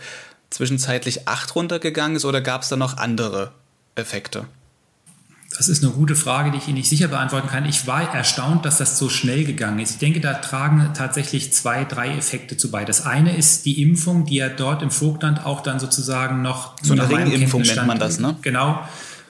zwischenzeitlich 0.50 1.28
8 1.28 1.54
runtergegangen 1.56 2.16
ist 2.16 2.24
oder 2.24 2.40
gab 2.40 2.62
es 2.62 2.70
da 2.70 2.78
noch 2.78 2.96
andere 2.96 3.52
Effekte? 3.96 4.46
Das 5.58 5.68
ist 5.68 5.84
eine 5.84 5.92
gute 5.92 6.16
Frage, 6.16 6.52
die 6.52 6.58
ich 6.58 6.68
Ihnen 6.68 6.78
nicht 6.78 6.90
sicher 6.90 7.10
beantworten 7.10 7.50
kann. 7.50 7.66
Ich 7.66 7.86
war 7.86 8.14
erstaunt, 8.14 8.66
dass 8.66 8.78
das 8.78 8.98
so 8.98 9.10
schnell 9.10 9.44
gegangen 9.44 9.80
ist. 9.80 9.92
Ich 9.92 9.98
denke, 9.98 10.22
da 10.22 10.36
tragen 10.36 10.92
tatsächlich 10.94 11.52
zwei, 11.52 11.84
drei 11.84 12.16
Effekte 12.16 12.56
zu 12.56 12.72
bei. 12.72 12.86
Das 12.86 13.06
eine 13.06 13.36
ist 13.36 13.66
die 13.66 13.82
Impfung, 13.82 14.26
die 14.26 14.36
ja 14.36 14.48
dort 14.48 14.84
im 14.84 14.92
Vogtland 14.92 15.46
auch 15.46 15.62
dann 15.62 15.80
sozusagen 15.82 16.42
noch 16.42 16.76
so 16.82 16.94
eine 16.94 17.10
Ringimpfung 17.10 17.62
nennt 17.62 17.88
man 17.88 18.00
das, 18.00 18.20
ne? 18.20 18.38
Genau 18.42 18.86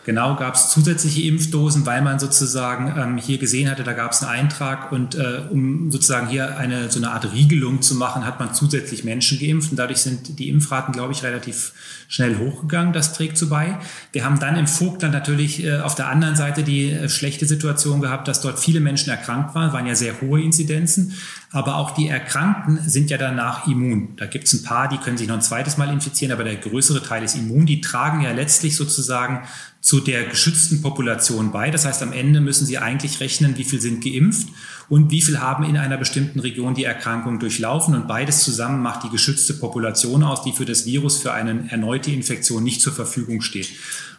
Genau, 0.05 0.35
gab 0.35 0.53
es 0.53 0.69
zusätzliche 0.69 1.23
Impfdosen, 1.23 1.87
weil 1.87 2.03
man 2.03 2.19
sozusagen 2.19 2.93
ähm, 2.95 3.17
hier 3.17 3.39
gesehen 3.39 3.71
hatte, 3.71 3.83
da 3.83 3.93
gab 3.93 4.11
es 4.11 4.21
einen 4.21 4.39
Eintrag 4.39 4.91
und 4.91 5.15
äh, 5.15 5.41
um 5.49 5.91
sozusagen 5.91 6.27
hier 6.27 6.59
eine 6.59 6.91
so 6.91 6.99
eine 6.99 7.09
Art 7.09 7.33
Riegelung 7.33 7.81
zu 7.81 7.95
machen, 7.95 8.23
hat 8.23 8.39
man 8.39 8.53
zusätzlich 8.53 9.03
Menschen 9.03 9.39
geimpft 9.39 9.71
und 9.71 9.77
dadurch 9.77 9.97
sind 9.97 10.37
die 10.37 10.49
Impfraten, 10.49 10.93
glaube 10.93 11.11
ich, 11.11 11.23
relativ 11.23 11.73
schnell 12.07 12.37
hochgegangen. 12.37 12.93
Das 12.93 13.13
trägt 13.13 13.35
so 13.35 13.49
bei. 13.49 13.79
Wir 14.11 14.23
haben 14.23 14.39
dann 14.39 14.57
im 14.57 14.67
Vogtland 14.67 15.11
natürlich 15.11 15.63
äh, 15.63 15.79
auf 15.79 15.95
der 15.95 16.07
anderen 16.07 16.35
Seite 16.35 16.61
die 16.61 16.91
äh, 16.91 17.09
schlechte 17.09 17.47
Situation 17.47 17.99
gehabt, 17.99 18.27
dass 18.27 18.41
dort 18.41 18.59
viele 18.59 18.81
Menschen 18.81 19.09
erkrankt 19.09 19.55
waren, 19.55 19.73
waren 19.73 19.87
ja 19.87 19.95
sehr 19.95 20.21
hohe 20.21 20.39
Inzidenzen, 20.39 21.15
aber 21.49 21.77
auch 21.77 21.95
die 21.95 22.09
Erkrankten 22.09 22.79
sind 22.87 23.09
ja 23.09 23.17
danach 23.17 23.65
immun. 23.65 24.09
Da 24.17 24.27
gibt 24.27 24.45
es 24.45 24.53
ein 24.53 24.61
paar, 24.61 24.87
die 24.87 24.97
können 24.97 25.17
sich 25.17 25.27
noch 25.27 25.35
ein 25.35 25.41
zweites 25.41 25.77
Mal 25.77 25.89
infizieren, 25.89 26.31
aber 26.31 26.43
der 26.43 26.57
größere 26.57 27.01
Teil 27.01 27.23
ist 27.23 27.35
immun. 27.35 27.65
Die 27.65 27.81
tragen 27.81 28.21
ja 28.21 28.33
letztlich 28.33 28.75
sozusagen 28.75 29.41
zu 29.85 29.99
der 29.99 30.23
geschützten 30.23 30.81
Population 30.81 31.51
bei. 31.51 31.69
Das 31.69 31.85
heißt, 31.85 32.01
am 32.01 32.11
Ende 32.11 32.41
müssen 32.41 32.65
Sie 32.65 32.79
eigentlich 32.79 33.19
rechnen, 33.19 33.55
wie 33.59 33.63
viel 33.63 33.79
sind 33.79 34.03
geimpft 34.03 34.47
und 34.89 35.11
wie 35.11 35.21
viel 35.21 35.39
haben 35.39 35.63
in 35.63 35.77
einer 35.77 35.97
bestimmten 35.97 36.39
Region 36.39 36.73
die 36.73 36.85
Erkrankung 36.85 37.37
durchlaufen. 37.37 37.93
Und 37.93 38.07
beides 38.07 38.43
zusammen 38.43 38.81
macht 38.81 39.03
die 39.03 39.11
geschützte 39.11 39.53
Population 39.53 40.23
aus, 40.23 40.41
die 40.41 40.53
für 40.53 40.65
das 40.65 40.87
Virus 40.87 41.19
für 41.19 41.33
eine 41.33 41.69
erneute 41.69 42.09
Infektion 42.09 42.63
nicht 42.63 42.81
zur 42.81 42.93
Verfügung 42.93 43.41
steht. 43.41 43.69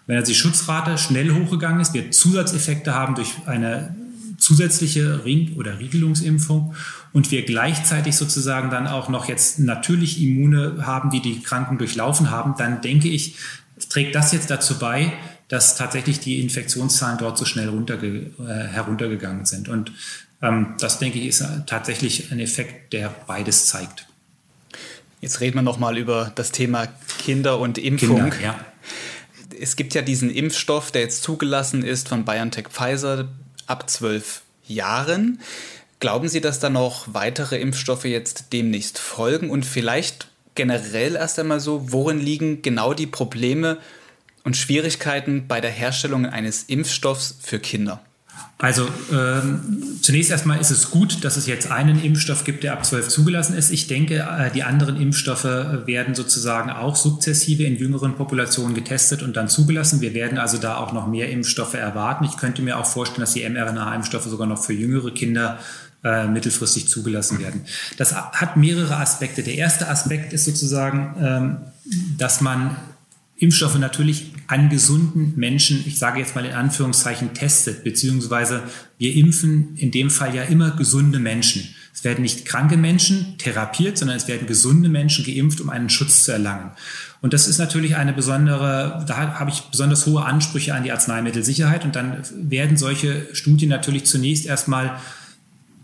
Wenn 0.06 0.16
also 0.16 0.30
die 0.30 0.38
Schutzrate 0.38 0.98
schnell 0.98 1.34
hochgegangen 1.34 1.80
ist, 1.80 1.94
wir 1.94 2.12
Zusatzeffekte 2.12 2.94
haben 2.94 3.16
durch 3.16 3.32
eine 3.46 3.96
zusätzliche 4.38 5.24
Ring- 5.24 5.56
oder 5.56 5.80
Riegelungsimpfung 5.80 6.76
und 7.12 7.32
wir 7.32 7.44
gleichzeitig 7.44 8.14
sozusagen 8.14 8.70
dann 8.70 8.86
auch 8.86 9.08
noch 9.08 9.24
jetzt 9.24 9.58
natürlich 9.58 10.22
Immune 10.22 10.86
haben, 10.86 11.10
die 11.10 11.20
die 11.20 11.42
Kranken 11.42 11.76
durchlaufen 11.76 12.30
haben, 12.30 12.54
dann 12.56 12.82
denke 12.82 13.08
ich, 13.08 13.34
trägt 13.88 14.14
das 14.14 14.32
jetzt 14.32 14.50
dazu 14.50 14.78
bei, 14.78 15.12
dass 15.48 15.76
tatsächlich 15.76 16.20
die 16.20 16.40
Infektionszahlen 16.40 17.18
dort 17.18 17.38
so 17.38 17.44
schnell 17.44 17.68
runterge 17.68 18.30
äh, 18.40 18.66
heruntergegangen 18.66 19.46
sind. 19.46 19.68
Und 19.68 19.92
ähm, 20.42 20.74
das, 20.80 20.98
denke 20.98 21.18
ich, 21.18 21.26
ist 21.26 21.44
tatsächlich 21.66 22.32
ein 22.32 22.40
Effekt, 22.40 22.92
der 22.92 23.14
beides 23.26 23.66
zeigt. 23.66 24.06
Jetzt 25.20 25.40
reden 25.40 25.56
wir 25.56 25.62
nochmal 25.62 25.96
über 25.96 26.32
das 26.34 26.52
Thema 26.52 26.88
Kinder 27.18 27.58
und 27.58 27.78
Impfung. 27.78 28.30
Kinder, 28.30 28.40
ja. 28.42 28.60
Es 29.58 29.76
gibt 29.76 29.94
ja 29.94 30.02
diesen 30.02 30.30
Impfstoff, 30.30 30.90
der 30.90 31.02
jetzt 31.02 31.22
zugelassen 31.22 31.82
ist 31.82 32.08
von 32.08 32.24
BioNTech 32.24 32.68
Pfizer 32.68 33.28
ab 33.66 33.88
zwölf 33.88 34.42
Jahren. 34.66 35.40
Glauben 35.98 36.28
Sie, 36.28 36.42
dass 36.42 36.58
da 36.58 36.68
noch 36.68 37.14
weitere 37.14 37.58
Impfstoffe 37.58 38.04
jetzt 38.04 38.52
demnächst 38.52 38.98
folgen? 38.98 39.48
Und 39.48 39.64
vielleicht 39.64 40.28
generell 40.54 41.16
erst 41.16 41.38
einmal 41.38 41.60
so, 41.60 41.90
worin 41.92 42.20
liegen 42.20 42.60
genau 42.60 42.92
die 42.92 43.06
Probleme 43.06 43.78
und 44.46 44.56
Schwierigkeiten 44.56 45.48
bei 45.48 45.60
der 45.60 45.72
Herstellung 45.72 46.24
eines 46.24 46.62
Impfstoffs 46.62 47.36
für 47.42 47.58
Kinder? 47.58 48.00
Also 48.58 48.88
ähm, 49.12 49.98
zunächst 50.00 50.30
erstmal 50.30 50.60
ist 50.60 50.70
es 50.70 50.90
gut, 50.90 51.24
dass 51.24 51.36
es 51.36 51.46
jetzt 51.46 51.70
einen 51.72 52.00
Impfstoff 52.02 52.44
gibt, 52.44 52.62
der 52.62 52.72
ab 52.72 52.86
12 52.86 53.08
zugelassen 53.08 53.56
ist. 53.56 53.70
Ich 53.70 53.88
denke, 53.88 54.20
äh, 54.20 54.50
die 54.52 54.62
anderen 54.62 55.00
Impfstoffe 55.00 55.44
werden 55.44 56.14
sozusagen 56.14 56.70
auch 56.70 56.94
sukzessive 56.94 57.64
in 57.64 57.76
jüngeren 57.76 58.14
Populationen 58.14 58.74
getestet 58.74 59.22
und 59.22 59.36
dann 59.36 59.48
zugelassen. 59.48 60.00
Wir 60.00 60.14
werden 60.14 60.38
also 60.38 60.58
da 60.58 60.76
auch 60.76 60.92
noch 60.92 61.08
mehr 61.08 61.28
Impfstoffe 61.28 61.74
erwarten. 61.74 62.24
Ich 62.24 62.36
könnte 62.36 62.62
mir 62.62 62.78
auch 62.78 62.86
vorstellen, 62.86 63.22
dass 63.22 63.32
die 63.32 63.46
mRNA-Impfstoffe 63.46 64.26
sogar 64.26 64.46
noch 64.46 64.62
für 64.62 64.72
jüngere 64.72 65.10
Kinder 65.10 65.58
äh, 66.04 66.28
mittelfristig 66.28 66.88
zugelassen 66.88 67.40
werden. 67.40 67.62
Das 67.96 68.14
hat 68.14 68.56
mehrere 68.56 68.96
Aspekte. 68.96 69.42
Der 69.42 69.56
erste 69.56 69.88
Aspekt 69.88 70.32
ist 70.32 70.44
sozusagen, 70.44 71.16
ähm, 71.20 71.56
dass 72.16 72.40
man 72.40 72.76
Impfstoffe 73.38 73.78
natürlich 73.78 74.32
an 74.46 74.70
gesunden 74.70 75.34
Menschen, 75.36 75.82
ich 75.86 75.98
sage 75.98 76.20
jetzt 76.20 76.34
mal 76.34 76.44
in 76.44 76.52
Anführungszeichen, 76.52 77.34
testet, 77.34 77.84
beziehungsweise 77.84 78.62
wir 78.98 79.14
impfen 79.14 79.76
in 79.76 79.90
dem 79.90 80.08
Fall 80.08 80.34
ja 80.34 80.42
immer 80.44 80.70
gesunde 80.70 81.18
Menschen. 81.18 81.68
Es 81.92 82.04
werden 82.04 82.22
nicht 82.22 82.44
kranke 82.44 82.76
Menschen 82.76 83.38
therapiert, 83.38 83.98
sondern 83.98 84.16
es 84.16 84.28
werden 84.28 84.46
gesunde 84.46 84.88
Menschen 84.88 85.24
geimpft, 85.24 85.60
um 85.60 85.70
einen 85.70 85.88
Schutz 85.88 86.24
zu 86.24 86.32
erlangen. 86.32 86.72
Und 87.22 87.32
das 87.32 87.48
ist 87.48 87.58
natürlich 87.58 87.96
eine 87.96 88.12
besondere, 88.12 89.04
da 89.06 89.38
habe 89.38 89.50
ich 89.50 89.62
besonders 89.62 90.06
hohe 90.06 90.24
Ansprüche 90.24 90.74
an 90.74 90.84
die 90.84 90.92
Arzneimittelsicherheit. 90.92 91.84
Und 91.84 91.96
dann 91.96 92.22
werden 92.34 92.76
solche 92.76 93.34
Studien 93.34 93.70
natürlich 93.70 94.04
zunächst 94.04 94.46
erstmal 94.46 94.98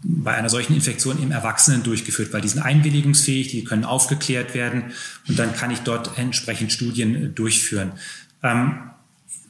bei 0.04 0.34
einer 0.34 0.48
solchen 0.48 0.74
Infektion 0.74 1.22
im 1.22 1.30
Erwachsenen 1.30 1.82
durchgeführt, 1.82 2.32
weil 2.32 2.40
die 2.40 2.48
sind 2.48 2.62
einwilligungsfähig, 2.62 3.48
die 3.48 3.64
können 3.64 3.84
aufgeklärt 3.84 4.54
werden 4.54 4.92
und 5.28 5.38
dann 5.38 5.54
kann 5.54 5.70
ich 5.70 5.80
dort 5.80 6.18
entsprechend 6.18 6.72
Studien 6.72 7.34
durchführen. 7.34 7.92
Ähm, 8.42 8.91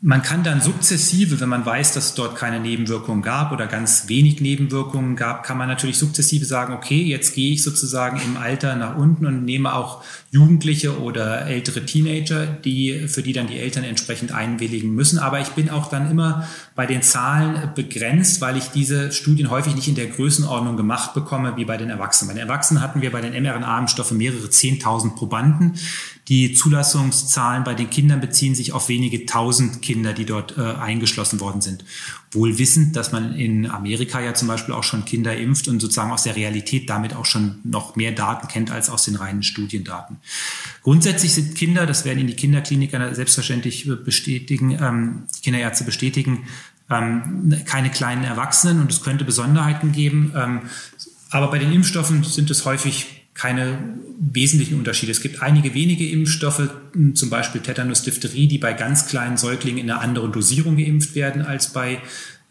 man 0.05 0.21
kann 0.21 0.43
dann 0.43 0.61
sukzessive, 0.61 1.39
wenn 1.39 1.49
man 1.49 1.65
weiß, 1.65 1.95
dass 1.95 2.07
es 2.07 2.15
dort 2.15 2.35
keine 2.35 2.59
Nebenwirkungen 2.59 3.23
gab 3.23 3.53
oder 3.53 3.69
ganz 3.69 4.09
wenig 4.09 4.41
Nebenwirkungen 4.41 5.15
gab, 5.15 5.45
kann 5.45 5.57
man 5.57 5.69
natürlich 5.69 5.97
sukzessive 5.97 6.45
sagen, 6.45 6.75
okay, 6.75 7.01
jetzt 7.01 7.37
gehe 7.37 7.53
ich 7.53 7.63
sozusagen 7.63 8.21
im 8.21 8.37
Alter 8.37 8.75
nach 8.75 8.97
unten 8.97 9.27
und 9.27 9.45
nehme 9.45 9.73
auch 9.73 10.03
Jugendliche 10.33 11.01
oder 11.01 11.47
ältere 11.47 11.87
Teenager, 11.87 12.47
die, 12.47 13.07
für 13.07 13.23
die 13.23 13.33
dann 13.33 13.47
die 13.47 13.59
Eltern 13.59 13.85
entsprechend 13.85 14.33
einwilligen 14.33 14.93
müssen. 14.93 15.21
Aber 15.21 15.39
ich 15.39 15.51
bin 15.51 15.71
auch 15.71 15.89
dann 15.89 16.11
immer 16.11 16.49
bei 16.75 16.87
den 16.87 17.03
Zahlen 17.03 17.71
begrenzt, 17.77 18.41
weil 18.41 18.57
ich 18.57 18.71
diese 18.71 19.13
Studien 19.13 19.51
häufig 19.51 19.77
nicht 19.77 19.87
in 19.87 19.95
der 19.95 20.07
Größenordnung 20.07 20.77
gemacht 20.77 21.15
bekomme 21.15 21.57
wie 21.57 21.65
bei 21.65 21.77
den 21.77 21.91
Erwachsenen. 21.91 22.31
Bei 22.31 22.41
den 22.41 22.49
Erwachsenen 22.49 22.83
hatten 22.83 23.03
wir 23.03 23.13
bei 23.13 23.21
den 23.21 23.41
mRNA-Impfstoffen 23.41 24.17
mehrere 24.17 24.51
Zehntausend 24.51 25.15
Probanden. 25.15 25.75
Die 26.29 26.55
Zulassungszahlen 26.55 27.65
bei 27.65 27.75
den 27.75 27.91
Kindern 27.91 28.21
beziehen 28.21 28.55
sich 28.55 28.73
auf 28.73 28.89
wenige 28.89 29.27
tausend 29.27 29.83
Kinder, 29.83 30.13
die 30.13 30.25
dort 30.25 30.57
äh, 30.57 30.61
eingeschlossen 30.61 31.41
worden 31.41 31.61
sind. 31.61 31.85
Wohl 32.31 32.59
wissend, 32.59 32.95
dass 32.95 33.11
man 33.11 33.35
in 33.35 33.69
Amerika 33.69 34.21
ja 34.21 34.33
zum 34.33 34.47
Beispiel 34.47 34.73
auch 34.73 34.85
schon 34.85 35.05
Kinder 35.05 35.37
impft 35.37 35.67
und 35.67 35.81
sozusagen 35.81 36.13
aus 36.13 36.23
der 36.23 36.37
Realität 36.37 36.89
damit 36.89 37.15
auch 37.15 37.25
schon 37.25 37.59
noch 37.65 37.97
mehr 37.97 38.13
Daten 38.13 38.47
kennt 38.47 38.71
als 38.71 38.89
aus 38.89 39.05
den 39.05 39.17
reinen 39.17 39.43
Studiendaten. 39.43 40.19
Grundsätzlich 40.83 41.35
sind 41.35 41.57
Kinder, 41.57 41.87
das 41.87 42.05
werden 42.05 42.21
Ihnen 42.21 42.29
die 42.29 42.37
Kinderkliniker 42.37 43.15
selbstverständlich 43.15 43.91
bestätigen, 44.05 44.79
ähm, 44.81 45.23
Kinderärzte 45.43 45.83
bestätigen, 45.85 46.45
ähm, 46.89 47.57
keine 47.65 47.91
kleinen 47.91 48.23
Erwachsenen 48.23 48.81
und 48.81 48.93
es 48.93 49.03
könnte 49.03 49.25
Besonderheiten 49.25 49.91
geben. 49.91 50.33
Ähm, 50.37 50.61
aber 51.31 51.51
bei 51.51 51.59
den 51.59 51.73
Impfstoffen 51.73 52.23
sind 52.23 52.51
es 52.51 52.65
häufig 52.65 53.22
keine 53.35 53.79
wesentlichen 54.19 54.79
Unterschiede. 54.79 55.13
Es 55.13 55.21
gibt 55.21 55.43
einige 55.43 55.75
wenige 55.75 56.09
Impfstoffe, 56.09 56.69
zum 57.15 57.31
Beispiel 57.31 57.61
Tetanus, 57.61 58.03
Diphtherie, 58.03 58.47
die 58.47 58.59
bei 58.59 58.73
ganz 58.75 59.07
kleinen 59.07 59.37
Säuglingen 59.37 59.83
in 59.83 59.91
einer 59.91 60.01
anderen 60.01 60.33
Dosierung 60.33 60.77
geimpft 60.77 61.15
werden 61.15 61.43
als 61.43 61.73
bei 61.73 62.01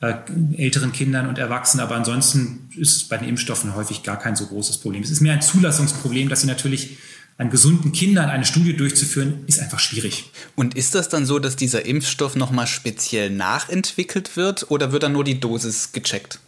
äh, 0.01 0.15
älteren 0.57 0.91
Kindern 0.91 1.27
und 1.27 1.37
Erwachsenen. 1.37 1.85
Aber 1.85 1.95
ansonsten 1.95 2.69
ist 2.75 2.95
es 2.97 3.03
bei 3.03 3.17
den 3.17 3.29
Impfstoffen 3.29 3.75
häufig 3.75 4.01
gar 4.01 4.17
kein 4.17 4.35
so 4.35 4.47
großes 4.47 4.79
Problem. 4.79 5.03
Es 5.03 5.11
ist 5.11 5.21
mehr 5.21 5.33
ein 5.33 5.41
Zulassungsproblem, 5.41 6.29
dass 6.29 6.41
sie 6.41 6.47
natürlich 6.47 6.97
an 7.37 7.49
gesunden 7.49 7.91
Kindern 7.91 8.29
eine 8.29 8.45
Studie 8.45 8.75
durchzuführen, 8.75 9.43
ist 9.47 9.59
einfach 9.59 9.79
schwierig. 9.79 10.31
Und 10.55 10.75
ist 10.75 10.95
das 10.95 11.09
dann 11.09 11.25
so, 11.25 11.39
dass 11.39 11.55
dieser 11.55 11.85
Impfstoff 11.85 12.35
nochmal 12.35 12.67
speziell 12.67 13.29
nachentwickelt 13.29 14.35
wird 14.35 14.69
oder 14.69 14.91
wird 14.91 15.03
dann 15.03 15.13
nur 15.13 15.23
die 15.23 15.39
Dosis 15.39 15.91
gecheckt? 15.91 16.39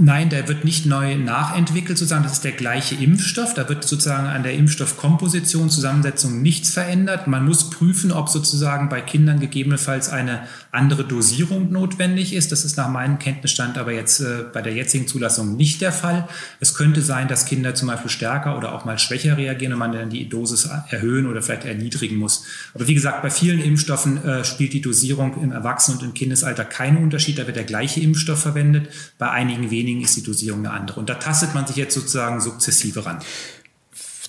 Nein, 0.00 0.28
der 0.28 0.48
wird 0.48 0.64
nicht 0.64 0.86
neu 0.86 1.14
nachentwickelt, 1.16 1.96
sozusagen. 1.96 2.24
Das 2.24 2.32
ist 2.32 2.44
der 2.44 2.52
gleiche 2.52 2.96
Impfstoff. 2.96 3.54
Da 3.54 3.68
wird 3.68 3.84
sozusagen 3.84 4.26
an 4.26 4.42
der 4.42 4.54
Impfstoffkomposition, 4.54 5.70
Zusammensetzung 5.70 6.42
nichts 6.42 6.70
verändert. 6.70 7.28
Man 7.28 7.44
muss 7.44 7.70
prüfen, 7.70 8.10
ob 8.10 8.28
sozusagen 8.28 8.88
bei 8.88 9.00
Kindern 9.00 9.38
gegebenenfalls 9.38 10.08
eine 10.08 10.48
andere 10.74 11.04
Dosierung 11.04 11.70
notwendig 11.70 12.32
ist. 12.32 12.50
Das 12.50 12.64
ist 12.64 12.78
nach 12.78 12.88
meinem 12.88 13.18
Kenntnisstand 13.18 13.76
aber 13.76 13.92
jetzt 13.92 14.20
äh, 14.20 14.44
bei 14.50 14.62
der 14.62 14.72
jetzigen 14.72 15.06
Zulassung 15.06 15.54
nicht 15.54 15.82
der 15.82 15.92
Fall. 15.92 16.26
Es 16.60 16.74
könnte 16.74 17.02
sein, 17.02 17.28
dass 17.28 17.44
Kinder 17.44 17.74
zum 17.74 17.88
Beispiel 17.88 18.10
stärker 18.10 18.56
oder 18.56 18.74
auch 18.74 18.86
mal 18.86 18.98
schwächer 18.98 19.36
reagieren 19.36 19.74
und 19.74 19.78
man 19.78 19.92
dann 19.92 20.08
die 20.08 20.30
Dosis 20.30 20.70
erhöhen 20.88 21.26
oder 21.26 21.42
vielleicht 21.42 21.66
erniedrigen 21.66 22.16
muss. 22.16 22.46
Aber 22.72 22.88
wie 22.88 22.94
gesagt, 22.94 23.20
bei 23.20 23.28
vielen 23.28 23.60
Impfstoffen 23.60 24.24
äh, 24.24 24.44
spielt 24.46 24.72
die 24.72 24.80
Dosierung 24.80 25.42
im 25.42 25.52
Erwachsenen- 25.52 25.98
und 25.98 26.04
im 26.06 26.14
Kindesalter 26.14 26.64
keinen 26.64 26.96
Unterschied. 26.96 27.38
Da 27.38 27.46
wird 27.46 27.56
der 27.56 27.64
gleiche 27.64 28.00
Impfstoff 28.00 28.40
verwendet. 28.40 28.88
Bei 29.18 29.30
einigen 29.30 29.70
wenigen 29.70 30.00
ist 30.00 30.16
die 30.16 30.22
Dosierung 30.22 30.60
eine 30.60 30.70
andere. 30.70 31.00
Und 31.00 31.10
da 31.10 31.16
tastet 31.16 31.52
man 31.52 31.66
sich 31.66 31.76
jetzt 31.76 31.94
sozusagen 31.94 32.40
sukzessive 32.40 33.04
ran. 33.04 33.18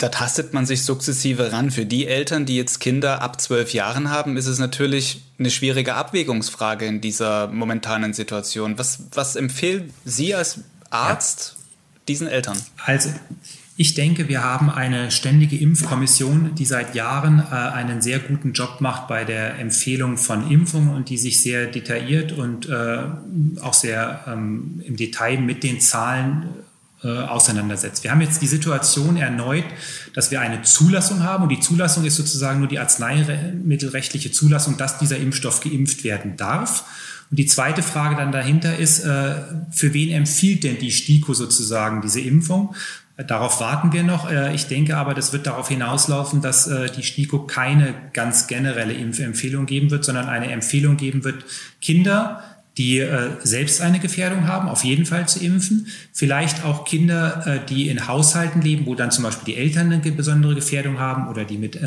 Da 0.04 0.10
tastet 0.10 0.54
man 0.54 0.66
sich 0.66 0.84
sukzessive 0.84 1.54
ran. 1.54 1.72
Für 1.72 1.86
die 1.86 2.08
Eltern, 2.08 2.46
die 2.46 2.58
jetzt 2.58 2.82
Kinder 2.82 3.22
ab 3.22 3.40
zwölf 3.40 3.72
Jahren 3.72 4.10
haben, 4.10 4.36
ist 4.36 4.48
es 4.48 4.60
natürlich 4.60 5.22
eine 5.40 5.50
schwierige 5.50 5.96
Abwägungsfrage 5.96 6.86
in 6.86 7.00
dieser 7.00 7.48
momentanen 7.48 8.12
Situation. 8.12 8.78
Was, 8.78 9.06
was 9.14 9.38
empfehlen 9.38 9.94
Sie 10.04 10.36
als 10.36 10.60
Arzt 10.90 11.56
ja. 11.56 11.64
diesen 12.10 12.28
Eltern? 12.28 12.58
Also 12.84 13.12
ich 13.78 13.94
denke, 13.94 14.28
wir 14.28 14.44
haben 14.44 14.70
eine 14.70 15.10
ständige 15.10 15.56
Impfkommission, 15.58 16.54
die 16.54 16.66
seit 16.66 16.96
Jahren 16.96 17.40
äh, 17.40 17.56
einen 17.56 18.02
sehr 18.02 18.20
guten 18.20 18.52
Job 18.52 18.82
macht 18.82 19.08
bei 19.08 19.24
der 19.24 19.58
Empfehlung 19.58 20.18
von 20.18 20.52
Impfungen 20.52 20.94
und 20.94 21.08
die 21.08 21.18
sich 21.18 21.40
sehr 21.40 21.68
detailliert 21.68 22.34
und 22.34 22.68
äh, 22.68 22.98
auch 23.62 23.74
sehr 23.74 24.26
ähm, 24.28 24.84
im 24.86 24.98
Detail 24.98 25.40
mit 25.40 25.64
den 25.64 25.80
Zahlen 25.80 26.50
auseinandersetzt. 27.04 28.04
Wir 28.04 28.12
haben 28.12 28.22
jetzt 28.22 28.42
die 28.42 28.48
Situation 28.48 29.18
erneut, 29.18 29.66
dass 30.14 30.32
wir 30.32 30.40
eine 30.40 30.62
Zulassung 30.62 31.24
haben 31.24 31.44
und 31.44 31.50
die 31.50 31.60
Zulassung 31.60 32.06
ist 32.06 32.16
sozusagen 32.16 32.60
nur 32.60 32.70
die 32.70 32.80
arzneimittelrechtliche 32.80 34.32
Zulassung, 34.32 34.78
dass 34.78 35.00
dieser 35.00 35.18
Impfstoff 35.18 35.62
geimpft 35.62 36.04
werden 36.04 36.38
darf. 36.38 36.86
Und 37.30 37.38
die 37.38 37.46
zweite 37.46 37.82
Frage 37.82 38.16
dann 38.16 38.32
dahinter 38.32 38.78
ist, 38.78 39.04
äh, 39.04 39.36
für 39.72 39.94
wen 39.94 40.12
empfiehlt 40.12 40.64
denn 40.64 40.78
die 40.78 40.92
STIKO 40.92 41.34
sozusagen 41.34 42.02
diese 42.02 42.22
Impfung? 42.22 42.76
Darauf 43.16 43.60
warten 43.60 43.94
wir 43.94 44.04
noch. 44.04 44.30
Äh, 44.30 44.56
ich 44.56 44.68
denke 44.68 44.98
aber, 44.98 45.14
das 45.14 45.34
wird 45.34 45.46
darauf 45.46 45.68
hinauslaufen, 45.70 46.42
dass 46.42 46.68
äh, 46.68 46.90
die 46.90 47.04
STIKO 47.04 47.46
keine 47.46 47.94
ganz 48.14 48.48
generelle 48.48 48.94
Impfempfehlung 48.94 49.66
geben 49.66 49.92
wird, 49.92 50.04
sondern 50.04 50.30
eine 50.30 50.52
Empfehlung 50.52 50.98
geben 50.98 51.24
wird, 51.24 51.44
Kinder, 51.80 52.44
die 52.78 53.00
äh, 53.00 53.30
selbst 53.44 53.82
eine 53.82 54.00
Gefährdung 54.00 54.48
haben, 54.48 54.68
auf 54.68 54.84
jeden 54.84 55.06
Fall 55.06 55.28
zu 55.28 55.44
impfen. 55.44 55.88
Vielleicht 56.12 56.66
auch 56.66 56.86
Kinder, 56.86 57.62
die 57.70 57.88
in 57.88 58.08
Haushalten 58.08 58.62
leben, 58.62 58.86
wo 58.86 58.96
dann 58.96 59.12
zum 59.12 59.24
Beispiel 59.24 59.54
die 59.54 59.60
Eltern 59.60 59.92
eine 59.92 60.12
besondere 60.12 60.56
Gefährdung 60.56 61.00
haben 61.00 61.28
oder 61.28 61.46
die 61.46 61.58
mit 61.58 61.80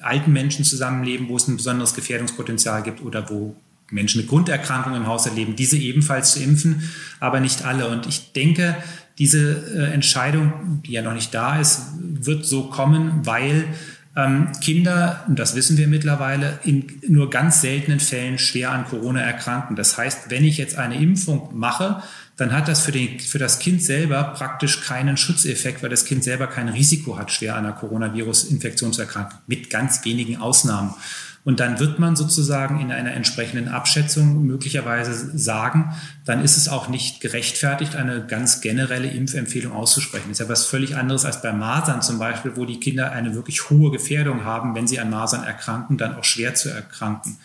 alten 0.00 0.32
Menschen 0.32 0.64
zusammenleben, 0.64 1.28
wo 1.28 1.36
es 1.36 1.48
ein 1.48 1.56
besonderes 1.56 1.94
Gefährdungspotenzial 1.94 2.82
gibt 2.82 3.02
oder 3.02 3.28
wo 3.28 3.54
Menschen 3.90 4.20
mit 4.20 4.28
Grunderkrankungen 4.28 5.02
im 5.02 5.06
Haushalt 5.06 5.36
leben, 5.36 5.56
diese 5.56 5.76
ebenfalls 5.76 6.32
zu 6.32 6.42
impfen, 6.42 6.90
aber 7.20 7.40
nicht 7.40 7.64
alle. 7.64 7.88
Und 7.88 8.06
ich 8.06 8.32
denke, 8.32 8.76
diese 9.18 9.64
äh, 9.76 9.92
Entscheidung, 9.92 10.82
die 10.84 10.92
ja 10.92 11.02
noch 11.02 11.14
nicht 11.14 11.32
da 11.34 11.60
ist, 11.60 11.82
wird 12.00 12.44
so 12.44 12.64
kommen, 12.64 13.20
weil 13.24 13.66
ähm, 14.16 14.52
Kinder, 14.60 15.24
und 15.26 15.38
das 15.38 15.54
wissen 15.54 15.76
wir 15.76 15.88
mittlerweile, 15.88 16.58
in 16.64 17.00
nur 17.08 17.30
ganz 17.30 17.60
seltenen 17.60 18.00
Fällen 18.00 18.38
schwer 18.38 18.70
an 18.70 18.86
Corona 18.86 19.20
erkranken. 19.20 19.76
Das 19.76 19.98
heißt, 19.98 20.30
wenn 20.30 20.44
ich 20.44 20.56
jetzt 20.56 20.76
eine 20.76 21.00
Impfung 21.00 21.50
mache, 21.52 22.02
dann 22.36 22.52
hat 22.52 22.68
das 22.68 22.80
für, 22.80 22.92
den, 22.92 23.20
für 23.20 23.38
das 23.38 23.58
Kind 23.58 23.82
selber 23.82 24.22
praktisch 24.36 24.82
keinen 24.82 25.16
Schutzeffekt, 25.16 25.82
weil 25.82 25.90
das 25.90 26.04
Kind 26.04 26.24
selber 26.24 26.46
kein 26.46 26.68
Risiko 26.68 27.16
hat, 27.16 27.30
schwer 27.30 27.56
an 27.56 27.64
einer 27.64 27.74
Coronavirus-Infektion 27.74 28.92
zu 28.92 29.02
erkranken, 29.02 29.38
mit 29.46 29.70
ganz 29.70 30.04
wenigen 30.04 30.36
Ausnahmen. 30.36 30.94
Und 31.44 31.60
dann 31.60 31.78
wird 31.78 31.98
man 31.98 32.16
sozusagen 32.16 32.80
in 32.80 32.90
einer 32.90 33.12
entsprechenden 33.12 33.68
Abschätzung 33.68 34.46
möglicherweise 34.46 35.36
sagen, 35.38 35.94
dann 36.24 36.42
ist 36.42 36.56
es 36.56 36.68
auch 36.68 36.88
nicht 36.88 37.20
gerechtfertigt, 37.20 37.96
eine 37.96 38.24
ganz 38.26 38.62
generelle 38.62 39.08
Impfempfehlung 39.08 39.72
auszusprechen. 39.72 40.28
Das 40.28 40.40
ist 40.40 40.46
ja 40.46 40.48
was 40.50 40.66
völlig 40.66 40.96
anderes 40.96 41.26
als 41.26 41.42
bei 41.42 41.52
Masern 41.52 42.00
zum 42.00 42.18
Beispiel, 42.18 42.52
wo 42.56 42.64
die 42.64 42.80
Kinder 42.80 43.12
eine 43.12 43.34
wirklich 43.34 43.68
hohe 43.68 43.90
Gefährdung 43.90 44.44
haben, 44.44 44.74
wenn 44.74 44.86
sie 44.86 44.98
an 44.98 45.10
Masern 45.10 45.44
erkranken, 45.44 45.98
dann 45.98 46.16
auch 46.16 46.24
schwer 46.24 46.54
zu 46.54 46.70
erkranken. 46.70 47.36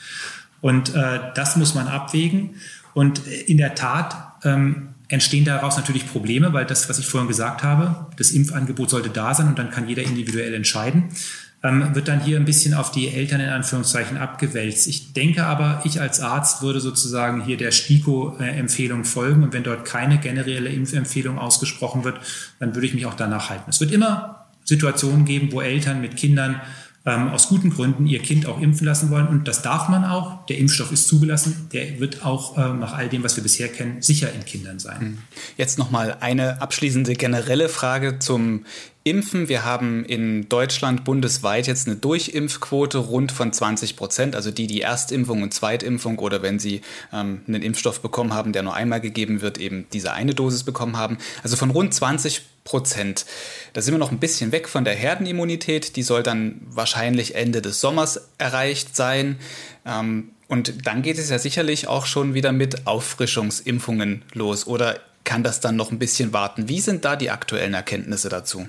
Und 0.62 0.96
äh, 0.96 1.20
das 1.36 1.58
muss 1.58 1.76
man 1.76 1.88
abwägen. 1.88 2.56
Und 2.94 3.28
in 3.28 3.58
der 3.58 3.76
Tat 3.76 4.16
ähm, 4.44 4.90
entstehen 5.10 5.44
daraus 5.44 5.76
natürlich 5.76 6.08
Probleme, 6.10 6.54
weil 6.54 6.66
das, 6.66 6.88
was 6.88 7.00
ich 7.00 7.08
vorhin 7.08 7.28
gesagt 7.28 7.64
habe, 7.64 8.08
das 8.18 8.32
Impfangebot 8.32 8.90
sollte 8.90 9.10
da 9.10 9.34
sein 9.34 9.48
und 9.48 9.60
dann 9.60 9.72
kann 9.72 9.90
jeder 9.90 10.04
individuell 10.04 10.54
entscheiden. 10.54 11.10
Ähm, 11.62 11.94
wird 11.94 12.08
dann 12.08 12.22
hier 12.22 12.38
ein 12.38 12.46
bisschen 12.46 12.74
auf 12.74 12.92
die 12.92 13.10
Eltern 13.10 13.42
in 13.42 13.50
Anführungszeichen 13.50 14.18
abgewälzt. 14.18 14.88
Ich 14.88 15.14
denke 15.14 15.46
aber, 15.46 15.82
ich 15.84 16.00
als 16.00 16.22
Arzt 16.22 16.62
würde 16.62 16.80
sozusagen 16.80 17.44
hier 17.44 17.58
der 17.58 17.72
STIKO-Empfehlung 17.72 19.04
folgen 19.04 19.44
und 19.44 19.54
wenn 19.54 19.64
dort 19.64 19.86
keine 19.86 20.20
generelle 20.20 20.70
Impfempfehlung 20.70 21.38
ausgesprochen 21.38 22.04
wird, 22.04 22.20
dann 22.60 22.76
würde 22.76 22.88
ich 22.88 22.94
mich 22.94 23.06
auch 23.06 23.16
danach 23.16 23.50
halten. 23.50 23.70
Es 23.70 23.80
wird 23.82 23.92
immer 23.92 24.46
Situationen 24.64 25.26
geben, 25.26 25.52
wo 25.52 25.62
Eltern 25.62 26.00
mit 26.00 26.16
Kindern 26.16 26.62
ähm, 27.06 27.30
aus 27.30 27.48
guten 27.48 27.70
Gründen 27.72 28.06
ihr 28.08 28.20
Kind 28.20 28.46
auch 28.46 28.62
impfen 28.62 28.86
lassen 28.86 29.10
wollen. 29.10 29.28
Und 29.28 29.48
das 29.48 29.62
darf 29.62 29.90
man 29.90 30.06
auch. 30.06 30.46
Der 30.48 30.58
Impfstoff 30.58 30.92
ist 30.92 31.08
zugelassen. 31.08 31.70
Der 31.74 32.00
wird 32.00 32.26
auch 32.26 32.58
äh, 32.58 32.74
nach 32.74 32.94
all 32.94 33.10
dem, 33.10 33.24
was 33.24 33.36
wir 33.36 33.44
bisher 33.44 33.68
kennen, 33.70 34.02
sicher 34.02 34.32
in 34.34 34.46
Kindern 34.46 34.80
sein. 34.80 35.00
Hm. 35.00 35.18
Jetzt 35.58 35.78
nochmal 35.78 36.18
eine 36.20 36.62
abschließende 36.62 37.14
generelle 37.14 37.70
Frage 37.70 38.20
zum 38.20 38.66
Impfen. 39.04 39.48
Wir 39.48 39.64
haben 39.64 40.04
in 40.04 40.50
Deutschland 40.50 41.06
bundesweit 41.06 41.68
jetzt 41.68 41.88
eine 41.88 41.96
Durchimpfquote 41.96 42.98
rund 42.98 43.32
von 43.32 43.54
20 43.54 43.96
Prozent. 43.96 44.36
Also 44.36 44.52
die, 44.52 44.68
die 44.68 44.82
Erstimpfung 44.82 45.42
und 45.42 45.54
Zweitimpfung 45.54 46.20
oder 46.20 46.42
wenn 46.42 46.60
sie 46.60 46.82
ähm, 47.14 47.42
einen 47.48 47.62
Impfstoff 47.62 48.02
bekommen 48.02 48.34
haben, 48.34 48.52
der 48.52 48.64
nur 48.64 48.74
einmal 48.74 49.00
gegeben 49.00 49.42
wird, 49.42 49.58
eben 49.58 49.88
diese 49.94 50.12
eine 50.12 50.36
Dosis 50.36 50.64
bekommen 50.64 50.98
haben. 50.98 51.18
Also 51.44 51.56
von 51.56 51.72
rund 51.72 51.94
20 51.94 52.42
Prozent. 52.66 53.26
Da 53.74 53.82
sind 53.82 53.94
wir 53.94 54.00
noch 54.00 54.12
ein 54.12 54.20
bisschen 54.20 54.52
weg 54.52 54.68
von 54.68 54.84
der 54.84 54.96
Herdenimmunität. 54.96 55.96
Die 55.96 56.04
soll 56.04 56.22
dann 56.22 56.62
wahrscheinlich 56.70 57.36
Ende 57.36 57.62
des 57.62 57.80
Sommers 57.80 58.30
erreicht 58.38 58.96
sein. 58.96 59.40
Ähm, 59.86 60.32
und 60.50 60.86
dann 60.86 61.04
geht 61.04 61.18
es 61.18 61.30
ja 61.30 61.40
sicherlich 61.40 61.88
auch 61.88 62.06
schon 62.06 62.34
wieder 62.34 62.52
mit 62.52 62.86
Auffrischungsimpfungen 62.86 64.24
los. 64.34 64.68
Oder 64.68 65.00
kann 65.24 65.44
das 65.44 65.62
dann 65.62 65.78
noch 65.78 65.92
ein 65.92 66.00
bisschen 66.00 66.34
warten? 66.34 66.68
Wie 66.68 66.82
sind 66.82 67.06
da 67.06 67.16
die 67.16 67.30
aktuellen 67.30 67.74
Erkenntnisse 67.74 68.30
dazu? 68.30 68.68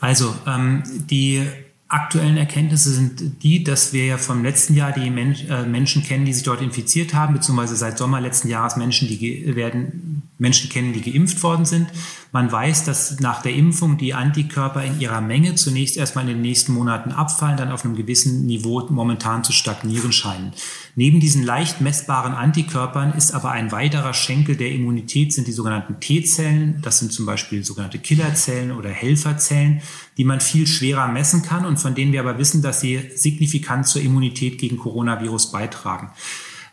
Also 0.00 0.34
ähm, 0.46 0.82
die 1.10 1.46
aktuellen 1.88 2.36
Erkenntnisse 2.36 2.90
sind 2.90 3.42
die, 3.42 3.64
dass 3.64 3.92
wir 3.92 4.06
ja 4.06 4.16
vom 4.16 4.44
letzten 4.44 4.74
Jahr 4.74 4.92
die 4.92 5.10
Men 5.10 5.34
äh, 5.48 5.64
Menschen 5.64 6.04
kennen, 6.04 6.24
die 6.24 6.32
sich 6.32 6.44
dort 6.44 6.62
infiziert 6.62 7.14
haben, 7.14 7.34
beziehungsweise 7.34 7.74
seit 7.74 7.98
Sommer 7.98 8.20
letzten 8.20 8.48
Jahres 8.48 8.76
Menschen, 8.76 9.08
die 9.08 9.56
werden 9.56 10.22
Menschen 10.38 10.70
kennen, 10.70 10.92
die 10.92 11.02
geimpft 11.02 11.42
worden 11.42 11.64
sind. 11.64 11.88
Man 12.32 12.50
weiß, 12.50 12.84
dass 12.84 13.18
nach 13.18 13.42
der 13.42 13.54
Impfung 13.54 13.98
die 13.98 14.14
Antikörper 14.14 14.84
in 14.84 15.00
ihrer 15.00 15.20
Menge 15.20 15.56
zunächst 15.56 15.96
erstmal 15.96 16.28
in 16.28 16.34
den 16.34 16.42
nächsten 16.42 16.72
Monaten 16.72 17.10
abfallen, 17.10 17.56
dann 17.56 17.72
auf 17.72 17.84
einem 17.84 17.96
gewissen 17.96 18.46
Niveau 18.46 18.86
momentan 18.88 19.42
zu 19.42 19.52
stagnieren 19.52 20.12
scheinen. 20.12 20.52
Neben 20.94 21.18
diesen 21.18 21.42
leicht 21.42 21.80
messbaren 21.80 22.34
Antikörpern 22.34 23.12
ist 23.14 23.32
aber 23.32 23.50
ein 23.50 23.72
weiterer 23.72 24.14
Schenkel 24.14 24.56
der 24.56 24.70
Immunität 24.70 25.32
sind 25.32 25.48
die 25.48 25.52
sogenannten 25.52 25.98
T-Zellen. 25.98 26.80
Das 26.82 27.00
sind 27.00 27.12
zum 27.12 27.26
Beispiel 27.26 27.64
sogenannte 27.64 27.98
Killerzellen 27.98 28.70
oder 28.70 28.90
Helferzellen, 28.90 29.82
die 30.16 30.24
man 30.24 30.40
viel 30.40 30.68
schwerer 30.68 31.08
messen 31.08 31.42
kann 31.42 31.64
und 31.64 31.78
von 31.78 31.96
denen 31.96 32.12
wir 32.12 32.20
aber 32.20 32.38
wissen, 32.38 32.62
dass 32.62 32.80
sie 32.80 33.10
signifikant 33.14 33.88
zur 33.88 34.02
Immunität 34.02 34.58
gegen 34.58 34.76
Coronavirus 34.76 35.50
beitragen. 35.50 36.10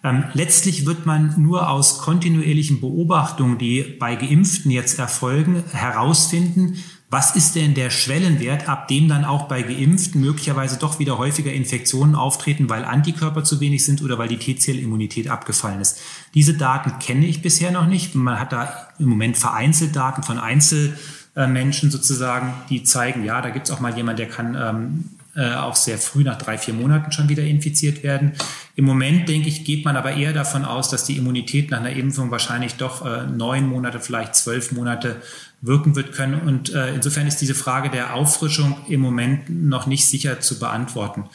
Ähm, 0.03 0.25
letztlich 0.33 0.85
wird 0.85 1.05
man 1.05 1.33
nur 1.37 1.69
aus 1.69 1.99
kontinuierlichen 1.99 2.81
Beobachtungen, 2.81 3.57
die 3.57 3.83
bei 3.99 4.15
Geimpften 4.15 4.71
jetzt 4.71 4.99
erfolgen, 4.99 5.63
herausfinden, 5.71 6.77
was 7.09 7.37
ist 7.37 7.55
denn 7.55 7.73
der 7.73 7.89
Schwellenwert, 7.89 8.67
ab 8.67 8.89
dem 8.89 9.07
dann 9.07 9.23
auch 9.23 9.47
bei 9.47 9.61
Geimpften 9.61 10.19
möglicherweise 10.19 10.77
doch 10.77 10.99
wieder 10.99 11.17
häufiger 11.17 11.53
Infektionen 11.53 12.15
auftreten, 12.15 12.69
weil 12.69 12.83
Antikörper 12.83 13.45
zu 13.45 13.61
wenig 13.61 13.85
sind 13.85 14.01
oder 14.01 14.17
weil 14.17 14.27
die 14.27 14.37
T-Zellimmunität 14.37 15.29
abgefallen 15.29 15.79
ist? 15.79 15.99
Diese 16.33 16.55
Daten 16.55 16.99
kenne 16.99 17.25
ich 17.25 17.41
bisher 17.41 17.71
noch 17.71 17.87
nicht. 17.87 18.13
Man 18.13 18.37
hat 18.39 18.51
da 18.51 18.89
im 18.99 19.07
Moment 19.07 19.37
vereinzelt 19.37 19.95
Daten 19.95 20.21
von 20.21 20.37
Einzelmenschen 20.37 21.91
sozusagen, 21.91 22.53
die 22.69 22.83
zeigen, 22.83 23.23
ja, 23.23 23.41
da 23.41 23.51
gibt 23.51 23.69
es 23.69 23.73
auch 23.73 23.79
mal 23.79 23.95
jemand, 23.95 24.19
der 24.19 24.27
kann 24.27 24.57
ähm, 24.59 25.16
äh, 25.37 25.53
auch 25.53 25.75
sehr 25.75 25.99
früh 25.99 26.23
nach 26.23 26.37
drei, 26.39 26.57
vier 26.57 26.73
Monaten 26.73 27.11
schon 27.11 27.29
wieder 27.29 27.43
infiziert 27.43 28.01
werden. 28.01 28.33
Im 28.75 28.85
Moment, 28.85 29.29
denke 29.29 29.47
ich, 29.47 29.63
geht 29.63 29.85
man 29.85 29.95
aber 29.95 30.13
eher 30.13 30.33
davon 30.33 30.65
aus, 30.65 30.89
dass 30.89 31.05
die 31.05 31.15
Immunität 31.15 31.69
nach 31.69 31.79
einer 31.79 31.91
Impfung 31.91 32.31
wahrscheinlich 32.31 32.73
doch 32.75 33.05
äh, 33.05 33.27
neun 33.27 33.67
Monate, 33.67 33.99
vielleicht 33.99 34.35
zwölf 34.35 34.71
Monate 34.71 35.21
wirken 35.61 35.95
wird 35.95 36.11
können. 36.11 36.41
Und 36.41 36.73
äh, 36.73 36.95
insofern 36.95 37.27
ist 37.27 37.37
diese 37.37 37.53
Frage 37.53 37.91
der 37.91 38.15
Auffrischung 38.15 38.77
im 38.89 38.99
Moment 38.99 39.47
noch 39.49 39.85
nicht 39.85 40.07
sicher 40.07 40.39
zu 40.39 40.57
beantworten. 40.57 41.25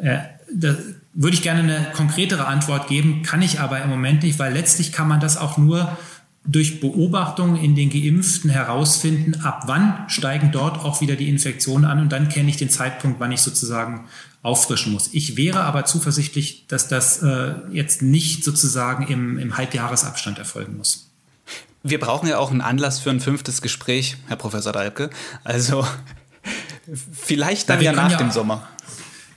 Äh, 0.00 0.20
da 0.52 0.74
würde 1.12 1.36
ich 1.36 1.42
gerne 1.42 1.60
eine 1.60 1.92
konkretere 1.92 2.46
Antwort 2.46 2.88
geben, 2.88 3.22
kann 3.22 3.42
ich 3.42 3.60
aber 3.60 3.82
im 3.82 3.90
Moment 3.90 4.22
nicht, 4.22 4.38
weil 4.38 4.52
letztlich 4.52 4.90
kann 4.90 5.06
man 5.06 5.20
das 5.20 5.36
auch 5.36 5.58
nur 5.58 5.96
durch 6.46 6.80
Beobachtungen 6.80 7.56
in 7.56 7.74
den 7.74 7.90
Geimpften 7.90 8.50
herausfinden, 8.50 9.40
ab 9.42 9.62
wann 9.66 10.04
steigen 10.08 10.52
dort 10.52 10.78
auch 10.84 11.00
wieder 11.00 11.16
die 11.16 11.28
Infektionen 11.28 11.84
an 11.86 12.00
und 12.00 12.12
dann 12.12 12.28
kenne 12.28 12.50
ich 12.50 12.58
den 12.58 12.68
Zeitpunkt, 12.68 13.18
wann 13.18 13.32
ich 13.32 13.40
sozusagen 13.40 14.06
auffrischen 14.42 14.92
muss. 14.92 15.08
Ich 15.12 15.38
wäre 15.38 15.62
aber 15.62 15.86
zuversichtlich, 15.86 16.66
dass 16.68 16.86
das 16.86 17.22
äh, 17.22 17.54
jetzt 17.72 18.02
nicht 18.02 18.44
sozusagen 18.44 19.06
im, 19.06 19.38
im 19.38 19.56
Halbjahresabstand 19.56 20.38
erfolgen 20.38 20.76
muss. 20.76 21.10
Wir 21.82 21.98
brauchen 21.98 22.28
ja 22.28 22.38
auch 22.38 22.50
einen 22.50 22.60
Anlass 22.60 22.98
für 22.98 23.10
ein 23.10 23.20
fünftes 23.20 23.62
Gespräch, 23.62 24.16
Herr 24.26 24.36
Professor 24.36 24.72
Dalke. 24.72 25.08
Also 25.44 25.86
vielleicht 27.12 27.70
dann 27.70 27.80
ja, 27.80 27.92
ja 27.92 27.96
nach 27.96 28.12
ja 28.12 28.18
dem 28.18 28.30
Sommer. 28.30 28.68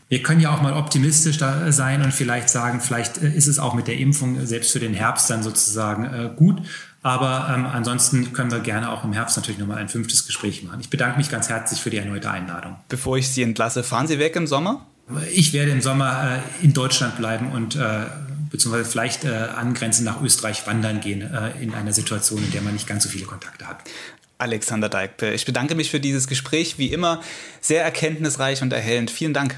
Wir 0.09 0.23
können 0.23 0.39
ja 0.39 0.53
auch 0.53 0.61
mal 0.61 0.73
optimistisch 0.73 1.37
da 1.37 1.69
sein 1.71 2.01
und 2.01 2.13
vielleicht 2.13 2.49
sagen, 2.49 2.79
vielleicht 2.79 3.21
äh, 3.21 3.29
ist 3.29 3.47
es 3.47 3.59
auch 3.59 3.73
mit 3.73 3.87
der 3.87 3.97
Impfung 3.97 4.45
selbst 4.45 4.71
für 4.71 4.79
den 4.79 4.93
Herbst 4.93 5.29
dann 5.29 5.43
sozusagen 5.43 6.05
äh, 6.05 6.29
gut. 6.35 6.61
Aber 7.07 7.49
ähm, 7.55 7.65
ansonsten 7.65 8.33
können 8.33 8.51
wir 8.51 8.59
gerne 8.59 8.91
auch 8.91 9.05
im 9.05 9.13
Herbst 9.13 9.37
natürlich 9.37 9.57
nochmal 9.57 9.77
ein 9.77 9.87
fünftes 9.87 10.25
Gespräch 10.25 10.61
machen. 10.63 10.81
Ich 10.81 10.89
bedanke 10.89 11.17
mich 11.17 11.31
ganz 11.31 11.47
herzlich 11.47 11.79
für 11.79 11.89
die 11.89 11.95
erneute 11.95 12.29
Einladung. 12.29 12.75
Bevor 12.89 13.17
ich 13.17 13.29
Sie 13.29 13.43
entlasse, 13.43 13.81
fahren 13.81 14.07
Sie 14.07 14.19
weg 14.19 14.35
im 14.35 14.45
Sommer? 14.45 14.85
Ich 15.33 15.53
werde 15.53 15.71
im 15.71 15.79
Sommer 15.79 16.41
äh, 16.61 16.65
in 16.65 16.73
Deutschland 16.73 17.15
bleiben 17.15 17.53
und 17.53 17.77
äh, 17.77 18.07
beziehungsweise 18.51 18.89
vielleicht 18.89 19.23
äh, 19.23 19.29
angrenzend 19.29 20.05
nach 20.05 20.21
Österreich 20.21 20.67
wandern 20.67 20.99
gehen 20.99 21.21
äh, 21.21 21.51
in 21.63 21.73
einer 21.73 21.93
Situation, 21.93 22.43
in 22.43 22.51
der 22.51 22.61
man 22.61 22.73
nicht 22.73 22.87
ganz 22.87 23.05
so 23.05 23.09
viele 23.09 23.23
Kontakte 23.23 23.65
hat. 23.65 23.77
Alexander 24.37 24.89
Deikpe, 24.89 25.31
ich 25.31 25.45
bedanke 25.45 25.75
mich 25.75 25.89
für 25.89 26.01
dieses 26.01 26.27
Gespräch. 26.27 26.77
Wie 26.77 26.87
immer 26.87 27.21
sehr 27.61 27.85
erkenntnisreich 27.85 28.61
und 28.61 28.73
erhellend. 28.73 29.11
Vielen 29.11 29.33
Dank. 29.33 29.55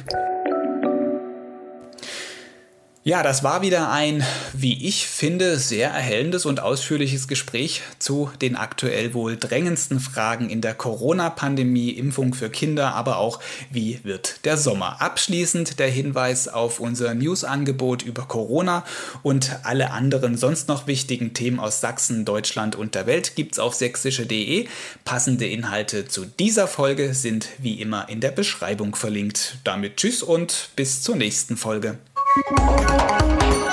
Ja, 3.06 3.24
das 3.24 3.46
war 3.46 3.62
wieder 3.62 3.90
ein, 3.90 4.26
wie 4.52 4.86
ich 4.86 5.08
finde, 5.08 5.58
sehr 5.58 5.90
erhellendes 5.90 6.46
und 6.46 6.60
ausführliches 6.60 7.30
Gespräch 7.30 7.82
zu 7.98 8.30
den 8.42 8.58
aktuell 8.58 9.14
wohl 9.14 9.38
drängendsten 9.38 10.02
Fragen 10.02 10.50
in 10.50 10.60
der 10.60 10.74
Corona-Pandemie, 10.74 11.92
Impfung 11.92 12.34
für 12.34 12.50
Kinder, 12.50 12.94
aber 12.96 13.18
auch 13.18 13.40
wie 13.72 14.02
wird 14.04 14.44
der 14.44 14.58
Sommer. 14.58 15.02
Abschließend 15.02 15.80
der 15.80 15.88
Hinweis 15.88 16.50
auf 16.50 16.82
unser 16.82 17.14
News-Angebot 17.14 18.02
über 18.02 18.24
Corona 18.24 18.84
und 19.24 19.60
alle 19.64 19.92
anderen 19.92 20.36
sonst 20.36 20.68
noch 20.68 20.86
wichtigen 20.86 21.34
Themen 21.34 21.62
aus 21.62 21.80
Sachsen, 21.80 22.26
Deutschland 22.26 22.76
und 22.76 22.96
der 22.96 23.08
Welt 23.08 23.38
gibt's 23.38 23.60
auf 23.60 23.76
sächsische.de. 23.76 24.68
Passende 25.06 25.48
Inhalte 25.48 26.10
zu 26.10 26.26
dieser 26.26 26.68
Folge 26.68 27.14
sind 27.14 27.48
wie 27.60 27.82
immer 27.82 28.10
in 28.10 28.20
der 28.20 28.32
Beschreibung 28.32 28.94
verlinkt. 28.94 29.60
Damit 29.64 29.96
tschüss 29.96 30.22
und 30.22 30.72
bis 30.76 31.02
zur 31.02 31.16
nächsten 31.16 31.56
Folge. 31.56 31.98
Música 32.36 33.69